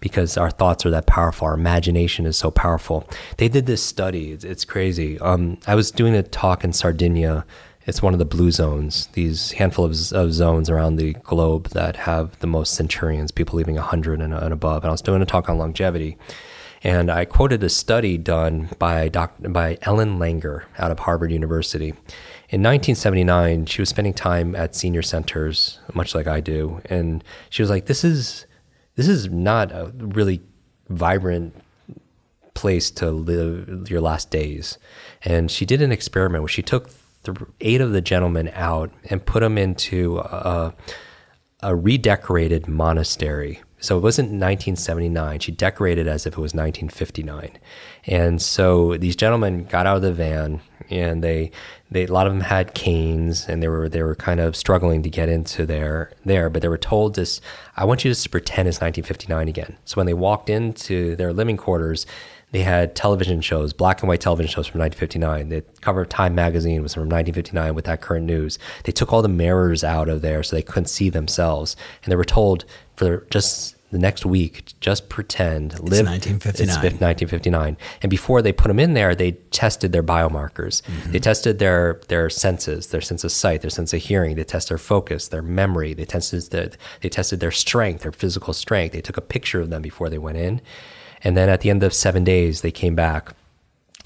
[0.00, 3.08] Because our thoughts are that powerful, our imagination is so powerful.
[3.38, 5.18] They did this study, it's, it's crazy.
[5.18, 7.46] Um, I was doing a talk in Sardinia.
[7.86, 11.96] It's one of the blue zones, these handful of, of zones around the globe that
[11.96, 14.84] have the most centurions, people leaving 100 and, and above.
[14.84, 16.16] And I was doing a talk on longevity.
[16.84, 21.88] And I quoted a study done by, doc, by Ellen Langer out of Harvard University.
[22.50, 27.62] In 1979, she was spending time at senior centers, much like I do, and she
[27.62, 28.46] was like, "This is
[28.96, 30.42] this is not a really
[30.90, 31.56] vibrant
[32.52, 34.78] place to live your last days."
[35.22, 36.90] And she did an experiment where she took
[37.62, 40.74] eight of the gentlemen out and put them into a,
[41.62, 45.40] a redecorated monastery so it wasn't 1979.
[45.40, 47.58] She decorated as if it was 1959.
[48.06, 51.50] And so these gentlemen got out of the van and they,
[51.90, 55.02] they a lot of them had canes and they were they were kind of struggling
[55.02, 57.40] to get into there there, but they were told this
[57.76, 59.76] I want you to pretend it's 1959 again.
[59.84, 62.06] So when they walked into their living quarters,
[62.54, 65.48] they had television shows, black and white television shows from 1959.
[65.48, 68.60] The cover of Time magazine was from 1959 with that current news.
[68.84, 71.76] They took all the mirrors out of there so they couldn't see themselves.
[72.04, 76.66] And they were told for just the next week, just pretend, it's live 1959.
[76.66, 77.76] It's 1959.
[78.02, 80.82] And before they put them in there, they tested their biomarkers.
[80.82, 81.12] Mm-hmm.
[81.12, 84.34] They tested their their senses, their sense of sight, their sense of hearing.
[84.34, 85.94] They tested their focus, their memory.
[85.94, 86.70] They tested their,
[87.02, 88.94] they tested their strength, their physical strength.
[88.94, 90.60] They took a picture of them before they went in.
[91.22, 93.32] And then at the end of seven days, they came back,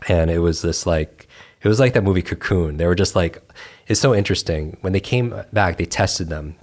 [0.06, 1.28] and it was this like
[1.62, 2.76] it was like that movie Cocoon.
[2.76, 3.42] They were just like
[3.86, 5.78] it's so interesting when they came back.
[5.78, 6.56] They tested them.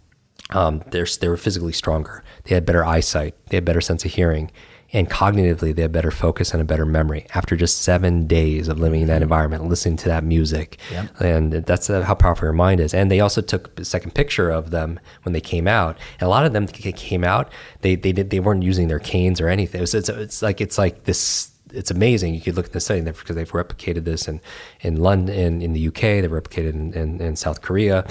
[0.51, 2.23] Um, they're, they were physically stronger.
[2.43, 3.35] They had better eyesight.
[3.47, 4.51] They had better sense of hearing,
[4.93, 8.79] and cognitively they had better focus and a better memory after just seven days of
[8.79, 10.77] living in that environment, listening to that music.
[10.91, 11.21] Yep.
[11.21, 12.93] And that's uh, how powerful your mind is.
[12.93, 15.97] And they also took a second picture of them when they came out.
[16.19, 17.51] And a lot of them came out,
[17.81, 19.79] they they did they weren't using their canes or anything.
[19.79, 22.33] It was, it's, it's like it's like this it's amazing.
[22.33, 24.39] You could look at the study because they've replicated this in,
[24.81, 28.05] in London, in, in the UK, they've replicated in, in, in South Korea.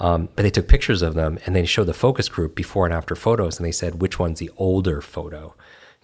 [0.00, 2.94] Um, but they took pictures of them and they showed the focus group before and
[2.94, 5.54] after photos and they said which one's the older photo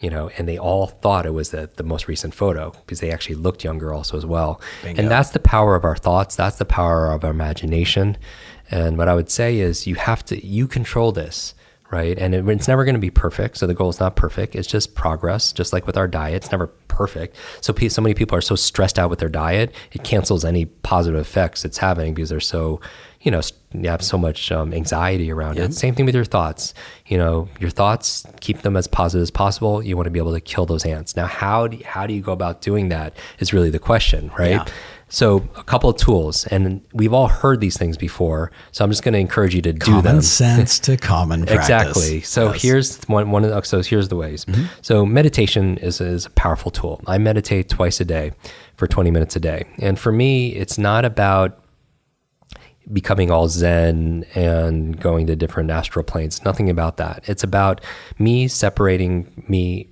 [0.00, 3.10] you know, and they all thought it was the, the most recent photo because they
[3.10, 4.60] actually looked younger also as well.
[4.82, 5.00] Bingo.
[5.00, 6.36] And that's the power of our thoughts.
[6.36, 8.18] That's the power of our imagination.
[8.70, 11.54] And what I would say is you have to, you control this,
[11.90, 12.18] right?
[12.18, 13.56] And it, it's never going to be perfect.
[13.56, 14.56] So the goal is not perfect.
[14.56, 16.36] It's just progress, just like with our diet.
[16.36, 17.36] It's never perfect.
[17.60, 21.20] So, so many people are so stressed out with their diet, it cancels any positive
[21.20, 22.80] effects it's having because they're so
[23.24, 23.40] you know
[23.72, 25.64] you have so much um, anxiety around yeah.
[25.64, 26.72] it same thing with your thoughts
[27.06, 30.32] you know your thoughts keep them as positive as possible you want to be able
[30.32, 33.16] to kill those ants now how do you, how do you go about doing that
[33.40, 34.64] is really the question right yeah.
[35.08, 39.02] so a couple of tools and we've all heard these things before so i'm just
[39.02, 41.64] going to encourage you to common do them common sense to common practice.
[41.64, 42.62] exactly so yes.
[42.62, 44.66] here's one, one of the, so here's the ways mm-hmm.
[44.82, 48.32] so meditation is, is a powerful tool i meditate twice a day
[48.76, 51.63] for 20 minutes a day and for me it's not about
[52.92, 56.44] becoming all zen and going to different astral planes.
[56.44, 57.22] Nothing about that.
[57.26, 57.80] It's about
[58.18, 59.88] me separating me.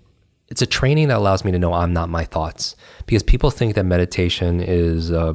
[0.49, 3.75] It's a training that allows me to know I'm not my thoughts because people think
[3.75, 5.11] that meditation is.
[5.11, 5.35] Uh,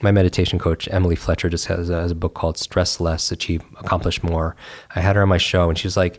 [0.00, 3.62] my meditation coach Emily Fletcher just has a, has a book called Stress Less, Achieve,
[3.78, 4.56] Accomplish More.
[4.96, 6.18] I had her on my show, and she was like,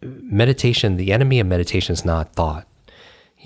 [0.00, 0.96] meditation.
[0.96, 2.68] The enemy of meditation is not thought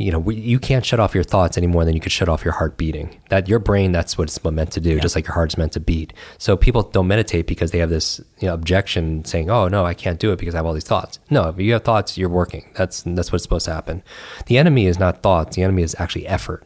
[0.01, 2.27] you know, we, you can't shut off your thoughts any more than you could shut
[2.27, 3.21] off your heart beating.
[3.29, 5.01] That your brain, that's what it's meant to do, yeah.
[5.01, 6.15] just like your heart's meant to beat.
[6.39, 9.93] So people don't meditate because they have this you know, objection saying, "Oh no, I
[9.93, 12.31] can't do it because I have all these thoughts." No, if you have thoughts, you're
[12.31, 12.71] working.
[12.77, 14.03] That's that's what's supposed to happen.
[14.47, 15.57] The enemy is not thoughts.
[15.57, 16.65] The enemy is actually effort.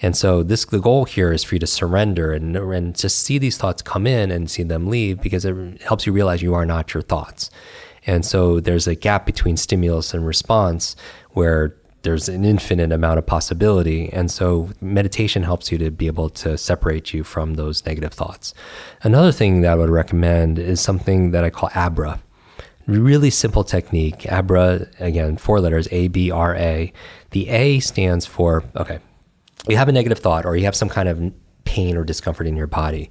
[0.00, 3.36] And so this the goal here is for you to surrender and and just see
[3.36, 6.64] these thoughts come in and see them leave because it helps you realize you are
[6.64, 7.50] not your thoughts.
[8.06, 10.96] And so there's a gap between stimulus and response
[11.32, 14.12] where there's an infinite amount of possibility.
[14.12, 18.54] And so meditation helps you to be able to separate you from those negative thoughts.
[19.02, 22.20] Another thing that I would recommend is something that I call ABRA.
[22.86, 24.26] Really simple technique.
[24.26, 26.92] ABRA, again, four letters, A B R A.
[27.30, 28.98] The A stands for, okay,
[29.68, 31.32] you have a negative thought or you have some kind of
[31.64, 33.08] pain or discomfort in your body.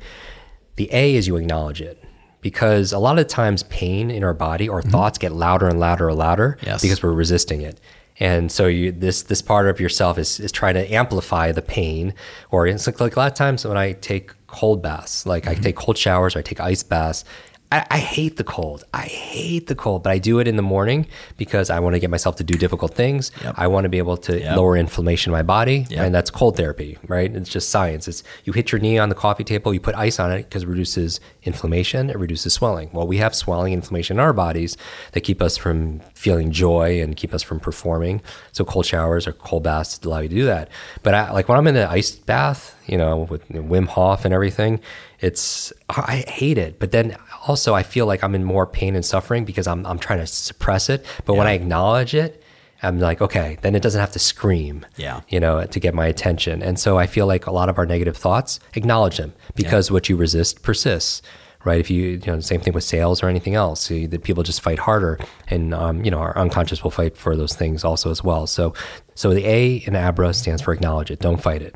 [0.76, 2.04] The A is you acknowledge it
[2.42, 4.90] because a lot of times pain in our body or mm-hmm.
[4.90, 6.82] thoughts get louder and louder and louder yes.
[6.82, 7.80] because we're resisting it
[8.20, 12.14] and so you this this part of yourself is is trying to amplify the pain
[12.52, 15.60] or it's like, like a lot of times when i take cold baths like mm-hmm.
[15.60, 17.24] i take cold showers or i take ice baths
[17.72, 18.84] I, I, hate the cold.
[18.94, 21.08] I hate the cold, but I do it in the morning
[21.38, 23.32] because I want to get myself to do difficult things.
[23.44, 23.56] Yep.
[23.58, 24.58] I want to be able to yep.
[24.58, 26.06] lower inflammation in my body, yep.
[26.06, 27.34] and that's cold therapy, right?
[27.34, 28.08] It's just science.
[28.08, 30.64] It's you hit your knee on the coffee table, you put ice on it because
[30.64, 32.90] it reduces inflammation, it reduces swelling.
[32.92, 34.76] Well, we have swelling, inflammation in our bodies
[35.14, 38.22] that keep us from feeling joy and keep us from performing.
[38.52, 40.70] So cold showers or cold baths allow you to do that.
[41.04, 44.34] But I, like when I'm in the ice bath, you know, with Wim Hof and
[44.34, 44.82] everything,
[45.22, 46.80] it's I hate it.
[46.80, 47.16] But then
[47.48, 50.28] also I feel like I'm in more pain and suffering because I'm I'm trying to
[50.28, 51.06] suppress it.
[51.26, 51.40] But yeah.
[51.40, 52.44] when I acknowledge it,
[52.84, 56.08] I'm like, okay, then it doesn't have to scream, yeah, you know, to get my
[56.08, 56.64] attention.
[56.64, 59.94] And so I feel like a lot of our negative thoughts, acknowledge them because yeah.
[59.94, 61.22] what you resist persists,
[61.64, 61.80] right?
[61.80, 64.42] If you, you know, the same thing with sales or anything else, so that people
[64.42, 68.10] just fight harder, and um, you know, our unconscious will fight for those things also
[68.10, 68.48] as well.
[68.48, 68.74] So,
[69.14, 71.76] so the A in ABRA stands for acknowledge it, don't fight it,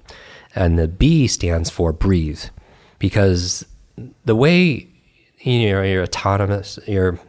[0.56, 2.46] and the B stands for breathe,
[2.98, 3.64] because
[4.26, 4.90] the way
[5.46, 7.20] you know, your autonomous, your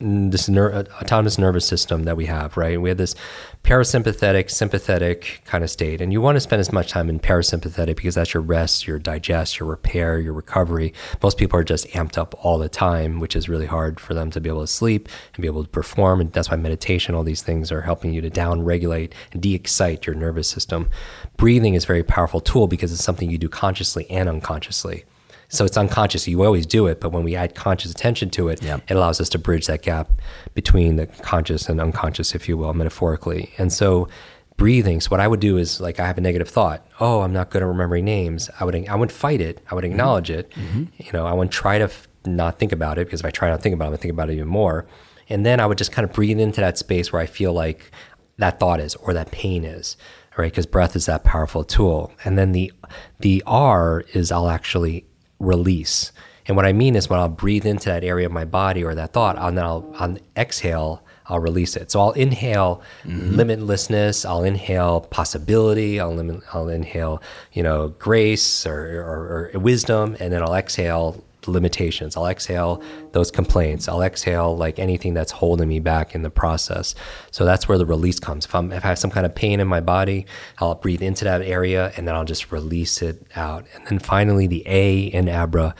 [0.00, 2.80] mm, this ner- autonomous nervous system that we have, right?
[2.80, 3.16] We have this
[3.64, 7.96] parasympathetic, sympathetic kind of state, and you want to spend as much time in parasympathetic
[7.96, 10.94] because that's your rest, your digest, your repair, your recovery.
[11.20, 14.30] Most people are just amped up all the time, which is really hard for them
[14.30, 16.20] to be able to sleep and be able to perform.
[16.20, 19.54] And that's why meditation, all these things are helping you to down regulate and de
[19.54, 20.90] excite your nervous system.
[21.36, 25.04] Breathing is a very powerful tool because it's something you do consciously and unconsciously.
[25.48, 26.26] So it's unconscious.
[26.26, 28.78] You always do it, but when we add conscious attention to it, yeah.
[28.88, 30.10] it allows us to bridge that gap
[30.54, 33.52] between the conscious and unconscious, if you will, metaphorically.
[33.58, 34.08] And so
[34.56, 35.00] breathing.
[35.00, 36.86] So what I would do is like I have a negative thought.
[37.00, 38.50] Oh, I'm not good at remembering names.
[38.60, 39.60] I would I would fight it.
[39.70, 39.92] I would mm-hmm.
[39.92, 40.40] acknowledge mm-hmm.
[40.40, 40.50] it.
[40.50, 40.84] Mm-hmm.
[40.98, 43.50] You know, I would try to f- not think about it because if I try
[43.50, 44.86] not to think about it, I think about it even more.
[45.28, 47.90] And then I would just kind of breathe into that space where I feel like
[48.38, 49.96] that thought is or that pain is
[50.36, 52.72] right because breath is that powerful tool and then the
[53.20, 55.06] the r is i'll actually
[55.38, 56.12] release.
[56.46, 58.94] And what I mean is when I'll breathe into that area of my body or
[58.94, 61.90] that thought, and then I'll on exhale, I'll release it.
[61.90, 63.34] So I'll inhale mm-hmm.
[63.34, 70.16] limitlessness, I'll inhale possibility, I'll, lim- I'll inhale, you know, grace or, or, or wisdom,
[70.20, 72.16] and then I'll exhale limitations.
[72.16, 73.88] I'll exhale those complaints.
[73.88, 76.94] I'll exhale like anything that's holding me back in the process.
[77.30, 78.44] So that's where the release comes.
[78.44, 80.26] If I'm if I have some kind of pain in my body,
[80.58, 83.66] I'll breathe into that area and then I'll just release it out.
[83.74, 85.74] And then finally the A in Abra,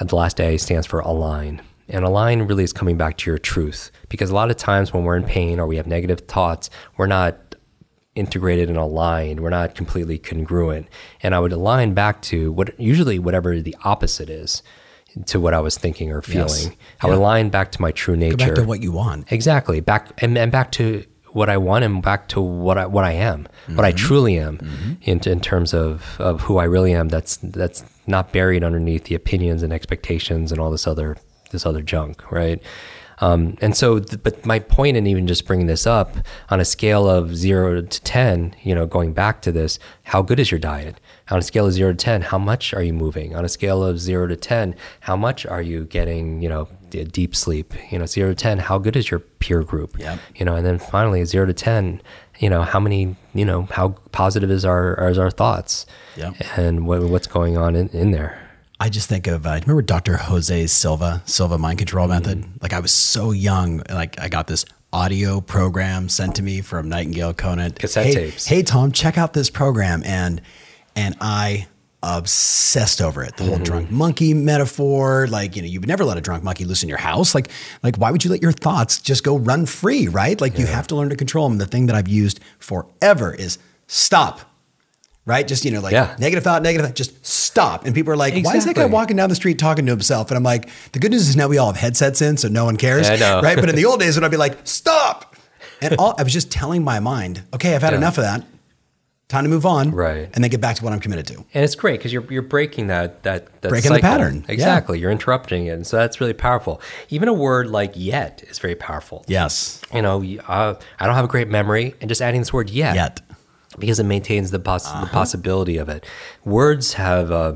[0.00, 1.62] uh, the last A stands for align.
[1.88, 3.92] And align really is coming back to your truth.
[4.08, 7.06] Because a lot of times when we're in pain or we have negative thoughts, we're
[7.06, 7.46] not
[8.16, 9.40] integrated and aligned.
[9.40, 10.88] We're not completely congruent.
[11.22, 14.62] And I would align back to what usually whatever the opposite is
[15.26, 16.48] to what I was thinking or feeling.
[16.48, 16.70] Yes.
[17.00, 18.36] I would align back to my true nature.
[18.36, 19.32] Go back to what you want.
[19.32, 19.80] Exactly.
[19.80, 23.12] Back and, and back to what I want and back to what I what I
[23.12, 27.36] am, what I truly am in, in terms of, of who I really am that's
[27.38, 31.16] that's not buried underneath the opinions and expectations and all this other
[31.50, 32.62] this other junk, right?
[33.18, 36.16] Um, and so, th- but my point in even just bringing this up
[36.50, 40.38] on a scale of zero to 10, you know, going back to this, how good
[40.38, 41.00] is your diet?
[41.28, 43.34] On a scale of zero to 10, how much are you moving?
[43.34, 47.34] On a scale of zero to 10, how much are you getting, you know, deep
[47.34, 47.74] sleep?
[47.90, 49.98] You know, zero to 10, how good is your peer group?
[49.98, 50.20] Yep.
[50.36, 52.00] You know, and then finally, zero to 10,
[52.38, 55.84] you know, how many, you know, how positive is our, is our thoughts?
[56.16, 56.36] Yep.
[56.56, 58.46] And what, what's going on in, in there?
[58.78, 60.16] I just think of uh, remember Dr.
[60.18, 62.44] Jose Silva Silva mind control method.
[62.60, 66.90] Like I was so young, like I got this audio program sent to me from
[66.90, 67.78] Nightingale Conant.
[67.78, 68.46] Cassette hey, tapes.
[68.46, 70.42] Hey Tom, check out this program, and
[70.96, 71.66] and I
[72.02, 73.36] obsessed over it.
[73.36, 76.64] The whole drunk monkey metaphor, like you know, you would never let a drunk monkey
[76.64, 77.34] loose in your house.
[77.34, 77.48] Like
[77.82, 80.08] like why would you let your thoughts just go run free?
[80.08, 80.40] Right?
[80.40, 81.58] Like you have to learn to control them.
[81.58, 84.40] The thing that I've used forever is stop.
[85.24, 85.48] Right?
[85.48, 86.14] Just, you know, like Yeah.
[86.20, 87.84] negative thought, negative thought, just stop.
[87.84, 90.30] And people are like, why is that guy walking down the street talking to himself?
[90.30, 92.64] And I'm like, the good news is now we all have headsets in, so no
[92.64, 93.08] one cares.
[93.08, 93.40] Yeah.
[93.40, 93.56] Right?
[93.56, 95.34] But in the old days, when I'd be like, stop.
[95.82, 97.98] And all, I was just telling my mind, okay, I've had Yeah.
[97.98, 98.44] enough of that.
[99.28, 99.90] Time to move on.
[99.90, 100.30] Right.
[100.34, 101.34] And then get back to what I'm committed to.
[101.52, 104.08] And it's great because you're you're breaking that that, that Breaking the cycle.
[104.08, 104.44] pattern.
[104.46, 104.52] Yeah.
[104.54, 105.00] Exactly.
[105.00, 106.80] You're interrupting it, and so that's really powerful.
[107.08, 109.24] Even a word like "yet" is very powerful.
[109.26, 109.82] Yes.
[109.92, 112.94] You know, uh, I don't have a great memory, and just adding this word "yet,",
[112.94, 113.20] Yet.
[113.80, 115.04] because it maintains the, poss- Uh-huh.
[115.06, 116.06] the possibility of it.
[116.44, 117.54] Words have, uh,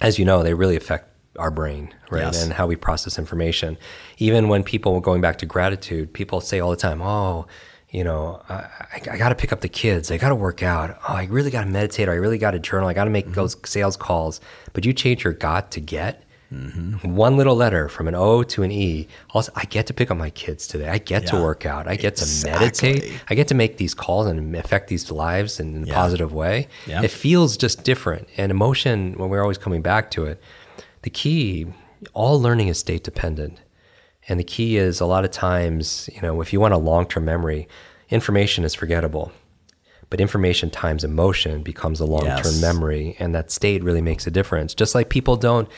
[0.00, 2.42] as you know, they really affect our brain, right, Yes.
[2.42, 3.76] and how we process information.
[4.18, 7.46] Even when people are going back to gratitude, people say all the time, "Oh."
[7.94, 10.10] You know, I, I, I got to pick up the kids.
[10.10, 10.98] I got to work out.
[11.08, 12.08] Oh, I really got to meditate.
[12.08, 12.88] Or I really got to journal.
[12.88, 13.34] I got to make Mm-hmm.
[13.34, 14.40] those sales calls.
[14.72, 16.20] But you change your got to get,
[17.02, 19.08] one little letter from an O to an E.
[19.30, 20.88] Also, I get to pick up my kids today.
[20.88, 21.86] I get to work out.
[21.88, 22.52] I get Exactly.
[22.52, 22.58] to
[22.92, 23.20] meditate.
[23.28, 25.94] I get to make these calls and affect these lives in a Yeah.
[25.94, 26.68] positive way.
[26.86, 27.02] Yeah.
[27.02, 28.28] It feels just different.
[28.36, 30.40] And emotion, when we're always coming back to it,
[31.02, 31.66] the key,
[32.12, 33.58] all learning is state dependent.
[34.28, 37.06] And the key is a lot of times, you know, if you want a long
[37.06, 37.68] term memory,
[38.10, 39.32] information is forgettable.
[40.10, 42.60] But information times emotion becomes a long term Yes.
[42.60, 43.16] memory.
[43.18, 44.74] And that state really makes a difference.
[44.74, 45.68] Just like people don't,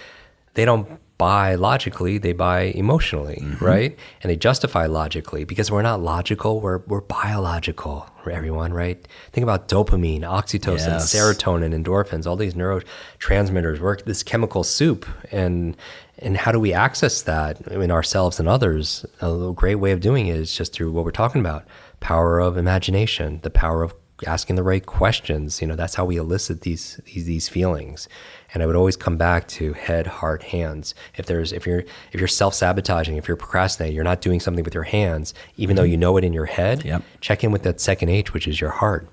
[0.54, 3.64] they don't buy logically, they buy emotionally, Mm-hmm.
[3.64, 3.98] right?
[4.22, 9.06] And they justify logically because we're not logical, we're, we're biological, everyone, right?
[9.32, 11.14] Think about dopamine, oxytocin, Yes.
[11.14, 15.06] serotonin, endorphins, all these neurotransmitters work this chemical soup.
[15.32, 15.76] And
[16.18, 19.04] and how do we access that in ourselves and others?
[19.20, 21.64] A great way of doing it is just through what we're talking about
[22.00, 23.94] power of imagination, the power of
[24.26, 25.60] asking the right questions.
[25.60, 28.08] You know, that's how we elicit these these, these feelings.
[28.54, 30.94] And I would always come back to head, heart, hands.
[31.16, 34.64] If there's if you're if you're self sabotaging, if you're procrastinating, you're not doing something
[34.64, 36.84] with your hands, even though you know it in your head.
[36.84, 37.02] Yep.
[37.20, 39.08] Check in with that second H, which is your heart.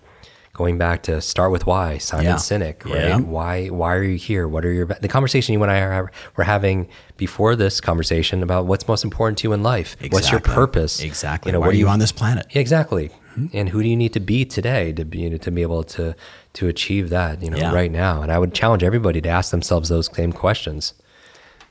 [0.54, 2.36] Going back to start with why, Simon Yeah.
[2.36, 2.96] Sinek, right?
[2.96, 3.20] Yeah.
[3.20, 4.48] Why why are you here?
[4.48, 6.88] What are your the conversation you and I are, were having
[7.18, 9.98] before this conversation about what's most important to you in life?
[10.12, 11.02] What's your purpose?
[11.02, 11.50] Exactly.
[11.50, 12.46] You know, Why what are do you on this planet?
[12.52, 13.10] Yeah, exactly.
[13.34, 13.48] Hmm?
[13.52, 16.16] And who do you need to be today to be to be able to
[16.54, 17.42] to achieve that?
[17.42, 17.74] You know, Yeah.
[17.74, 18.22] right now.
[18.22, 20.94] And I would challenge everybody to ask themselves those same questions.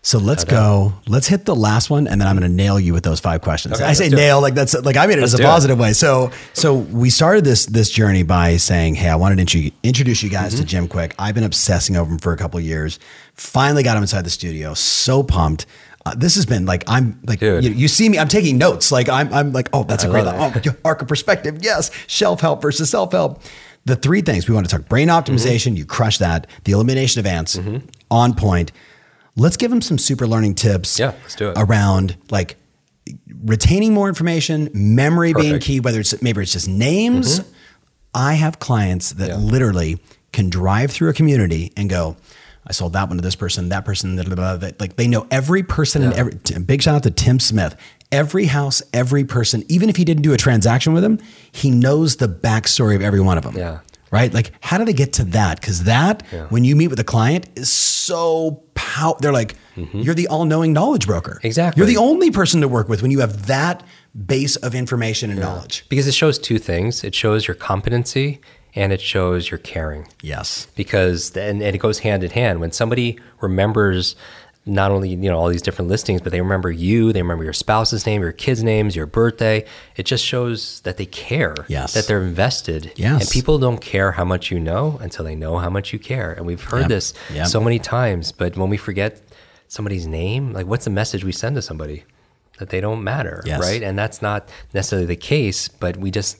[0.04, 0.94] So let's go.
[1.06, 3.40] Let's hit the last one, and then I'm going to nail you with those five
[3.40, 3.74] questions.
[3.76, 5.46] Okay, I say let's nail like that's like I mean it as a do it.
[5.46, 5.92] positive way.
[5.92, 10.28] So so we started this this journey by saying, hey, I wanted to introduce you
[10.28, 10.60] guys Mm-hmm.
[10.60, 11.12] to Jim Kwik.
[11.20, 12.98] I've been obsessing over him for a couple of years.
[13.34, 14.74] Finally got him inside the studio.
[14.74, 15.66] So pumped.
[16.04, 18.18] Uh, this has been like I'm like you, you see me.
[18.18, 18.90] I'm taking notes.
[18.90, 21.58] Like I'm I'm like oh that's a I great oh, arc of perspective.
[21.62, 23.40] Yes, shelf help versus self help.
[23.84, 25.76] The three things we want to talk: brain optimization.
[25.76, 26.46] You crush that.
[26.64, 27.58] The elimination of ants
[28.10, 28.72] on point.
[29.36, 30.98] Let's give them some super learning tips.
[30.98, 31.54] Yeah, let's do it.
[31.58, 32.56] Around like
[33.42, 37.40] retaining more information, memory being key, whether it's maybe it's just names.
[37.40, 37.52] Mm-hmm.
[38.14, 39.36] I have clients that Yeah.
[39.36, 39.98] literally
[40.32, 42.16] can drive through a community and go,
[42.66, 45.26] I sold that one to this person, that person, blah, blah, blah, like they know
[45.30, 47.74] every person and every big shout out to Tim Smith.
[48.12, 51.18] Every house, every person, even if he didn't do a transaction with them,
[51.50, 53.56] he knows the backstory of every one of them.
[53.56, 53.80] Yeah.
[54.10, 54.32] Right?
[54.32, 55.58] Like, how do they get to that?
[55.58, 59.16] Because that, when you meet with a client, is so pow.
[59.18, 61.36] They're like, you're the all knowing knowledge broker.
[61.36, 61.46] Mm-hmm.
[61.46, 61.80] Exactly.
[61.80, 63.82] You're the only person to work with when you have that
[64.26, 65.86] base of information and knowledge.
[65.88, 68.40] Because it shows two things it shows your competency
[68.74, 70.06] and it shows your caring.
[70.22, 70.66] Yes.
[70.76, 74.14] because and, and it goes hand in hand when somebody remembers
[74.64, 77.52] not only you know all these different listings but they remember you they remember your
[77.52, 79.64] spouse's name your kids names your birthday
[79.96, 81.94] it just shows that they care Yes.
[81.94, 83.22] that they're invested Yes.
[83.22, 86.32] and people don't care how much you know until they know how much you care
[86.32, 86.88] and we've heard Yep.
[86.90, 87.46] this Yep.
[87.48, 89.20] so many times but when we forget
[89.66, 92.04] somebody's name like what's the message we send to somebody
[92.58, 93.60] that they don't matter Yes.
[93.60, 96.38] right and that's not necessarily the case but we just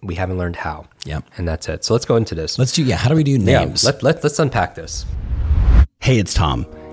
[0.00, 1.24] we haven't learned how Yep.
[1.36, 3.36] and that's it so let's go into this Let's do, yeah, how do we do
[3.36, 3.82] names?
[3.82, 5.04] yeah, let, let, let's unpack this.
[6.00, 6.64] Hey, it's Tom.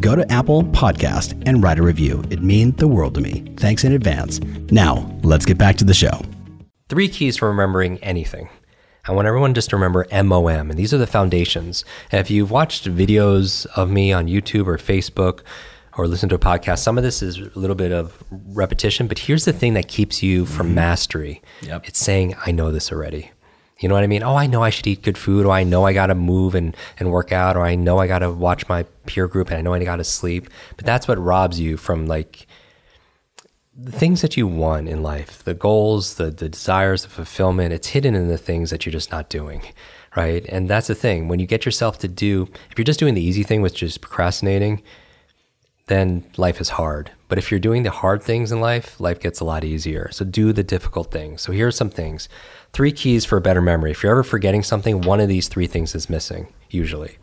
[0.00, 2.22] go to Apple Podcast and write a review.
[2.30, 3.44] It means the world to me.
[3.56, 4.40] Thanks in advance.
[4.70, 6.22] Now, let's get back to the show.
[6.88, 8.48] Three keys for remembering anything.
[9.06, 11.84] I want everyone just to remember MOM, and these are the foundations.
[12.12, 15.40] And if you've watched videos of me on YouTube or Facebook
[15.96, 19.18] or listened to a podcast, some of this is a little bit of repetition, but
[19.20, 20.76] here's the thing that keeps you from mm-hmm.
[20.76, 21.88] mastery Yep.
[21.88, 23.32] it's saying, I know this already.
[23.78, 24.22] You know what I mean?
[24.24, 26.54] Oh, I know I should eat good food, or I know I got to move
[26.54, 29.58] and, and work out, or I know I got to watch my peer group, and
[29.58, 30.48] I know I got to sleep.
[30.76, 32.46] But that's what robs you from like
[33.80, 37.88] the things that you want in life, the goals, the the desires, the fulfillment, it's
[37.88, 39.62] hidden in the things that you're just not doing.
[40.16, 40.44] Right.
[40.48, 41.28] And that's the thing.
[41.28, 43.98] When you get yourself to do if you're just doing the easy thing, which is
[43.98, 44.82] procrastinating,
[45.86, 47.12] then life is hard.
[47.28, 50.08] But if you're doing the hard things in life, life gets a lot easier.
[50.10, 51.42] So do the difficult things.
[51.42, 52.28] So here are some things.
[52.72, 53.90] Three keys for a better memory.
[53.90, 57.18] If you're ever forgetting something, one of these three things is missing, usually.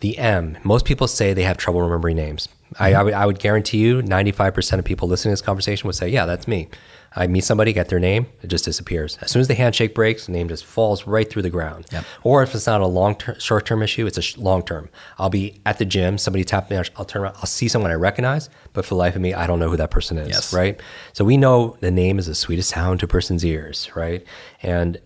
[0.00, 2.48] The M, most people say they have trouble remembering names.
[2.78, 5.96] I, I, would, I would guarantee you 95% of people listening to this conversation would
[5.96, 6.68] say, Yeah, that's me.
[7.16, 9.18] I meet somebody, get their name, it just disappears.
[9.20, 11.86] As soon as the handshake breaks, the name just falls right through the ground.
[11.90, 12.04] Yep.
[12.22, 14.88] Or if it's not a long term, short term issue, it's a sh- long term.
[15.18, 17.94] I'll be at the gym, somebody taps me, I'll turn around, I'll see someone I
[17.94, 20.28] recognize, but for the life of me, I don't know who that person is.
[20.28, 20.54] Yes.
[20.54, 20.80] Right.
[21.12, 23.90] So we know the name is the sweetest sound to a person's ears.
[23.96, 24.24] Right.
[24.62, 25.00] And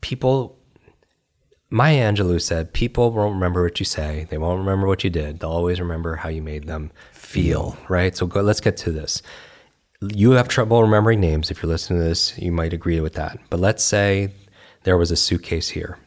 [0.00, 0.56] people,
[1.68, 4.26] Maya Angelou said, people won't remember what you say.
[4.30, 5.40] They won't remember what you did.
[5.40, 6.90] They'll always remember how you made them
[7.30, 7.76] feel.
[7.88, 8.16] Right.
[8.16, 9.22] So go, let's get to this
[10.00, 11.50] you have trouble remembering names.
[11.50, 13.38] If you're listening to this, you might agree with that.
[13.50, 14.32] But let's say
[14.84, 15.98] there was a suitcase here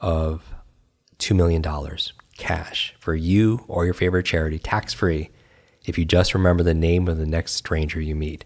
[0.00, 0.54] of
[1.18, 1.64] $2 million
[2.36, 5.30] cash for you or your favorite charity, tax free,
[5.86, 8.44] if you just remember the name of the next stranger you meet.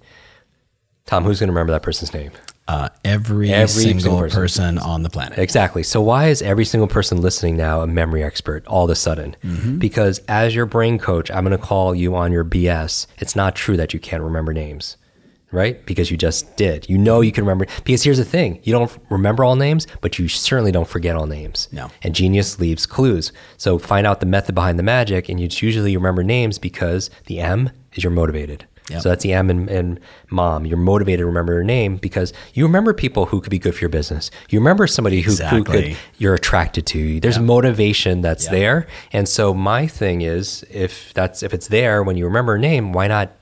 [1.06, 2.30] Tom, who's going to remember that person's name?
[2.66, 4.40] Uh, every, Every single, person.
[4.40, 4.78] person.
[4.78, 5.38] on the planet.
[5.38, 5.82] Exactly.
[5.82, 9.36] So why is every single person listening now a memory expert all of a sudden?
[9.78, 13.06] Because as your brain coach, I'm going to call you on your BS.
[13.18, 14.96] It's not true that you can't remember names,
[15.52, 15.84] right?
[15.84, 16.88] Because you just did.
[16.88, 17.66] You know you can remember.
[17.84, 21.26] Because here's the thing: you don't remember all names, but you certainly don't forget all
[21.26, 21.68] names.
[21.70, 21.90] No.
[22.02, 23.30] And genius leaves clues.
[23.58, 27.40] So find out the method behind the magic, and you usually remember names because the
[27.40, 28.66] M is you're motivated.
[28.90, 29.02] Yep.
[29.02, 30.00] So that's the M and, and
[30.30, 30.66] mom.
[30.66, 33.80] You're motivated to remember your name because you remember people who could be good for
[33.80, 34.30] your business.
[34.50, 37.18] You remember somebody who, who could you're attracted to.
[37.20, 38.86] There's motivation that's there.
[39.12, 42.92] And so my thing is if that's if it's there when you remember a name,
[42.92, 43.32] why not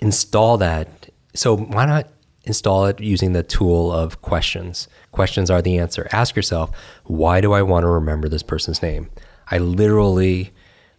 [0.00, 0.88] install that?
[1.34, 2.08] So why not
[2.44, 4.88] install it using the tool of questions?
[5.10, 6.06] Questions are the answer.
[6.12, 6.70] Ask yourself,
[7.04, 9.10] why do I want to remember this person's name?
[9.50, 10.52] I literally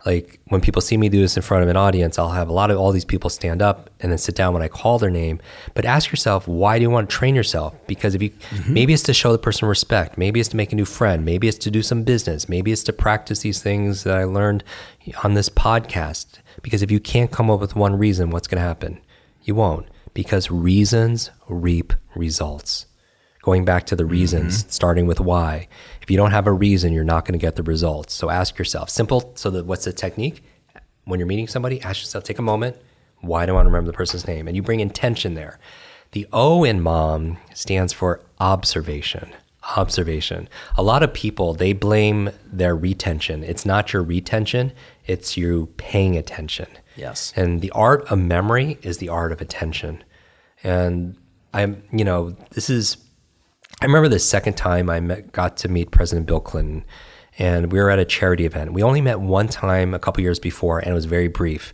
[0.06, 2.54] like when people see me do this in front of an audience, I'll have a
[2.54, 5.10] lot of all these people stand up and then sit down when I call their
[5.10, 5.40] name.
[5.74, 7.76] But ask yourself, why do you want to train yourself?
[7.88, 8.74] Because if you mm-hmm.
[8.74, 11.48] maybe it's to show the person respect, maybe it's to make a new friend, maybe
[11.48, 14.64] it's to do some business, maybe it's to practice these things that I learned
[15.24, 16.40] on this podcast.
[16.62, 19.00] Because if you can't come up with one reason, what's going to happen?
[19.44, 19.88] You won't.
[20.14, 22.86] Because reasons reap results
[23.44, 24.14] going back to the mm-hmm.
[24.14, 25.68] reasons, starting with why.
[26.02, 28.16] If you don't have a reason, you're not going to get the results.
[28.16, 29.34] So ask yourself, simple.
[29.36, 30.44] So that what's the technique?
[31.06, 32.78] When you're meeting somebody, ask yourself, take a moment.
[33.22, 34.48] Why do I want to remember the person's name?
[34.48, 35.60] And you bring intention there.
[36.12, 39.34] The O in mom stands for observation.
[39.76, 40.50] Observation.
[40.78, 43.44] A lot of people, they blame their retention.
[43.44, 44.74] It's not your retention,
[45.06, 46.68] it's you paying attention.
[46.96, 47.34] Yes.
[47.36, 50.04] And the art of memory is the art of attention.
[50.64, 51.18] And
[51.54, 52.98] I'm, you know, this is
[53.82, 56.86] I remember the second time I met, got to meet President Bill Clinton,
[57.38, 58.74] and we were at a charity event.
[58.74, 61.74] We only met one time a couple years before, and it was very brief.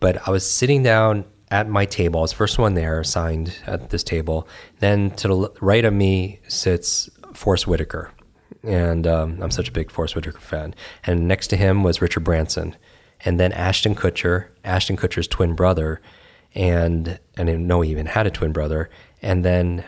[0.00, 2.20] But I was sitting down at my table.
[2.20, 4.46] I was the first one there, assigned at this table.
[4.80, 8.12] Then to the right of me sits Forest Whitaker,
[8.62, 10.74] and um, I'm such a big Forest Whitaker fan.
[11.04, 12.76] And next to him was Richard Branson,
[13.24, 16.00] and then Ashton Kutcher, Ashton Kutcher's twin brother,
[16.54, 18.90] and I didn't know he even had a twin brother.
[19.22, 19.84] And then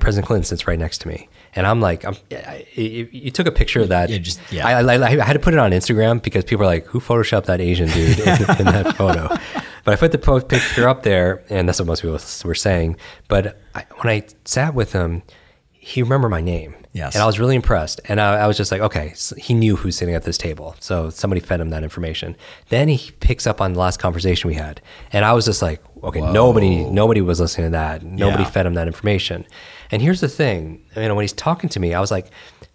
[0.00, 3.46] President Clinton sits right next to me, and I'm like, I'm, I, you you took
[3.46, 4.10] a picture of that.
[4.10, 4.66] Yeah, just- yeah.
[4.66, 7.44] I, I, I had to put it on Instagram because people are like, "Who photoshopped
[7.46, 9.28] that Asian dude in, in that photo?"
[9.84, 12.96] But I put the picture up there, and that's what most people were saying.
[13.28, 15.22] But I, when I sat with him,
[15.72, 16.74] he remembered my name.
[16.92, 17.14] Yes.
[17.14, 18.00] And I was really impressed.
[18.06, 20.74] And I, I was just like, okay, so he knew who's sitting at this table.
[20.80, 22.36] So somebody fed him that information.
[22.68, 24.80] Then he picks up on the last conversation we had.
[25.12, 28.02] And I was just like, okay, nobody nobody was listening to that.
[28.02, 28.50] Nobody Yeah.
[28.50, 29.46] fed him that information.
[29.90, 32.30] And here's the thing, you know, when he's talking to me, I was like,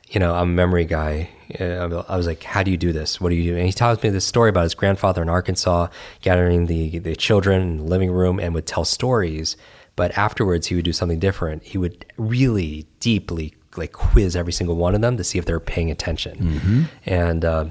[0.10, 1.30] you know, I'm a memory guy.
[1.60, 3.20] Uh, I was like, how do you do this?
[3.20, 3.58] What do you do?
[3.58, 5.88] And he tells me this story about his grandfather in Arkansas
[6.22, 9.58] gathering the, the children in the living room and would tell stories.
[9.96, 11.64] But afterwards, he would do something different.
[11.64, 15.60] He would really deeply like quiz every single one of them to see if they're
[15.60, 16.88] paying attention.
[17.06, 17.66] And, uh,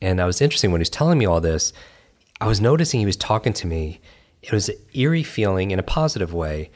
[0.00, 1.72] and I was interesting when he was telling me all this,
[2.40, 4.00] I was noticing he was talking to me.
[4.42, 6.70] It was an eerie feeling in a positive way,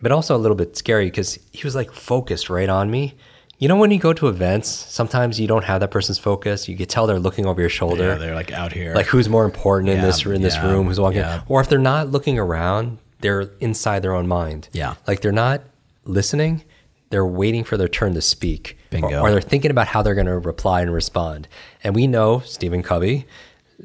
[0.00, 3.14] but also a little bit scary because he was like focused right on me.
[3.58, 6.68] You know, when you go to events, sometimes you don't have that person's focus.
[6.68, 8.94] You can tell they're looking over your shoulder, Yeah, they're like out here.
[8.94, 11.40] like who's more important in this in this room, who's walking, yeah.
[11.48, 14.68] or if they're not looking around, they're inside their own mind.
[14.72, 14.96] Yeah.
[15.06, 15.62] like they're not
[16.04, 16.64] listening;
[17.08, 19.20] they're waiting for their turn to speak, or, Bingo.
[19.22, 21.48] or they're thinking about how they're going to reply and respond.
[21.82, 23.26] And we know Stephen Covey,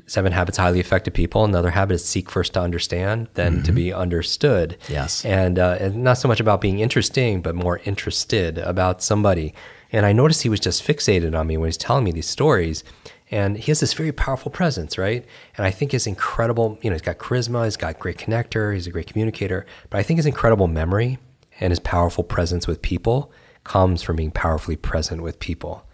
[0.05, 1.43] Seven Habits Highly Effective People.
[1.43, 4.77] Another habit is seek first to understand, then to be understood.
[4.81, 4.93] Mm-hmm.
[4.93, 5.25] Yes.
[5.25, 9.53] And, uh, and not so much about being interesting, but more interested about somebody.
[9.91, 12.83] And I noticed he was just fixated on me when he's telling me these stories.
[13.29, 15.25] And he has this very powerful presence, right?
[15.57, 18.87] And I think his incredible, you know, he's got charisma, he's got great connector, he's
[18.87, 19.65] a great communicator.
[19.89, 21.17] But I think his incredible memory
[21.59, 23.31] and his powerful presence with people
[23.63, 25.85] comes from being powerfully present with people.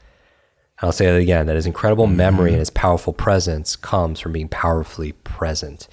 [0.81, 4.47] I'll say that again that his incredible memory and his powerful presence comes from being
[4.47, 5.87] powerfully present.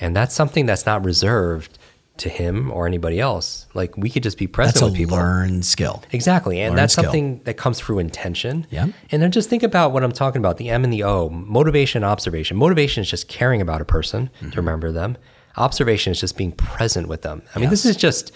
[0.00, 1.76] And that's something that's not reserved
[2.18, 3.66] to him or anybody else.
[3.74, 5.16] Like we could just be present That's a with people.
[5.16, 6.02] learned skill.
[6.12, 6.60] Exactly.
[6.60, 7.04] And Learned that's skill.
[7.04, 8.66] something that comes through intention.
[8.70, 8.88] Yeah.
[9.10, 12.02] And then just think about what I'm talking about the M and the O motivation,
[12.04, 12.56] and observation.
[12.56, 14.50] Motivation is just caring about a person Mm-hmm.
[14.50, 15.16] to remember them,
[15.56, 17.42] observation is just being present with them.
[17.54, 18.30] I mean, this is just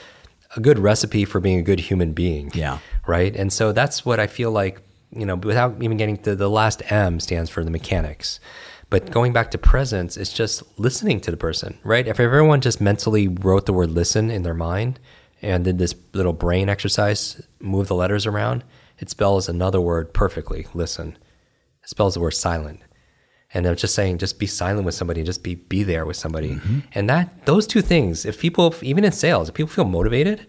[0.56, 2.50] a good recipe for being a good human being.
[2.54, 2.78] Yeah.
[3.06, 3.34] Right.
[3.34, 4.80] And so that's what I feel like,
[5.14, 8.40] you know, without even getting to the last M stands for the mechanics.
[8.90, 12.06] But going back to presence, it's just listening to the person, right?
[12.06, 15.00] If everyone just mentally wrote the word listen in their mind
[15.40, 18.64] and did this little brain exercise, move the letters around,
[18.98, 21.16] it spells another word perfectly listen.
[21.82, 22.80] It spells the word silent.
[23.54, 26.56] And I'm just saying, just be silent with somebody, just be be there with somebody.
[26.56, 26.80] Mm-hmm.
[26.94, 30.46] And that those two things, if people, even in sales, if people feel motivated,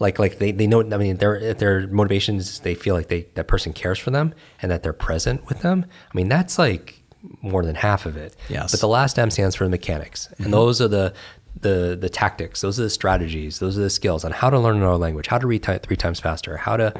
[0.00, 3.46] like like they, they know, I mean, their their motivations, they feel like they that
[3.46, 5.86] person cares for them and that they're present with them.
[6.12, 7.02] I mean, that's like
[7.42, 8.34] more than half of it.
[8.48, 8.72] Yes.
[8.72, 10.50] But the last M stands for the mechanics, and mm-hmm.
[10.50, 11.14] those are the
[11.60, 12.62] the the tactics.
[12.62, 13.58] Those are the strategies.
[13.58, 15.96] Those are the skills on how to learn another language, how to read ti- three
[15.96, 16.94] times faster, how to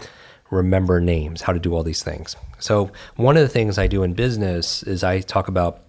[0.50, 2.36] remember names, how to do all these things.
[2.58, 5.82] So one of the things I do in business is I talk about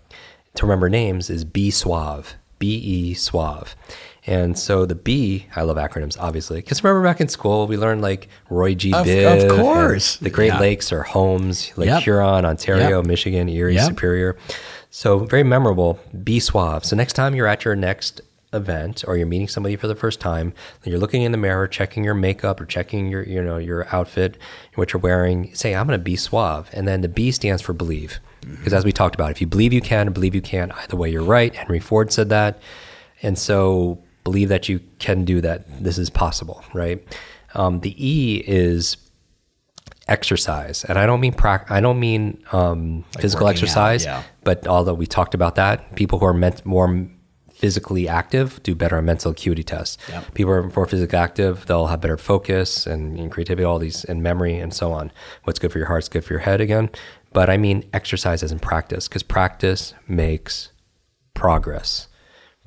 [0.55, 3.75] to remember names is be suave, B E suave.
[4.27, 8.01] And so the B, I love acronyms, obviously, because remember back in school we learned
[8.01, 8.93] like Roy G.
[8.93, 9.49] Of- Biv.
[9.49, 10.17] of course.
[10.17, 10.59] The Great Yeah.
[10.59, 12.03] Lakes or homes, like Yep.
[12.03, 13.05] Huron, Ontario, Yep.
[13.07, 13.85] Michigan, Erie, Yep.
[13.87, 14.37] Superior.
[14.91, 15.99] So very memorable.
[16.23, 16.85] Be suave.
[16.85, 18.21] So next time you're at your next
[18.53, 20.53] event or you're meeting somebody for the first time,
[20.83, 23.87] and you're looking in the mirror, checking your makeup or checking your you know your
[23.95, 24.37] outfit,
[24.75, 26.69] what you're wearing, say I'm going to be suave.
[26.73, 28.19] And then the B stands for believe.
[28.43, 28.55] Mm-hmm.
[28.57, 31.09] Because as we talked about, if you believe you can, believe you can't, either way
[31.09, 31.55] you're right.
[31.55, 32.59] Henry Ford said that.
[33.23, 35.83] And so believe that you can do that.
[35.83, 37.03] This is possible, right?
[37.53, 38.97] Um, the E is
[40.07, 44.05] exercise, and I don't mean prac- I don't mean um, physical working out, exercise.
[44.05, 44.23] yeah.
[44.43, 47.07] But although we talked about that, people who are meant more
[47.53, 49.97] physically active do better on mental acuity tests.
[50.09, 50.33] Yep.
[50.33, 54.03] People who are more physically active, they'll have better focus and, and creativity, all these,
[54.05, 55.11] and memory, and so on.
[55.43, 56.89] What's good for your heart is good for your head again.
[57.33, 60.71] But I mean exercise as in practice, because practice makes
[61.35, 62.07] progress.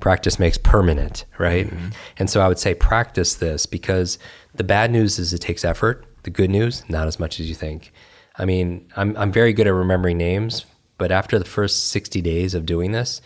[0.00, 1.66] Practice makes permanent, right?
[1.66, 1.88] Mm-hmm.
[2.18, 4.18] And so I would say practice this because
[4.54, 6.04] the bad news is it takes effort.
[6.24, 7.92] The good news, not as much as you think.
[8.36, 10.66] I mean, I'm, I'm very good at remembering names,
[10.98, 13.20] but after the first 60 days of doing this,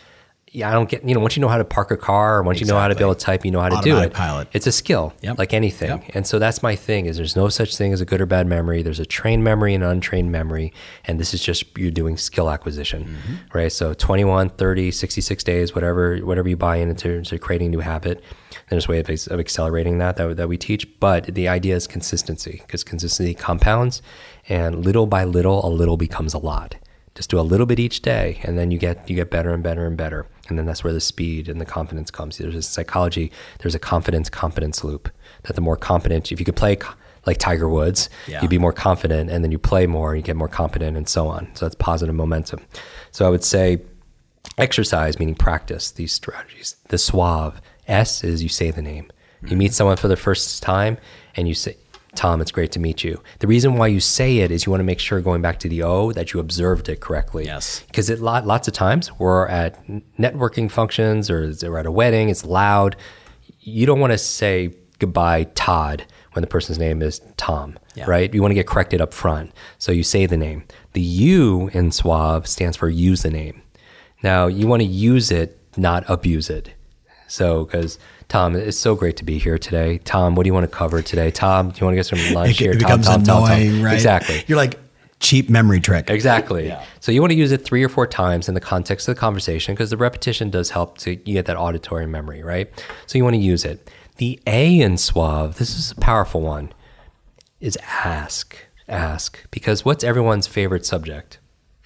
[0.51, 2.43] yeah, I don't get, you know, once you know how to park a car, or
[2.43, 4.13] once you know how to be able to type, you know how to do it.
[4.13, 4.47] pilot.
[4.53, 5.37] It's a skill, Yep.
[5.37, 5.89] like anything.
[5.89, 6.03] Yep.
[6.15, 8.47] And so that's my thing is there's no such thing as a good or bad
[8.47, 8.81] memory.
[8.81, 10.73] There's a trained memory and untrained memory.
[11.05, 13.57] And this is just, you're doing skill acquisition, Mm-hmm.
[13.57, 13.71] right?
[13.71, 18.23] So 21, 30, 66 days, whatever, whatever you buy in into creating a new habit.
[18.69, 20.87] There's a way of, of accelerating that, that that we teach.
[20.99, 24.01] But the idea is consistency because consistency compounds
[24.47, 26.75] and little by little, a little becomes a lot
[27.19, 29.61] just do a little bit each day and then you get you get better and
[29.61, 30.25] better and better.
[30.47, 32.37] And then that's where the speed and the confidence comes.
[32.37, 33.29] There's a psychology
[33.59, 35.09] there's a confidence confidence loop
[35.43, 36.77] that the more confident if you could play
[37.25, 38.41] like tiger woods Yeah.
[38.41, 41.09] you'd be more confident and then you play more and you get more confident and
[41.09, 41.53] so on.
[41.55, 42.61] So that's positive momentum.
[43.11, 43.81] So i would say
[44.57, 46.77] exercise meaning practice these strategies.
[46.87, 49.11] The suave s is you say the name.
[49.41, 49.57] You mm-hmm.
[49.57, 50.97] meet someone for the first time
[51.35, 51.75] and you say
[52.23, 53.15] tom it's great to meet you.
[53.39, 55.69] The reason why you say it is you want to make sure going back to
[55.73, 57.45] the o that you observed it correctly.
[57.45, 57.65] Yes.
[57.87, 59.71] because it lot, lots of times we're at
[60.17, 62.95] networking functions or we're at a wedding it's loud.
[63.61, 68.05] You don't want to say goodbye todd when the person's name is tom Yeah.
[68.15, 68.27] right?
[68.33, 69.51] You want to get corrected up front.
[69.77, 70.59] So you say the name.
[70.93, 71.01] The
[71.31, 73.61] u in suave stands for use the name.
[74.29, 76.65] Now you want to use it not abuse it.
[77.27, 77.97] So because
[78.29, 81.01] tom it's so great to be here today tom what do you want to cover
[81.01, 83.23] today tom do you want to get some lunch It, here it tom, becomes tom,
[83.23, 83.51] tom, tom.
[83.51, 83.93] annoying, right?
[83.93, 84.79] exactly You're like
[85.19, 86.09] cheap memory trick.
[86.09, 86.73] Exactly.
[87.01, 89.19] So you want to use it three or four times in the context of the
[89.19, 92.69] conversation because the repetition does help to get that auditory memory, right?
[93.05, 93.91] So you want to use it.
[94.15, 96.71] The A in suave, this is a powerful one,
[97.59, 98.55] is ask.
[98.87, 99.45] Ask.
[99.51, 101.39] Because what's everyone's favorite subject?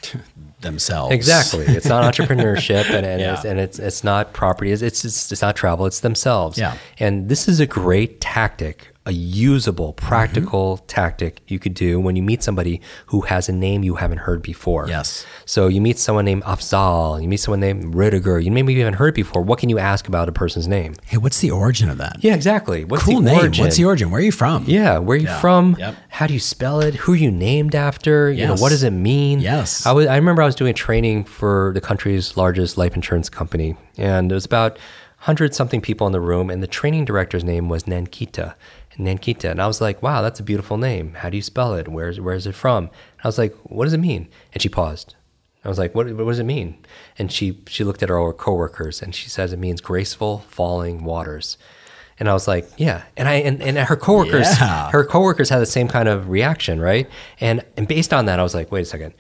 [0.63, 1.13] Themselves.
[1.13, 1.65] Exactly.
[1.65, 3.33] It's not entrepreneurship and, and, Yeah.
[3.35, 4.71] it's, and it's, it's not property.
[4.71, 5.85] It's, it's, it's not travel.
[5.85, 6.57] It's themselves.
[6.57, 6.77] Yeah.
[6.99, 10.85] And this is a great tactic, a usable, practical Mm-hmm.
[10.87, 14.41] tactic you could do when you meet somebody who has a name you haven't heard
[14.41, 14.87] before.
[14.87, 15.25] Yes.
[15.45, 19.13] So you meet someone named Afzal, you meet someone named Ridiger, you maybe haven't heard
[19.13, 19.41] before.
[19.41, 20.95] What can you ask about a person's name?
[21.05, 22.17] Hey, what's the origin of that?
[22.21, 22.85] Yeah, exactly.
[22.85, 23.39] What's cool the name.
[23.39, 23.63] origin?
[23.65, 24.09] What's the origin?
[24.09, 24.63] Where are you from?
[24.67, 25.39] Yeah, where are you Yeah.
[25.41, 25.75] from?
[25.77, 25.95] Yep.
[26.09, 26.95] How do you spell it?
[26.95, 28.31] Who are you named after?
[28.31, 28.61] You know, Yes.
[28.61, 29.39] what does it mean?
[29.41, 29.85] Yes.
[29.85, 33.75] I was I remember I was doing training for the country's largest life insurance company
[33.97, 34.77] and there was about
[35.19, 38.55] 100 something people in the room and the training director's name was Nankita.
[38.97, 41.15] Nankita and I was like, "Wow, that's a beautiful name.
[41.15, 41.87] How do you spell it?
[41.87, 42.91] Where's where is it from?" And
[43.23, 45.15] I was like, "What does it mean?" And she paused.
[45.65, 46.75] I was like, what, what does it mean?
[47.17, 51.57] And she, she looked at our coworkers and she says it means graceful falling waters.
[52.19, 53.03] And I was like, yeah.
[53.15, 54.91] And I and, and her coworkers, Yeah.
[54.91, 57.09] her coworkers had the same kind of reaction, right?
[57.39, 59.13] And and based on that, I was like, wait a second.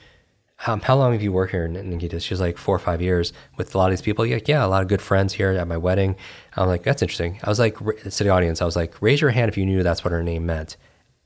[0.65, 2.19] Um, how long have you worked here, Nikita?
[2.19, 4.25] she's like four or five years with a lot of these people.
[4.25, 6.15] Yeah, yeah, a lot of good friends here at my wedding.
[6.55, 7.39] I'm like, that's interesting.
[7.43, 9.83] I was like, to the audience, I was like, raise your hand if you knew
[9.83, 10.77] that's what her name meant.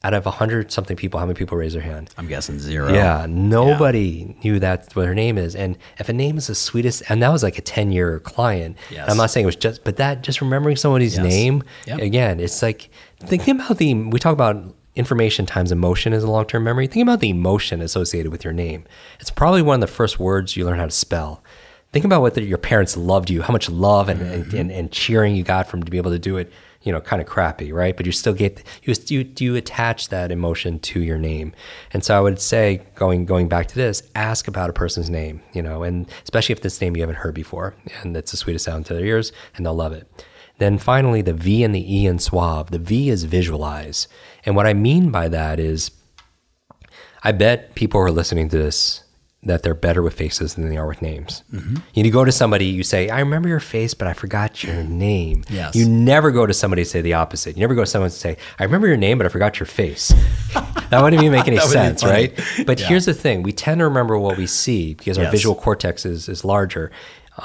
[0.04, 2.12] Out of a hundred something people, how many people raise their hand?
[2.18, 2.94] I'm guessing zero.
[2.94, 5.56] Yeah, nobody knew that's what her name is.
[5.56, 8.78] And if a name is the sweetest, and that was like a 10 year client.
[8.92, 9.10] Yes.
[9.10, 11.26] I'm not saying it was just, but that just remembering somebody's Yes.
[11.26, 12.00] name, Yep.
[12.00, 12.90] again, it's like
[13.20, 16.88] thinking about the, we talk about information times emotion is a long term memory.
[16.88, 18.86] Think about the emotion associated with your name.
[19.20, 21.44] It's probably one of the first words you learn how to spell.
[21.94, 25.36] Think about whether your parents loved you, how much love and, and, and, and cheering
[25.36, 26.52] you got from to be able to do it.
[26.84, 27.98] You know, kind of crappy, right?
[27.98, 31.54] But you still get you you you attach that emotion to your name,
[31.92, 35.42] and so I would say going going back to this, ask about a person's name,
[35.52, 38.64] you know, and especially if this name you haven't heard before, and it's the sweetest
[38.64, 40.08] sound to their ears, and they'll love it.
[40.60, 42.72] Then finally, the V and the E in suave.
[42.72, 44.08] The V is visualize,
[44.48, 45.92] and what I mean by that is
[47.24, 49.04] I bet people who are listening to this
[49.44, 51.44] that they're better with faces than they are with names.
[51.54, 51.76] Mm-hmm.
[51.94, 55.44] You go to somebody, you say, I remember your face, but I forgot your name.
[55.50, 55.76] Yes.
[55.76, 57.56] You never go to somebody and say the opposite.
[57.56, 59.68] You never go to someone and say, I remember your name, but I forgot your
[59.68, 60.10] face.
[60.54, 62.34] that wouldn't even make any That would be sense, right?
[62.66, 62.88] But Yeah.
[62.88, 65.32] here's the thing we tend to remember what we see because our Yes.
[65.34, 66.92] visual cortex is, is larger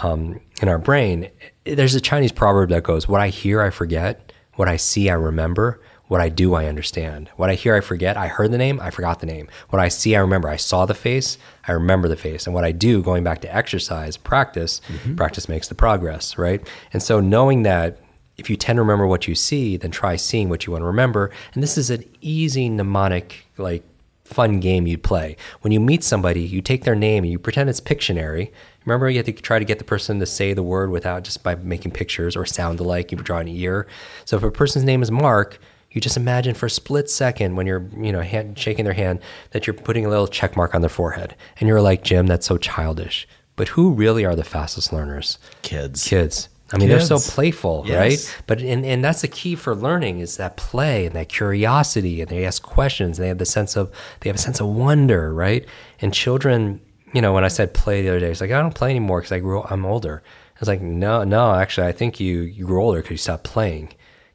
[0.02, 1.30] um, in our brain.
[1.64, 4.32] There's a Chinese proverb that goes, What I hear, I forget.
[4.54, 5.80] What I see, I remember.
[6.12, 7.30] What I do, I understand.
[7.36, 8.18] What I hear, I forget.
[8.18, 9.48] I heard the name, I forgot the name.
[9.70, 10.46] What I see, I remember.
[10.46, 12.44] I saw the face, I remember the face.
[12.44, 15.16] And what I do, going back to exercise, practice, mm-hmm.
[15.16, 16.68] practice makes the progress, right?
[16.92, 17.98] And so knowing that
[18.36, 20.86] if you tend to remember what you see, then try seeing what you want to
[20.86, 21.30] remember.
[21.54, 23.82] And this is an easy mnemonic, like
[24.22, 25.38] fun game you'd play.
[25.62, 28.50] When you meet somebody, you take their name and you pretend it's Pictionary.
[28.84, 31.42] Remember, you have to try to get the person to say the word without just
[31.42, 33.12] by making pictures or sound alike.
[33.12, 33.86] You draw an ear.
[34.26, 35.58] So if a person's name is Mark,
[35.92, 39.20] you just imagine for a split second when you're, you know, hand, shaking their hand
[39.50, 42.46] that you're putting a little check mark on their forehead, and you're like, Jim, that's
[42.46, 43.28] so childish.
[43.56, 45.38] But who really are the fastest learners?
[45.62, 46.08] Kids.
[46.08, 46.48] Kids.
[46.74, 47.98] I mean, they're so playful, Yes.
[47.98, 48.42] right?
[48.46, 52.30] But and, and that's the key for learning is that play and that curiosity, and
[52.30, 53.18] they ask questions.
[53.18, 53.90] And they have the sense of
[54.20, 55.66] they have a sense of wonder, right?
[56.00, 56.80] And children,
[57.12, 59.20] you know, when I said play the other day, it's like I don't play anymore
[59.20, 59.62] because I grew.
[59.64, 60.22] I'm older.
[60.24, 63.44] I was like, no, no, actually, I think you you grew older because you stopped
[63.44, 63.92] playing.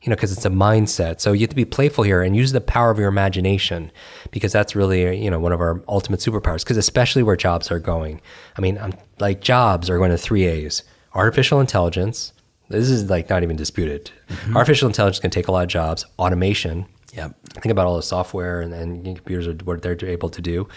[0.07, 1.19] You know, because it's a mindset.
[1.19, 3.91] So you have to be playful here and use the power of your imagination
[4.31, 6.63] because that's really you know one of our ultimate superpowers.
[6.63, 8.21] Because especially where jobs are going.
[8.57, 12.31] I mean, I'm like jobs are going to three A's: artificial intelligence.
[12.69, 14.11] This is like not even disputed.
[14.55, 16.05] Artificial intelligence can take a lot of jobs.
[16.17, 17.35] Automation, Yep.
[17.55, 20.67] think about all the software and, and computers are what they're able to do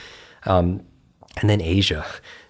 [0.46, 0.82] um,
[1.40, 2.04] and then asia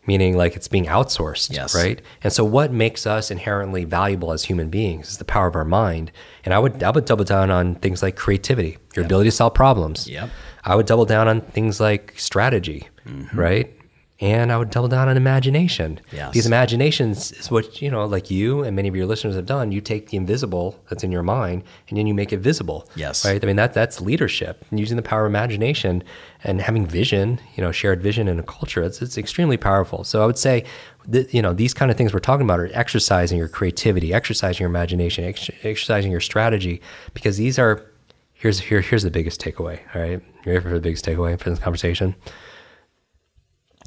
[0.06, 1.74] meaning like it's being outsourced Yes.
[1.74, 2.00] right?
[2.22, 5.64] And so what makes us inherently valuable as human beings is the power of our
[5.64, 6.10] mind.
[6.44, 9.54] And i would i would double down on things like creativity your ability to solve
[9.54, 10.08] problems.
[10.08, 10.30] Yep.
[10.64, 13.38] i would double down on things like strategy mm-hmm.
[13.38, 13.74] right
[14.20, 15.98] and I would double down on imagination.
[16.12, 16.34] Yes.
[16.34, 19.72] These imaginations is what, you know, like you and many of your listeners have done.
[19.72, 22.88] You take the invisible that's in your mind and then you make it visible.
[22.94, 23.24] Yes.
[23.24, 23.42] Right?
[23.42, 26.04] I mean, that that's leadership and using the power of imagination
[26.44, 28.82] and having vision, you know, shared vision in a culture.
[28.82, 30.04] It's, it's extremely powerful.
[30.04, 30.64] So I would say,
[31.08, 34.60] that, you know, these kind of things we're talking about are exercising your creativity, exercising
[34.60, 36.82] your imagination, ex- exercising your strategy,
[37.14, 37.86] because these are,
[38.34, 39.80] here's, here, here's the biggest takeaway.
[39.94, 40.20] All right.
[40.44, 42.14] You ready for the biggest takeaway for this conversation?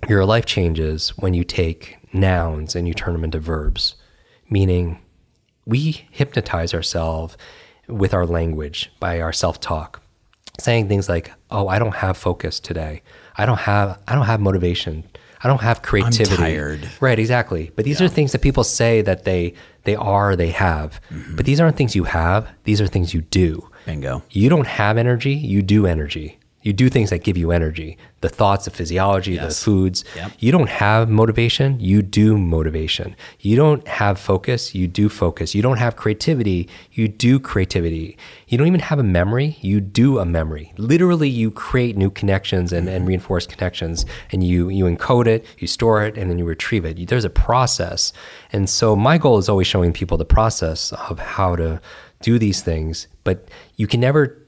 [0.09, 3.95] Your life changes when you take nouns and you turn them into verbs,
[4.49, 4.99] meaning
[5.65, 7.37] we hypnotize ourselves
[7.87, 10.03] with our language by our self-talk
[10.59, 13.01] saying things like oh i don't have focus today.
[13.37, 15.03] I don't have i don't have motivation.
[15.41, 16.37] I don't have creativity.
[16.37, 16.87] Tired.
[17.01, 17.71] right exactly.
[17.75, 19.53] But these are things that people say that they
[19.83, 21.01] they are they have.
[21.09, 21.35] Mm-hmm.
[21.35, 22.47] But these aren't things you have.
[22.63, 23.69] These are things you do.
[23.85, 24.23] Bingo.
[24.29, 26.39] you don't have energy, you do energy.
[26.63, 27.97] You do things that give you energy.
[28.21, 30.05] The thoughts, the physiology, the foods.
[30.15, 30.31] Yep.
[30.39, 33.17] You don't have motivation, you do motivation.
[33.41, 35.53] You don't have focus, you do focus.
[35.53, 38.17] You don't have creativity, you do creativity.
[38.47, 40.73] You don't even have a memory, you do a memory.
[40.77, 43.07] Literally you create new connections and, and mm-hmm.
[43.07, 47.07] reinforce connections and you you encode it, you store it, and then you retrieve it.
[47.09, 48.13] There's a process.
[48.53, 51.81] And so my goal is always showing people the process of how to
[52.21, 54.42] do these things, but you can never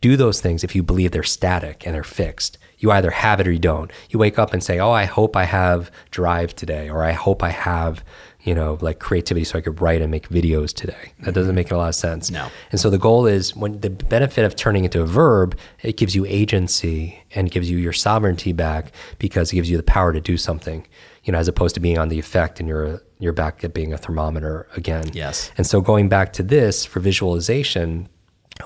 [0.00, 2.58] do those things if you believe they're static and they're fixed.
[2.78, 3.90] You either have it or you don't.
[4.10, 7.42] You wake up and say, "Oh, I hope I have drive today," or "I hope
[7.42, 8.04] I have,
[8.42, 11.72] you know, like creativity so I could write and make videos today." That doesn't make
[11.72, 12.30] a lot of sense.
[12.30, 12.46] No.
[12.70, 16.14] And so the goal is when the benefit of turning into a verb, it gives
[16.14, 20.20] you agency and gives you your sovereignty back because it gives you the power to
[20.20, 20.86] do something.
[21.24, 23.92] You know, as opposed to being on the effect and you're you're back at being
[23.92, 25.10] a thermometer again.
[25.12, 25.50] Yes.
[25.58, 28.08] And so going back to this for visualization,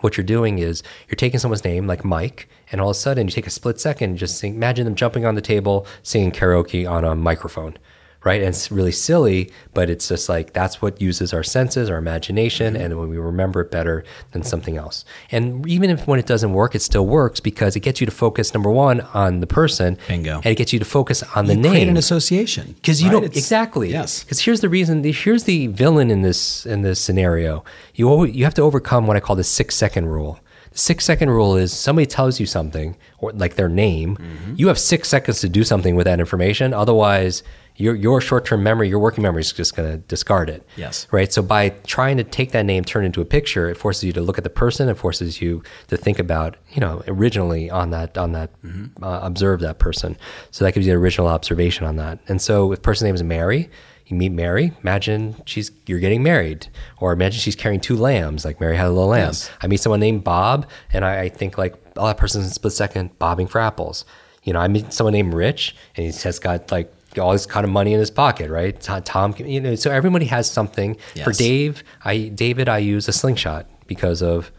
[0.01, 3.27] what you're doing is you're taking someone's name like Mike, and all of a sudden
[3.27, 6.91] you take a split second, just sing, imagine them jumping on the table, singing karaoke
[6.91, 7.77] on a microphone,
[8.25, 8.41] right?
[8.41, 12.77] And it's really silly, but it's just like that's what uses our senses, our imagination,
[12.77, 15.05] and when we remember it better than something else.
[15.31, 18.13] And even if when it doesn't work, it still works because it gets you to
[18.13, 20.37] focus number one on the person, Bingo.
[20.37, 23.09] and it gets you to focus on the You name create an association because you
[23.09, 23.13] right?
[23.13, 24.23] don't It's- exactly Yes.
[24.23, 28.45] because here's the reason here's the villain in this in this scenario you always, you
[28.45, 30.39] have to overcome what i call the six second rule
[30.73, 34.55] the six second rule is somebody tells you something or like their name Mm-hmm.
[34.57, 37.43] you have six seconds to do something with that information otherwise
[37.77, 40.67] your your short-term memory your working memory is just going to discard it.
[40.77, 41.07] Yes.
[41.11, 41.33] right?
[41.33, 44.13] So by trying to take that name turn it into a picture it forces you
[44.13, 47.91] to look at the person it forces you to think about you know originally on
[47.91, 49.03] that on that Mm-hmm.
[49.03, 50.17] uh, observe that person.
[50.51, 52.19] So that gives you an original observation on that.
[52.29, 53.71] And so if the person's name is mary
[54.07, 56.69] you meet mary imagine she's you're getting married.
[57.01, 59.29] Or imagine she's carrying two lambs like mary had a little lamb.
[59.29, 59.51] Yes.
[59.63, 62.73] i meet someone named bob and i, I think like oh that person's in split
[62.75, 64.05] second bobbing for apples.
[64.45, 67.65] You know i meet someone named rich and he has got like all this kind
[67.65, 68.81] of money in his pocket, right?
[68.81, 70.97] Tom, you know, so everybody has something.
[71.25, 74.51] For Dave, I David, I use a slingshot because of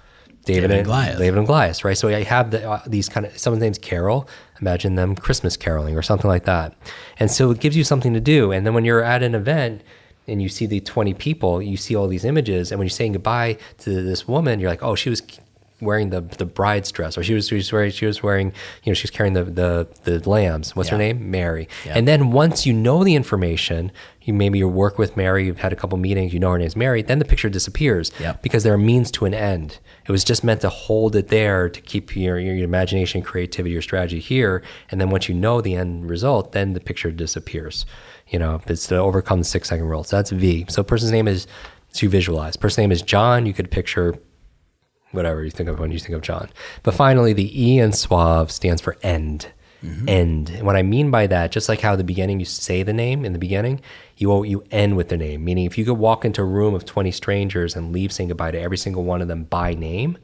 [0.46, 1.18] David, David and Goliath.
[1.20, 1.98] David and Goliath, right?
[1.98, 4.28] So I have the, uh, these kind of someone's name's Carol.
[4.60, 6.76] Imagine them Christmas caroling or something like that,
[7.20, 8.52] and so it gives you something to do.
[8.52, 9.82] And then when you're at an event
[10.28, 13.14] and you see the 20 people, you see all these images, and when you're saying
[13.14, 15.22] goodbye to this woman, you're like, oh, she was
[15.84, 18.54] wearing the the bride's dress, or she was she was wearing she was wearing
[18.84, 20.76] you know she was carrying the the the lambs.
[20.76, 21.30] What's her name?
[21.32, 21.68] Mary.
[21.86, 21.98] Yeah.
[21.98, 23.92] And then once you know the information,
[24.22, 26.76] you maybe you work with Mary, you've had a couple meetings, you know her name's
[26.76, 28.34] Mary, then the picture disappears Yeah.
[28.42, 29.80] because they're a means to an end.
[30.08, 33.82] It was just meant to hold it there to keep your, your imagination, creativity, your
[33.82, 34.64] strategy here.
[34.90, 37.86] And then once you know the end result, then the picture disappears.
[38.30, 40.04] You know, it's to overcome the six second rule.
[40.06, 40.66] So that's V.
[40.70, 41.46] So person's name is
[41.96, 42.56] to visualize.
[42.56, 43.46] Person's name is John.
[43.46, 44.16] You could picture
[45.14, 46.50] whatever you think of when you think of John.
[46.84, 49.48] But finally, the E in suave stands for end.
[49.84, 50.10] Mm-hmm.
[50.10, 50.50] End.
[50.50, 53.26] And what I mean by that, just like how the beginning you say the name
[53.26, 53.82] in the beginning,
[54.18, 55.44] you you end with the name.
[55.44, 58.52] Meaning, if you could walk into a room of twenty strangers and leave saying goodbye
[58.52, 60.18] to every single one of them by name,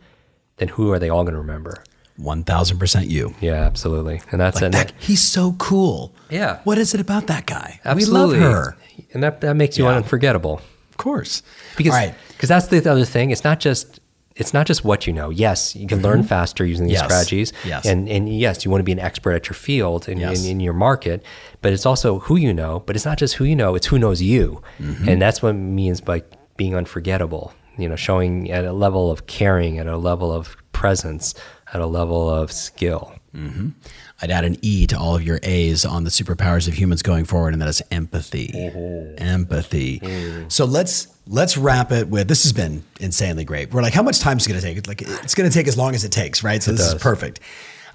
[0.58, 1.84] then who are they all going to remember?
[2.20, 3.34] 1000% you.
[3.40, 4.22] Yeah, absolutely.
[4.32, 6.14] And that's Like that, he's so cool.
[6.30, 6.60] Yeah.
[6.66, 7.80] What is it about that guy?
[7.86, 8.40] absolutely.
[8.40, 8.78] We love her.
[9.14, 9.96] And that, that makes you Yeah.
[9.96, 10.62] unforgettable.
[10.92, 11.42] Of course.
[11.78, 12.14] Because All right.
[12.42, 13.32] that's the other thing.
[13.32, 13.99] It's not just
[14.40, 15.30] it's not just what you know.
[15.30, 17.10] Yes, you can learn faster using these Mm-hmm.
[17.10, 17.12] Yes.
[17.12, 17.54] strategies.
[17.66, 17.86] Yes.
[17.86, 20.44] And and yes, you want to be an expert at your field and Yes.
[20.44, 21.24] in, in your market,
[21.62, 22.74] but it's also who you know.
[22.86, 24.62] But it's not just who you know, it's who knows you.
[24.80, 25.10] Mm-hmm.
[25.10, 26.24] And that's what it means by
[26.58, 27.54] being unforgettable.
[27.78, 31.34] You know, showing at a level of caring, at a level of presence,
[31.74, 33.14] at a level of skill.
[34.22, 37.26] I'd add an E to all of your A's on the superpowers of humans going
[37.26, 38.52] forward, and that is empathy.
[39.18, 40.02] Empathy.
[40.50, 43.74] So let's let's wrap it with this has been insanely great.
[43.74, 44.78] We're like, how much time is it going to take?
[44.78, 46.62] It's like it's going to take as long as it takes, right?
[46.62, 47.40] So this is perfect.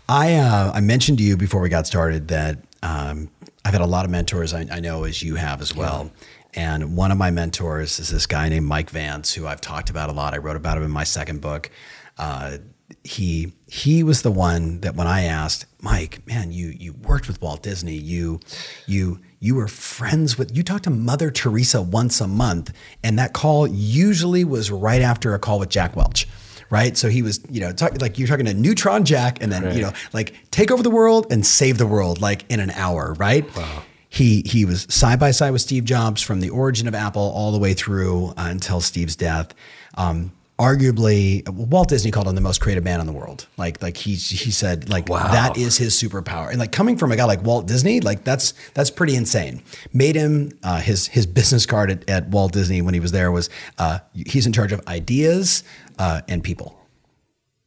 [0.08, 3.30] I uh, I mentioned to you before we got started that um,
[3.64, 4.54] I've had a lot of mentors.
[4.54, 6.10] I, I know as you have as well.
[6.56, 10.08] And one of my mentors is this guy named Mike Vance, who I've talked about
[10.08, 10.34] a lot.
[10.34, 11.68] I wrote about him in my second book.
[12.16, 12.58] Uh,
[13.02, 17.40] he he was the one that when I asked Mike, man, you you worked with
[17.40, 18.40] Walt Disney, you
[18.86, 23.32] you you were friends with you talked to Mother Teresa once a month, and that
[23.32, 26.26] call usually was right after a call with Jack Welch.
[26.70, 29.76] Right, so he was, you know, talk, like you're talking to Neutron Jack, and then
[29.76, 33.14] you know, like take over the world and save the world, like in an hour,
[33.14, 33.44] right?
[33.54, 33.82] Wow.
[34.08, 37.52] He he was side by side with Steve Jobs from the origin of Apple all
[37.52, 39.54] the way through uh, until Steve's death.
[39.96, 43.46] Um, arguably, Walt Disney called him the most creative man in the world.
[43.56, 45.28] Like like he he said like Wow.
[45.32, 46.50] that is his superpower.
[46.50, 49.62] And like coming from a guy like Walt Disney, like that's that's pretty insane.
[49.92, 53.30] Made him uh, his his business card at, at Walt Disney when he was there
[53.32, 55.64] was uh, he's in charge of ideas
[55.98, 56.78] uh, and people.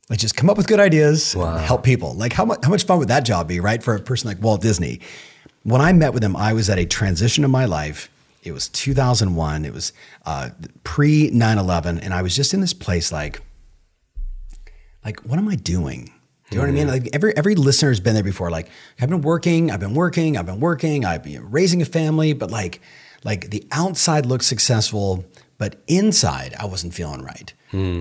[0.10, 2.14] Like just come up with good ideas, and help people.
[2.14, 3.84] Like how much how much fun would that job be, right?
[3.84, 5.02] For a person like Walt Disney.
[5.64, 8.10] When I met with him, I was at a transition in my life.
[8.48, 9.66] It was 2001.
[9.66, 9.94] It was
[10.26, 10.50] uh,
[10.84, 13.42] pre 9/11, and I was just in this place like,
[15.04, 16.12] like what am I doing?
[16.50, 16.88] Do you know what I mean?
[16.88, 18.50] Like every every listener has been there before.
[18.50, 18.70] Like
[19.02, 22.52] I've been working, I've been working, I've been working, I've been raising a family, but
[22.52, 22.80] like
[23.26, 25.26] like the outside looked successful,
[25.58, 27.54] but inside I wasn't feeling right.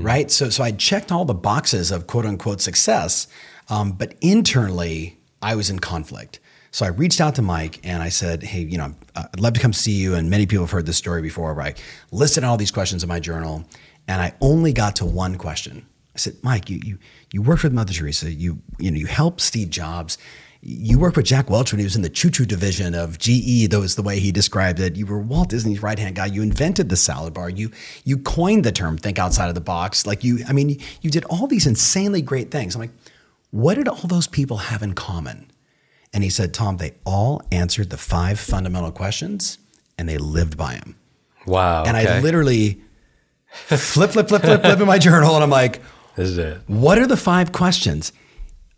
[0.02, 0.30] Right.
[0.30, 3.26] So so I checked all the boxes of quote unquote success,
[3.68, 6.38] um, but internally I was in conflict.
[6.76, 9.60] So I reached out to Mike and I said, "Hey, you know, I'd love to
[9.60, 11.74] come see you." And many people have heard this story before, where I
[12.12, 13.64] listed all these questions in my journal,
[14.06, 15.86] and I only got to one question.
[16.14, 16.98] I said, "Mike, you you
[17.32, 18.30] you worked with Mother Teresa.
[18.30, 20.18] You you know you helped Steve Jobs.
[20.60, 23.68] You worked with Jack Welch when he was in the choo choo division of GE.
[23.70, 24.96] That was the way he described it.
[24.96, 26.26] You were Walt Disney's right hand guy.
[26.26, 27.48] You invented the salad bar.
[27.48, 27.70] You
[28.04, 30.04] you coined the term think outside of the box.
[30.04, 32.74] Like you, I mean, you did all these insanely great things.
[32.74, 32.90] I'm like,
[33.50, 35.46] what did all those people have in common?"
[36.12, 39.58] And he said, Tom, they all answered the five fundamental questions
[39.98, 40.96] and they lived by them.
[41.46, 41.84] Wow.
[41.84, 42.80] And I literally
[43.50, 45.34] flip, flip, flip, flip, flip in my journal.
[45.34, 45.82] And I'm like,
[46.14, 46.60] This is it.
[46.66, 48.12] what are the five questions?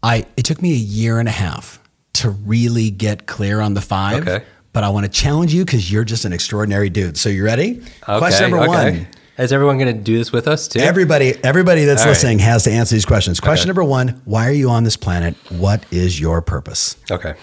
[0.03, 1.81] I it took me a year and a half
[2.15, 4.27] to really get clear on the five.
[4.27, 4.45] Okay.
[4.73, 7.17] But I want to challenge you because you're just an extraordinary dude.
[7.17, 7.81] So you ready?
[8.09, 8.99] Okay, Question number okay.
[9.01, 9.09] one.
[9.39, 10.81] Is everyone going to do this with us too?
[10.81, 12.11] Everybody, everybody that's All right.
[12.13, 13.39] listening has to answer these questions.
[13.39, 13.69] Question Okay.
[13.69, 15.37] number one: Why are you on this planet?
[15.51, 16.97] What is your purpose?
[17.11, 17.35] Okay.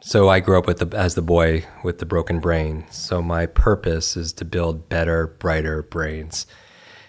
[0.00, 2.84] So I grew up with the as the boy with the broken brain.
[2.90, 6.46] So my purpose is to build better, brighter brains.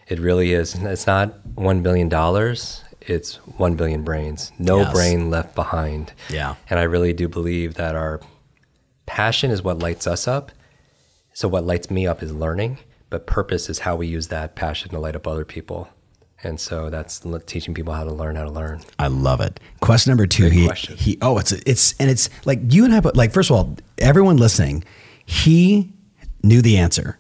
[0.08, 0.76] It really is.
[0.76, 2.84] It's not one billion dollars.
[3.02, 4.52] It's one billion brains.
[4.60, 4.94] No Yes.
[4.94, 6.14] brain left behind.
[6.30, 6.56] Yeah.
[6.70, 8.22] And I really do believe that our
[9.08, 10.52] passion is what lights us up.
[11.34, 12.78] So what lights me up is learning,
[13.10, 15.90] but purpose is how we use that passion to light up other people.
[16.44, 18.82] And so that's teaching people how to learn how to learn.
[19.00, 19.60] I love it.
[19.80, 20.50] Question number two.
[20.50, 20.96] He, question.
[20.98, 23.76] he, oh, it's, it's, and it's like you and I, but like, first of all,
[23.98, 24.84] everyone listening,
[25.26, 25.94] he
[26.44, 27.18] knew the answer.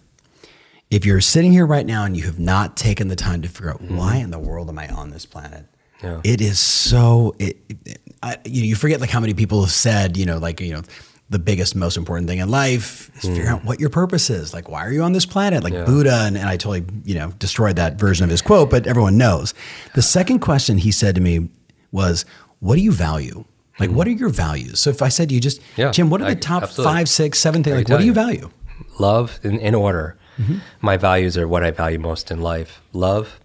[0.92, 3.72] If you're sitting here right now and you have not taken the time to figure
[3.72, 3.98] out mm-hmm.
[3.98, 5.66] why in the world am I on this planet,
[6.04, 6.22] Yeah.
[6.24, 9.72] it is so, it, it- I, you, know, you forget like how many people have
[9.72, 10.82] said, you know, like, you know,
[11.30, 14.54] the biggest, most important thing in life is figure out what your purpose is.
[14.54, 15.64] Like, why are you on this planet?
[15.64, 15.84] Like Yeah.
[15.86, 19.18] Buddha, and, and I totally, you know, destroyed that version of his quote, but everyone
[19.18, 19.54] knows.
[19.96, 21.50] The second question he said to me
[21.92, 22.26] was,
[22.60, 23.46] What do you value?
[23.80, 24.80] Like, what are your values?
[24.80, 27.40] So if I said to you just, Yeah, Jim, what are the top five, six,
[27.40, 27.76] seven things?
[27.78, 28.52] Like, what do you value?
[29.00, 30.18] love in, in order.
[30.38, 30.58] Mm-hmm.
[30.82, 33.40] My values are what I value most in life love,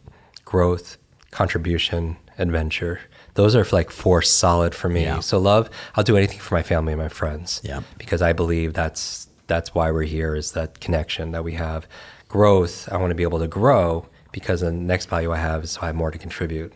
[0.44, 0.98] growth,
[1.31, 3.01] contribution, adventure.
[3.41, 5.05] Those are like four solid for me.
[5.05, 5.21] Yeah.
[5.21, 7.62] So love, I'll do anything for my family and my friends.
[7.65, 7.81] Yeah.
[7.97, 11.89] Because I believe that's that's why we're here is that connection that we have.
[12.29, 15.71] Growth, I want to be able to grow because the next value I have is
[15.71, 16.75] so I have more to contribute.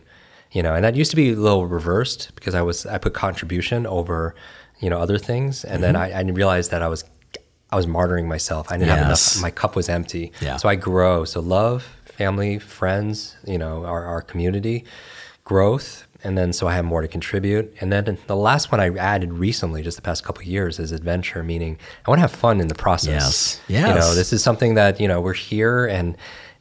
[0.51, 3.13] You know, and that used to be a little reversed because I was I put
[3.13, 4.33] contribution over,
[4.79, 5.63] you know, other things.
[5.65, 6.17] And then mm-hmm.
[6.17, 7.03] I, I realized that I was
[7.71, 8.71] I was martyring myself.
[8.71, 9.39] I didn't have enough.
[9.39, 10.31] My cup was empty.
[10.41, 10.57] Yeah.
[10.57, 11.25] So I grow.
[11.25, 14.85] So love, family, friends, you know, our, our community,
[15.43, 17.73] growth, and then so I have more to contribute.
[17.79, 20.91] And then the last one I added recently, just the past couple of years, is
[20.91, 23.09] adventure, meaning I want to have fun in the process.
[23.09, 23.61] Yes.
[23.67, 23.87] Yes.
[23.87, 26.17] You know, this is something that you know we're here, and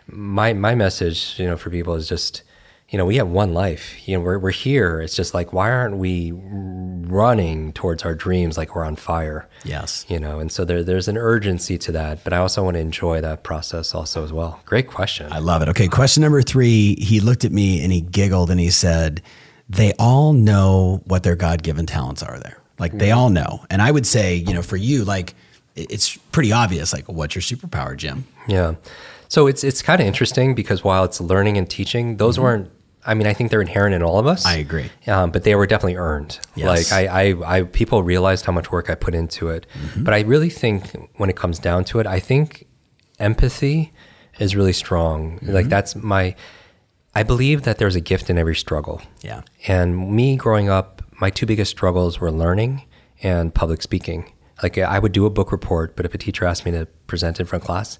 [0.06, 2.42] my my message, you know, for people is just
[2.90, 4.06] you know, we have one life.
[4.06, 5.00] You know, we're, we're here.
[5.00, 9.48] It's just like, why aren't we running towards our dreams like we're on fire?
[9.64, 10.04] Yes.
[10.08, 12.80] You know, and so there, there's an urgency to that, but I also want to
[12.80, 14.60] enjoy that process also as well.
[14.64, 15.32] Great question.
[15.32, 15.68] I love it.
[15.70, 16.94] Okay, question number three.
[17.00, 19.22] He looked at me and he giggled and he said,
[19.68, 22.60] They all know what their God given talents are there.
[22.78, 23.64] Like they all know.
[23.70, 25.34] And I would say, you know, for you, like
[25.74, 28.26] it's pretty obvious, like, what's your superpower, Jim?
[28.46, 28.74] Yeah.
[29.28, 32.44] So it's it's kind of interesting because while it's learning and teaching, those mm-hmm.
[32.44, 32.70] weren't
[33.06, 34.46] I mean, I think they're inherent in all of us.
[34.46, 34.90] I agree.
[35.06, 36.38] Um, but they were definitely earned.
[36.54, 36.90] Yes.
[36.90, 39.66] Like I, I, I, people realized how much work I put into it.
[39.74, 40.04] Mm-hmm.
[40.04, 42.66] But I really think when it comes down to it, I think
[43.18, 43.92] empathy
[44.38, 45.36] is really strong.
[45.36, 45.52] Mm-hmm.
[45.52, 46.34] Like that's my,
[47.14, 49.00] I believe that there's a gift in every struggle.
[49.20, 49.42] Yeah.
[49.68, 52.84] And me growing up, my two biggest struggles were learning
[53.22, 54.32] and public speaking.
[54.62, 57.40] Like I would do a book report, but if a teacher asked me to present
[57.40, 57.98] in front of class,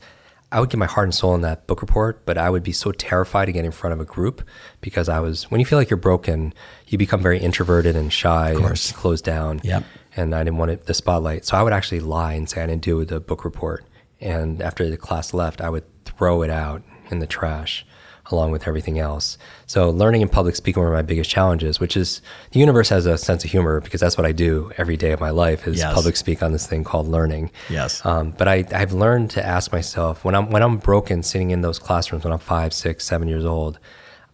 [0.53, 2.73] I would give my heart and soul in that book report, but I would be
[2.73, 4.43] so terrified to get in front of a group
[4.81, 6.55] because I was, when you feel like you're broken,
[6.87, 9.61] you become very introverted and shy and closed down.
[9.65, 9.85] Yep.
[10.17, 11.45] And I didn't want it, the spotlight.
[11.45, 13.85] So I would actually lie and say I didn't do the book report.
[14.21, 17.85] And after the class left, I would throw it out in the trash
[18.31, 19.37] along with everything else.
[19.67, 22.23] So learning in public speaking were my biggest challenges, which is
[22.53, 25.21] the universe has a sense of humor because that's what I do every day of
[25.21, 25.93] my life is yes.
[25.93, 27.51] public speak on this thing called learning.
[27.69, 28.05] Yes.
[28.05, 31.61] Um, but I, I've learned to ask myself when I'm when I'm broken sitting in
[31.61, 33.79] those classrooms when I'm five, six, seven years old,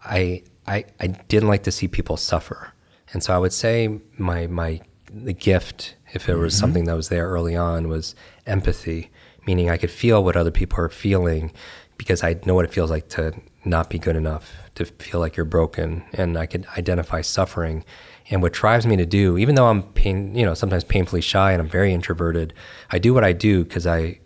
[0.04, 2.72] I I, I didn't like to see people suffer.
[3.12, 4.80] And so I would say my my
[5.12, 6.60] the gift, if it was mm-hmm.
[6.60, 8.14] something that was there early on, was
[8.46, 9.10] empathy,
[9.46, 11.52] meaning I could feel what other people are feeling
[12.00, 15.36] because I know what it feels like to not be good enough, to feel like
[15.36, 17.84] you're broken, and I could identify suffering.
[18.30, 21.52] And what drives me to do, even though I'm pain, you know, sometimes painfully shy
[21.52, 22.54] and I'm very introverted,
[22.90, 24.18] I do what I do because I,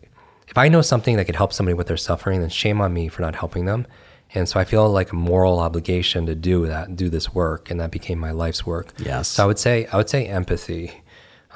[0.47, 3.09] if I know something that could help somebody with their suffering, then shame on me
[3.09, 3.89] for not helping them.
[4.37, 7.81] And so I feel like a moral obligation to do that, do this work, and
[7.81, 8.95] that became my life's work.
[8.99, 9.27] Yes.
[9.27, 11.03] So I would say, I would say empathy,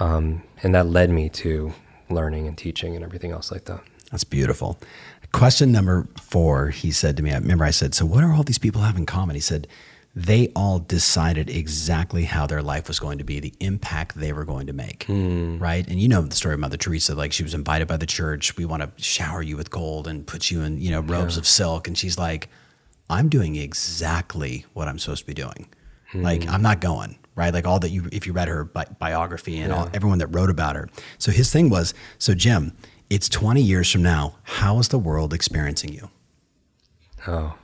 [0.00, 1.72] um, and that led me to
[2.10, 3.84] learning and teaching and everything else like that.
[4.10, 4.78] That's beautiful.
[5.32, 8.42] Question number four, he said to me, I remember I said, So what do all
[8.42, 9.34] these people have in common?
[9.34, 9.66] He said,
[10.16, 14.44] They all decided exactly how their life was going to be, the impact they were
[14.44, 15.06] going to make.
[15.06, 15.60] Mm.
[15.60, 15.86] Right.
[15.86, 18.56] And you know the story of Mother Teresa, like she was invited by the church.
[18.56, 21.40] We want to shower you with gold and put you in, you know, robes yeah.
[21.40, 21.86] of silk.
[21.86, 22.48] And she's like,
[23.10, 25.68] I'm doing exactly what I'm supposed to be doing.
[26.12, 26.22] Mm.
[26.22, 27.54] Like, I'm not going right?
[27.54, 29.78] Like all that you, if you read her bi- biography and yeah.
[29.78, 30.88] all, everyone that wrote about her.
[31.18, 32.72] So his thing was, so Jim,
[33.10, 34.36] it's 20 years from now.
[34.42, 36.10] How is the world experiencing you?
[37.26, 37.54] Oh,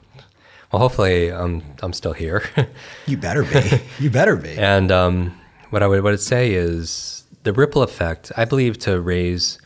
[0.72, 2.42] well, hopefully I'm, I'm still here.
[3.06, 3.80] you better be.
[3.98, 4.50] You better be.
[4.58, 5.38] and um,
[5.70, 9.58] what I would, what I'd say is the ripple effect, I believe, to raise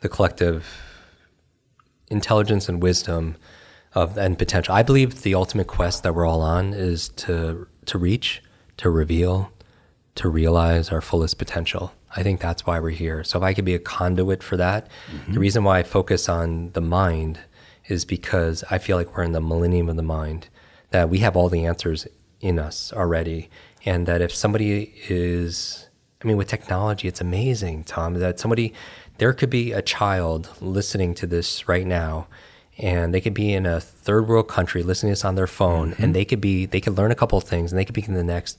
[0.00, 0.66] the collective
[2.08, 3.36] intelligence and wisdom
[3.94, 4.74] of and potential.
[4.74, 8.42] I believe the ultimate quest that we're all on is to to reach,
[8.78, 9.52] to reveal,
[10.16, 11.92] to realize our fullest potential.
[12.16, 13.22] I think that's why we're here.
[13.24, 15.34] So if I could be a conduit for that, mm-hmm.
[15.34, 17.40] the reason why I focus on the mind
[17.86, 20.48] is because I feel like we're in the millennium of the mind,
[20.90, 22.06] that we have all the answers
[22.40, 23.50] in us already.
[23.84, 25.88] And that if somebody is,
[26.22, 28.74] I mean, with technology, it's amazing, Tom, that somebody,
[29.18, 32.26] there could be a child listening to this right now
[32.78, 35.92] and they could be in a third world country listening to this on their phone
[35.92, 36.02] mm-hmm.
[36.02, 38.04] and they could be they could learn a couple of things and they could be
[38.06, 38.58] in the next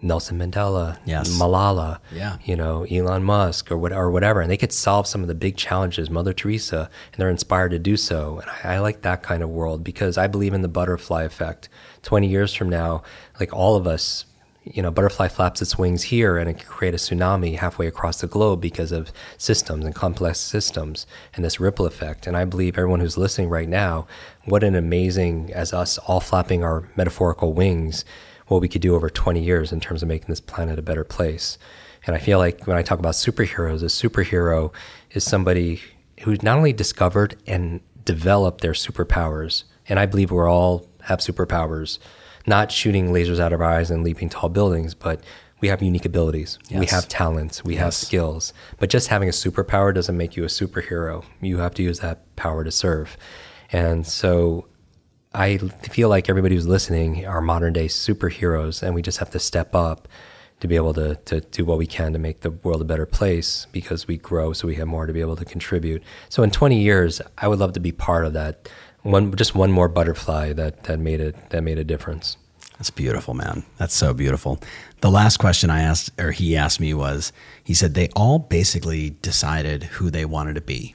[0.00, 1.28] Nelson Mandela, yes.
[1.38, 2.38] Malala, yeah.
[2.44, 5.34] you know, Elon Musk or what, or whatever, and they could solve some of the
[5.34, 8.38] big challenges, Mother Teresa, and they're inspired to do so.
[8.38, 11.68] And I, I, like that kind of world because I believe in the butterfly effect.
[12.02, 13.02] Twenty years from now,
[13.38, 14.24] like all of us,
[14.64, 18.20] you know, butterfly flaps its wings here and it can create a tsunami halfway across
[18.20, 22.26] the globe because of systems and complex systems and this ripple effect.
[22.26, 24.06] And I believe everyone who's listening right now,
[24.44, 28.04] what an amazing, as us all flapping our metaphorical wings
[28.46, 31.04] what we could do over 20 years in terms of making this planet a better
[31.04, 31.58] place.
[32.06, 34.72] And I feel like when I talk about superheroes, a superhero
[35.10, 35.80] is somebody
[36.22, 41.98] who not only discovered and developed their superpowers, and I believe we're all have superpowers,
[42.46, 45.22] not shooting lasers out of our eyes and leaping tall buildings, but
[45.60, 46.58] we have unique abilities.
[46.68, 46.80] Yes.
[46.80, 47.64] We have talents.
[47.64, 47.82] We yes.
[47.82, 48.52] have skills.
[48.78, 51.24] But just having a superpower doesn't make you a superhero.
[51.40, 53.16] You have to use that power to serve.
[53.72, 54.66] And so
[55.36, 59.38] I feel like everybody who's listening are modern day superheroes, and we just have to
[59.38, 60.08] step up
[60.60, 63.04] to be able to, to do what we can to make the world a better
[63.04, 66.02] place because we grow, so we have more to be able to contribute.
[66.30, 68.66] So in 20 years, I would love to be part of that.
[69.02, 72.38] One, just one more butterfly that, that made it that made a difference.
[72.78, 73.64] That's beautiful, man.
[73.76, 74.58] That's so beautiful.
[75.02, 77.30] The last question I asked, or he asked me, was
[77.62, 80.94] he said they all basically decided who they wanted to be,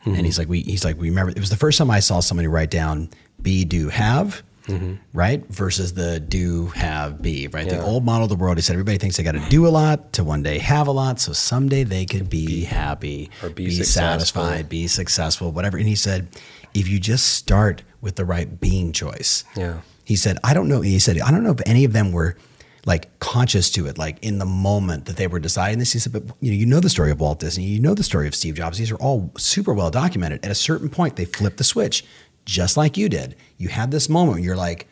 [0.00, 0.14] mm-hmm.
[0.14, 2.20] and he's like, we, he's like, we remember it was the first time I saw
[2.20, 3.08] somebody write down
[3.42, 4.94] be, do, have, mm-hmm.
[5.12, 7.66] right, versus the do, have, be, right.
[7.66, 7.78] Yeah.
[7.78, 8.58] The old model of the world.
[8.58, 10.92] He said everybody thinks they got to do a lot to one day have a
[10.92, 15.76] lot, so someday they could be, be happy or be, be satisfied, be successful, whatever.
[15.76, 16.28] And he said,
[16.74, 20.80] if you just start with the right being choice, yeah he said, I don't know.
[20.80, 22.36] He said, I don't know if any of them were
[22.84, 25.92] like conscious to it, like in the moment that they were deciding this.
[25.92, 28.02] He said, but you know, you know the story of Walt Disney, you know the
[28.02, 28.78] story of Steve Jobs.
[28.78, 30.44] These are all super well documented.
[30.44, 32.04] At a certain point, they flipped the switch,
[32.44, 33.36] just like you did.
[33.56, 34.88] You had this moment where you're like,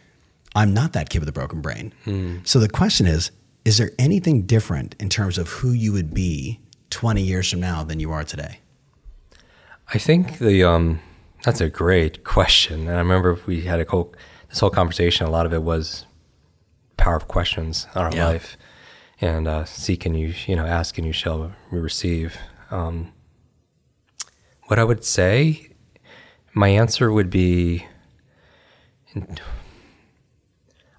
[0.54, 1.92] I'm not that kid with a broken brain.
[2.04, 2.38] Hmm.
[2.44, 3.30] So the question is,
[3.64, 6.60] is there anything different in terms of who you would be
[6.90, 8.60] 20 years from now than you are today?
[9.92, 11.00] I think the um,
[11.42, 12.88] that's a great question.
[12.88, 14.14] And I remember we had a whole
[14.48, 16.06] this whole conversation, a lot of it was
[16.96, 18.26] power of questions on our yeah.
[18.26, 18.56] life,
[19.20, 22.36] and uh, seek and you you know ask and you shall receive.
[22.70, 23.12] Um,
[24.64, 25.69] what I would say,
[26.54, 27.86] my answer would be.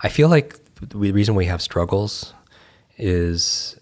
[0.03, 2.33] I feel like the reason we have struggles
[2.97, 3.79] is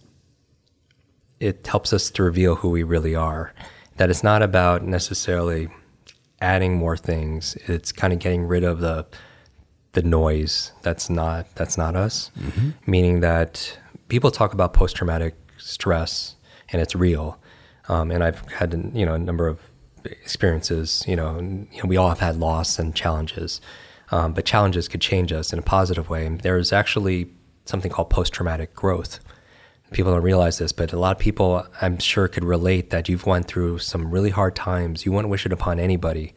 [1.39, 3.53] it helps us to reveal who we really are.
[3.97, 5.69] That it's not about necessarily
[6.41, 7.55] adding more things.
[7.67, 9.05] It's kind of getting rid of the
[9.93, 12.69] the noise that's not that's not us mm-hmm.
[12.85, 13.77] meaning that
[14.07, 16.35] people talk about post-traumatic stress
[16.71, 17.39] and it's real
[17.87, 19.59] um, and i've had you know a number of
[20.05, 23.61] experiences you know, you know we all have had loss and challenges
[24.11, 26.27] um, but challenges could change us in a positive way.
[26.27, 27.29] There's actually
[27.65, 29.19] something called post-traumatic growth.
[29.91, 33.25] People don't realize this but a lot of people i'm sure could relate that you've
[33.25, 35.05] went through some really hard times.
[35.05, 36.35] You wouldn't wish it upon anybody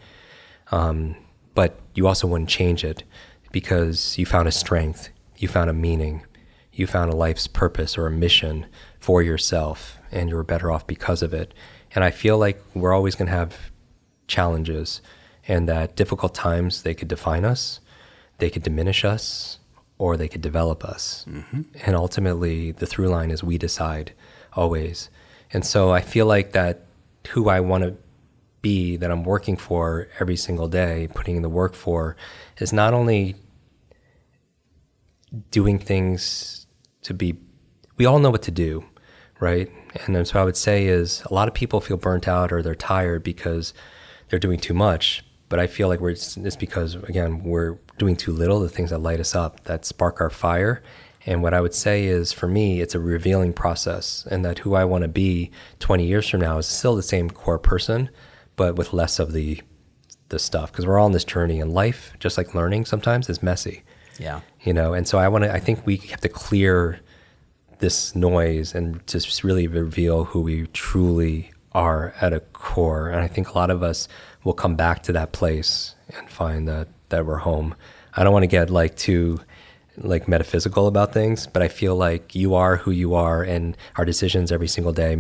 [0.70, 1.16] um,
[1.54, 3.04] but you also wouldn't change it
[3.52, 6.24] because you found a strength, you found a meaning,
[6.72, 8.66] you found a life's purpose or a mission
[8.98, 11.52] for yourself, and you were better off because of it.
[11.94, 13.56] And I feel like we're always going to have
[14.26, 15.02] challenges,
[15.46, 17.80] and that difficult times they could define us,
[18.38, 19.58] they could diminish us,
[19.98, 21.24] or they could develop us.
[21.28, 21.62] Mm-hmm.
[21.84, 24.12] And ultimately, the through line is we decide
[24.54, 25.10] always.
[25.52, 26.86] And so I feel like that
[27.28, 27.94] who I want to
[28.62, 32.16] be, that I'm working for every single day, putting in the work for,
[32.58, 33.36] is not only
[35.50, 36.66] doing things
[37.02, 37.36] to be,
[37.96, 38.84] we all know what to do,
[39.40, 39.70] right?
[39.94, 42.62] And then so I would say is a lot of people feel burnt out or
[42.62, 43.74] they're tired because
[44.28, 45.24] they're doing too much.
[45.48, 48.98] But I feel like we're, it's, because, again, we're doing too little, the things that
[48.98, 50.82] light us up, that spark our fire.
[51.26, 54.74] And what I would say is for me, it's a revealing process, and that who
[54.74, 58.08] I want to be 20 years from now is still the same core person,
[58.56, 59.60] but with less of the
[60.32, 63.42] the stuff because we're all on this journey and life just like learning sometimes is
[63.42, 63.82] messy
[64.18, 66.98] yeah you know and so i want to i think we have to clear
[67.82, 73.26] this noise and just really reveal who we truly are at a core and i
[73.26, 74.08] think a lot of us
[74.44, 77.74] will come back to that place and find that that we're home
[78.14, 79.40] i don't want to get like too
[79.96, 84.04] like metaphysical about things but i feel like you are who you are and our
[84.04, 85.12] decisions every single day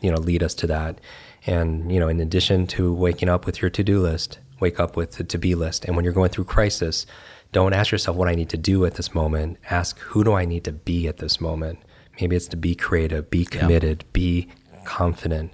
[0.00, 0.98] you know lead us to that
[1.46, 5.12] and you know in addition to waking up with your to-do list wake up with
[5.12, 5.84] the to be list.
[5.84, 7.06] And when you're going through crisis,
[7.52, 9.58] don't ask yourself what I need to do at this moment.
[9.70, 11.80] Ask who do I need to be at this moment?
[12.20, 14.10] Maybe it's to be creative, be committed, yeah.
[14.12, 14.48] be
[14.84, 15.52] confident.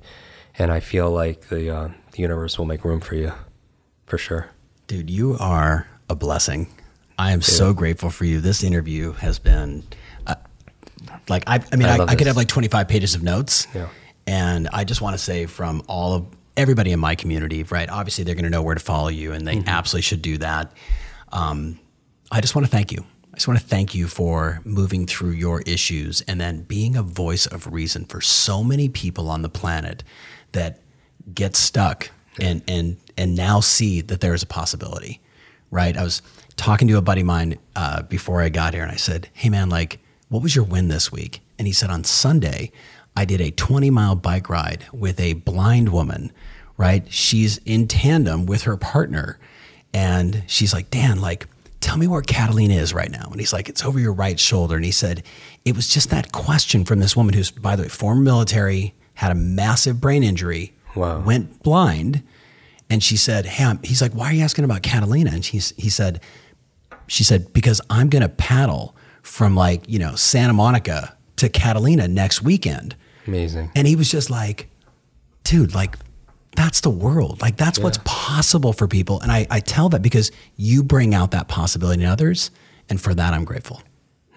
[0.59, 3.33] And I feel like the, uh, the universe will make room for you,
[4.07, 4.51] for sure.
[4.87, 6.69] Dude, you are a blessing.
[7.19, 7.47] I am Dude.
[7.47, 8.41] so grateful for you.
[8.41, 9.85] This interview has been
[10.27, 10.35] uh,
[11.29, 13.67] like I, I mean, I, I, I could have like 25 pages of notes.
[13.75, 13.89] Yeah.
[14.27, 16.27] And I just want to say from all of
[16.57, 17.89] everybody in my community, right?
[17.89, 19.69] Obviously, they're going to know where to follow you, and they mm-hmm.
[19.69, 20.73] absolutely should do that.
[21.33, 21.79] Um,
[22.31, 23.05] I just want to thank you.
[23.37, 27.03] I just want to thank you for moving through your issues and then being a
[27.03, 30.03] voice of reason for so many people on the planet
[30.53, 30.81] that
[31.35, 32.09] get stuck
[32.41, 35.21] and and and now see that there is a possibility,
[35.71, 35.99] right?
[35.99, 36.23] I was
[36.57, 39.51] talking to a buddy of mine uh, before I got here, and I said, "Hey,
[39.51, 39.99] man, like,
[40.31, 42.73] what was your win this week?" And he said, "On Sunday,
[43.15, 46.33] I did a 20 mile bike ride with a blind woman,
[46.79, 47.05] right?
[47.13, 49.39] She's in tandem with her partner.
[49.93, 51.47] And she's like, Dan, like,
[51.87, 53.29] tell me where Catalina is right now.
[53.31, 54.75] And he's like, it's over your right shoulder.
[54.75, 55.23] And he said,
[55.65, 59.31] it was just that question from this woman who's, by the way, former military, had
[59.31, 61.21] a massive brain injury, wow.
[61.21, 62.25] went blind.
[62.91, 65.31] And she said, Hey, I'm, he's like, why are you asking about Catalina?
[65.33, 66.21] And she's, he said,
[67.07, 72.09] she said, because I'm going to paddle from like, you know, Santa Monica to Catalina
[72.09, 72.97] next weekend.
[73.29, 73.71] Amazing.
[73.77, 74.69] And he was just like,
[75.45, 75.97] dude, like
[76.57, 77.41] that's the world.
[77.41, 77.85] Like that's yeah.
[77.85, 79.21] what's possible for people.
[79.21, 82.51] And I, I tell that because you bring out that possibility in others
[82.89, 83.83] And for that, I'm grateful.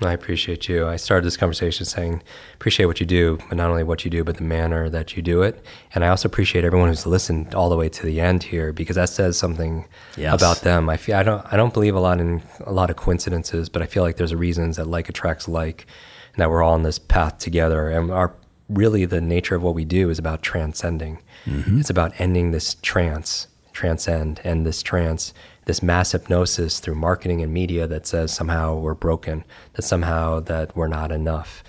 [0.01, 0.87] I appreciate you.
[0.87, 2.23] I started this conversation saying,
[2.53, 5.21] appreciate what you do, but not only what you do, but the manner that you
[5.21, 5.63] do it.
[5.93, 8.95] And I also appreciate everyone who's listened all the way to the end here because
[8.95, 9.85] that says something
[10.15, 10.33] yes.
[10.33, 10.89] about them.
[10.89, 13.81] I feel I don't I don't believe a lot in a lot of coincidences, but
[13.81, 15.85] I feel like there's a reasons that like attracts like,
[16.33, 17.89] and that we're all on this path together.
[17.89, 18.33] And our
[18.69, 21.19] really the nature of what we do is about transcending.
[21.45, 21.79] Mm-hmm.
[21.79, 25.33] It's about ending this trance, transcend, and this trance
[25.69, 29.43] this mass hypnosis through marketing and media that says somehow we're broken,
[29.73, 31.63] that somehow that we're not enough,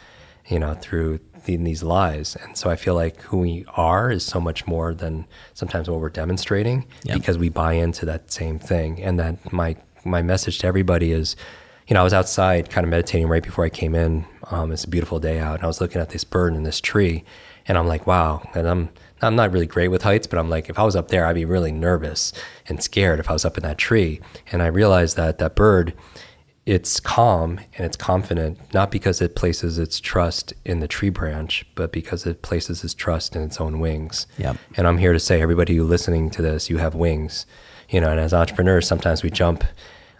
[0.49, 2.35] you know, through the, these lies.
[2.35, 6.01] And so I feel like who we are is so much more than sometimes what
[6.01, 7.19] we're demonstrating yep.
[7.19, 9.03] because we buy into that same thing.
[9.03, 11.37] And that my my message to everybody is,
[11.87, 14.25] you know, I was outside kind of meditating right before I came in.
[14.51, 16.81] Um, it's a beautiful day out, and I was looking at this bird in this
[16.81, 17.23] tree,
[17.69, 18.49] and I'm like, wow.
[18.55, 18.89] And I'm
[19.23, 21.35] I'm not really great with heights, but I'm like, if I was up there, I'd
[21.35, 22.33] be really nervous
[22.67, 24.21] and scared if I was up in that tree.
[24.51, 25.95] And I realized that that bird,
[26.67, 31.67] it's calm and it's confident, not because it places its trust in the tree branch,
[31.75, 34.27] but because it places its trust in its own wings.
[34.39, 34.57] Yep.
[34.77, 37.47] And I'm here to say, everybody who listening to this, you have wings.
[37.89, 39.65] You know, and as entrepreneurs, sometimes we jump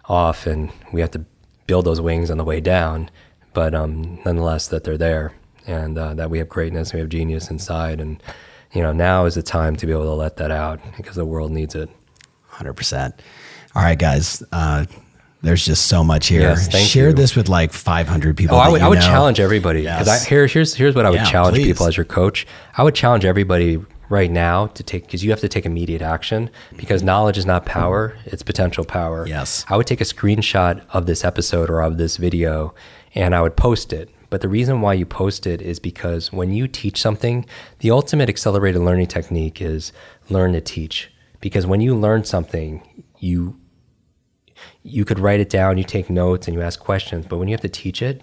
[0.05, 1.23] off and we have to
[1.67, 3.09] build those wings on the way down,
[3.53, 5.33] but um, nonetheless, that they're there
[5.65, 8.21] and uh, that we have greatness, we have genius inside, and
[8.73, 11.25] you know, now is the time to be able to let that out because the
[11.25, 11.89] world needs it.
[12.53, 13.13] 100%.
[13.75, 14.43] All right, guys.
[14.51, 14.85] Uh,
[15.41, 16.41] there's just so much here.
[16.41, 17.13] Yes, Share you.
[17.13, 18.57] this with like 500 people.
[18.57, 20.25] Oh, I would, I would challenge everybody because yes.
[20.25, 21.65] here, here's here's what I would yeah, challenge please.
[21.65, 22.45] people as your coach.
[22.77, 26.51] I would challenge everybody right now to take because you have to take immediate action
[26.77, 29.25] because knowledge is not power; it's potential power.
[29.25, 32.75] Yes, I would take a screenshot of this episode or of this video,
[33.15, 36.53] and I would post it but the reason why you post it is because when
[36.53, 37.45] you teach something,
[37.79, 39.91] the ultimate accelerated learning technique is
[40.29, 41.11] learn to teach.
[41.41, 43.59] Because when you learn something, you
[44.83, 47.53] you could write it down, you take notes and you ask questions, but when you
[47.53, 48.21] have to teach it,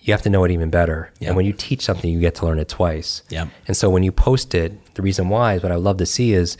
[0.00, 1.12] you have to know it even better.
[1.20, 3.22] And when you teach something, you get to learn it twice.
[3.28, 3.48] Yep.
[3.68, 6.32] And so when you post it, the reason why is what I love to see
[6.32, 6.56] is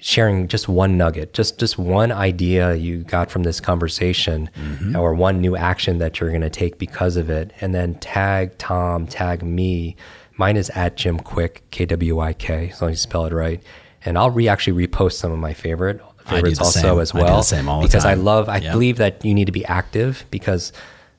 [0.00, 4.96] sharing just one nugget, just just one idea you got from this conversation, mm-hmm.
[4.96, 8.56] or one new action that you're going to take because of it, and then tag
[8.58, 9.96] Tom, tag me.
[10.36, 13.32] Mine is at Jim Kwik K W I K, as long as you spell it
[13.32, 13.62] right.
[14.04, 17.00] And I'll re actually repost some of my favorite favorites also same.
[17.00, 17.24] as well.
[17.24, 18.72] I because I love, I yep.
[18.72, 20.72] believe that you need to be active because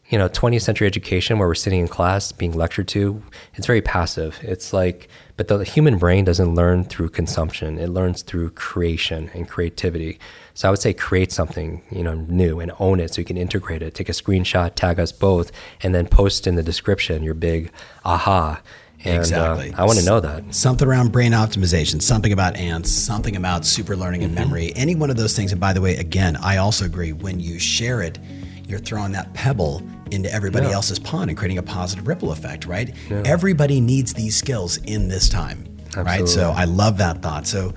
[0.09, 3.21] you know 20th century education where we're sitting in class being lectured to
[3.55, 5.07] it's very passive it's like
[5.37, 10.19] but the human brain doesn't learn through consumption it learns through creation and creativity
[10.53, 13.37] so i would say create something you know new and own it so you can
[13.37, 17.35] integrate it take a screenshot tag us both and then post in the description your
[17.35, 17.71] big
[18.03, 18.61] aha
[19.01, 19.73] and, uh, exactly.
[19.73, 20.53] Uh, I want to know that.
[20.53, 24.43] Something around brain optimization, something about ants, something about super learning and mm-hmm.
[24.43, 25.53] memory, any one of those things.
[25.53, 28.19] And by the way, again, I also agree when you share it,
[28.67, 29.81] you're throwing that pebble
[30.11, 30.73] into everybody yeah.
[30.73, 32.93] else's pond and creating a positive ripple effect, right?
[33.09, 33.23] Yeah.
[33.25, 36.03] Everybody needs these skills in this time, Absolutely.
[36.03, 36.27] right?
[36.27, 37.47] So I love that thought.
[37.47, 37.73] So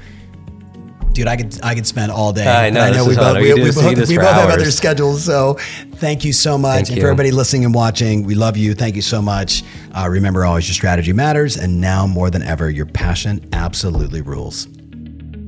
[1.12, 2.46] dude, I could I could spend all day.
[2.46, 2.80] I know.
[2.80, 5.24] I know we both we, we, both, we both have other schedules.
[5.24, 5.54] So
[5.96, 7.02] thank you so much, thank and you.
[7.02, 8.74] for everybody listening and watching, we love you.
[8.74, 9.62] Thank you so much.
[9.92, 14.68] Uh, remember, always your strategy matters, and now more than ever, your passion absolutely rules.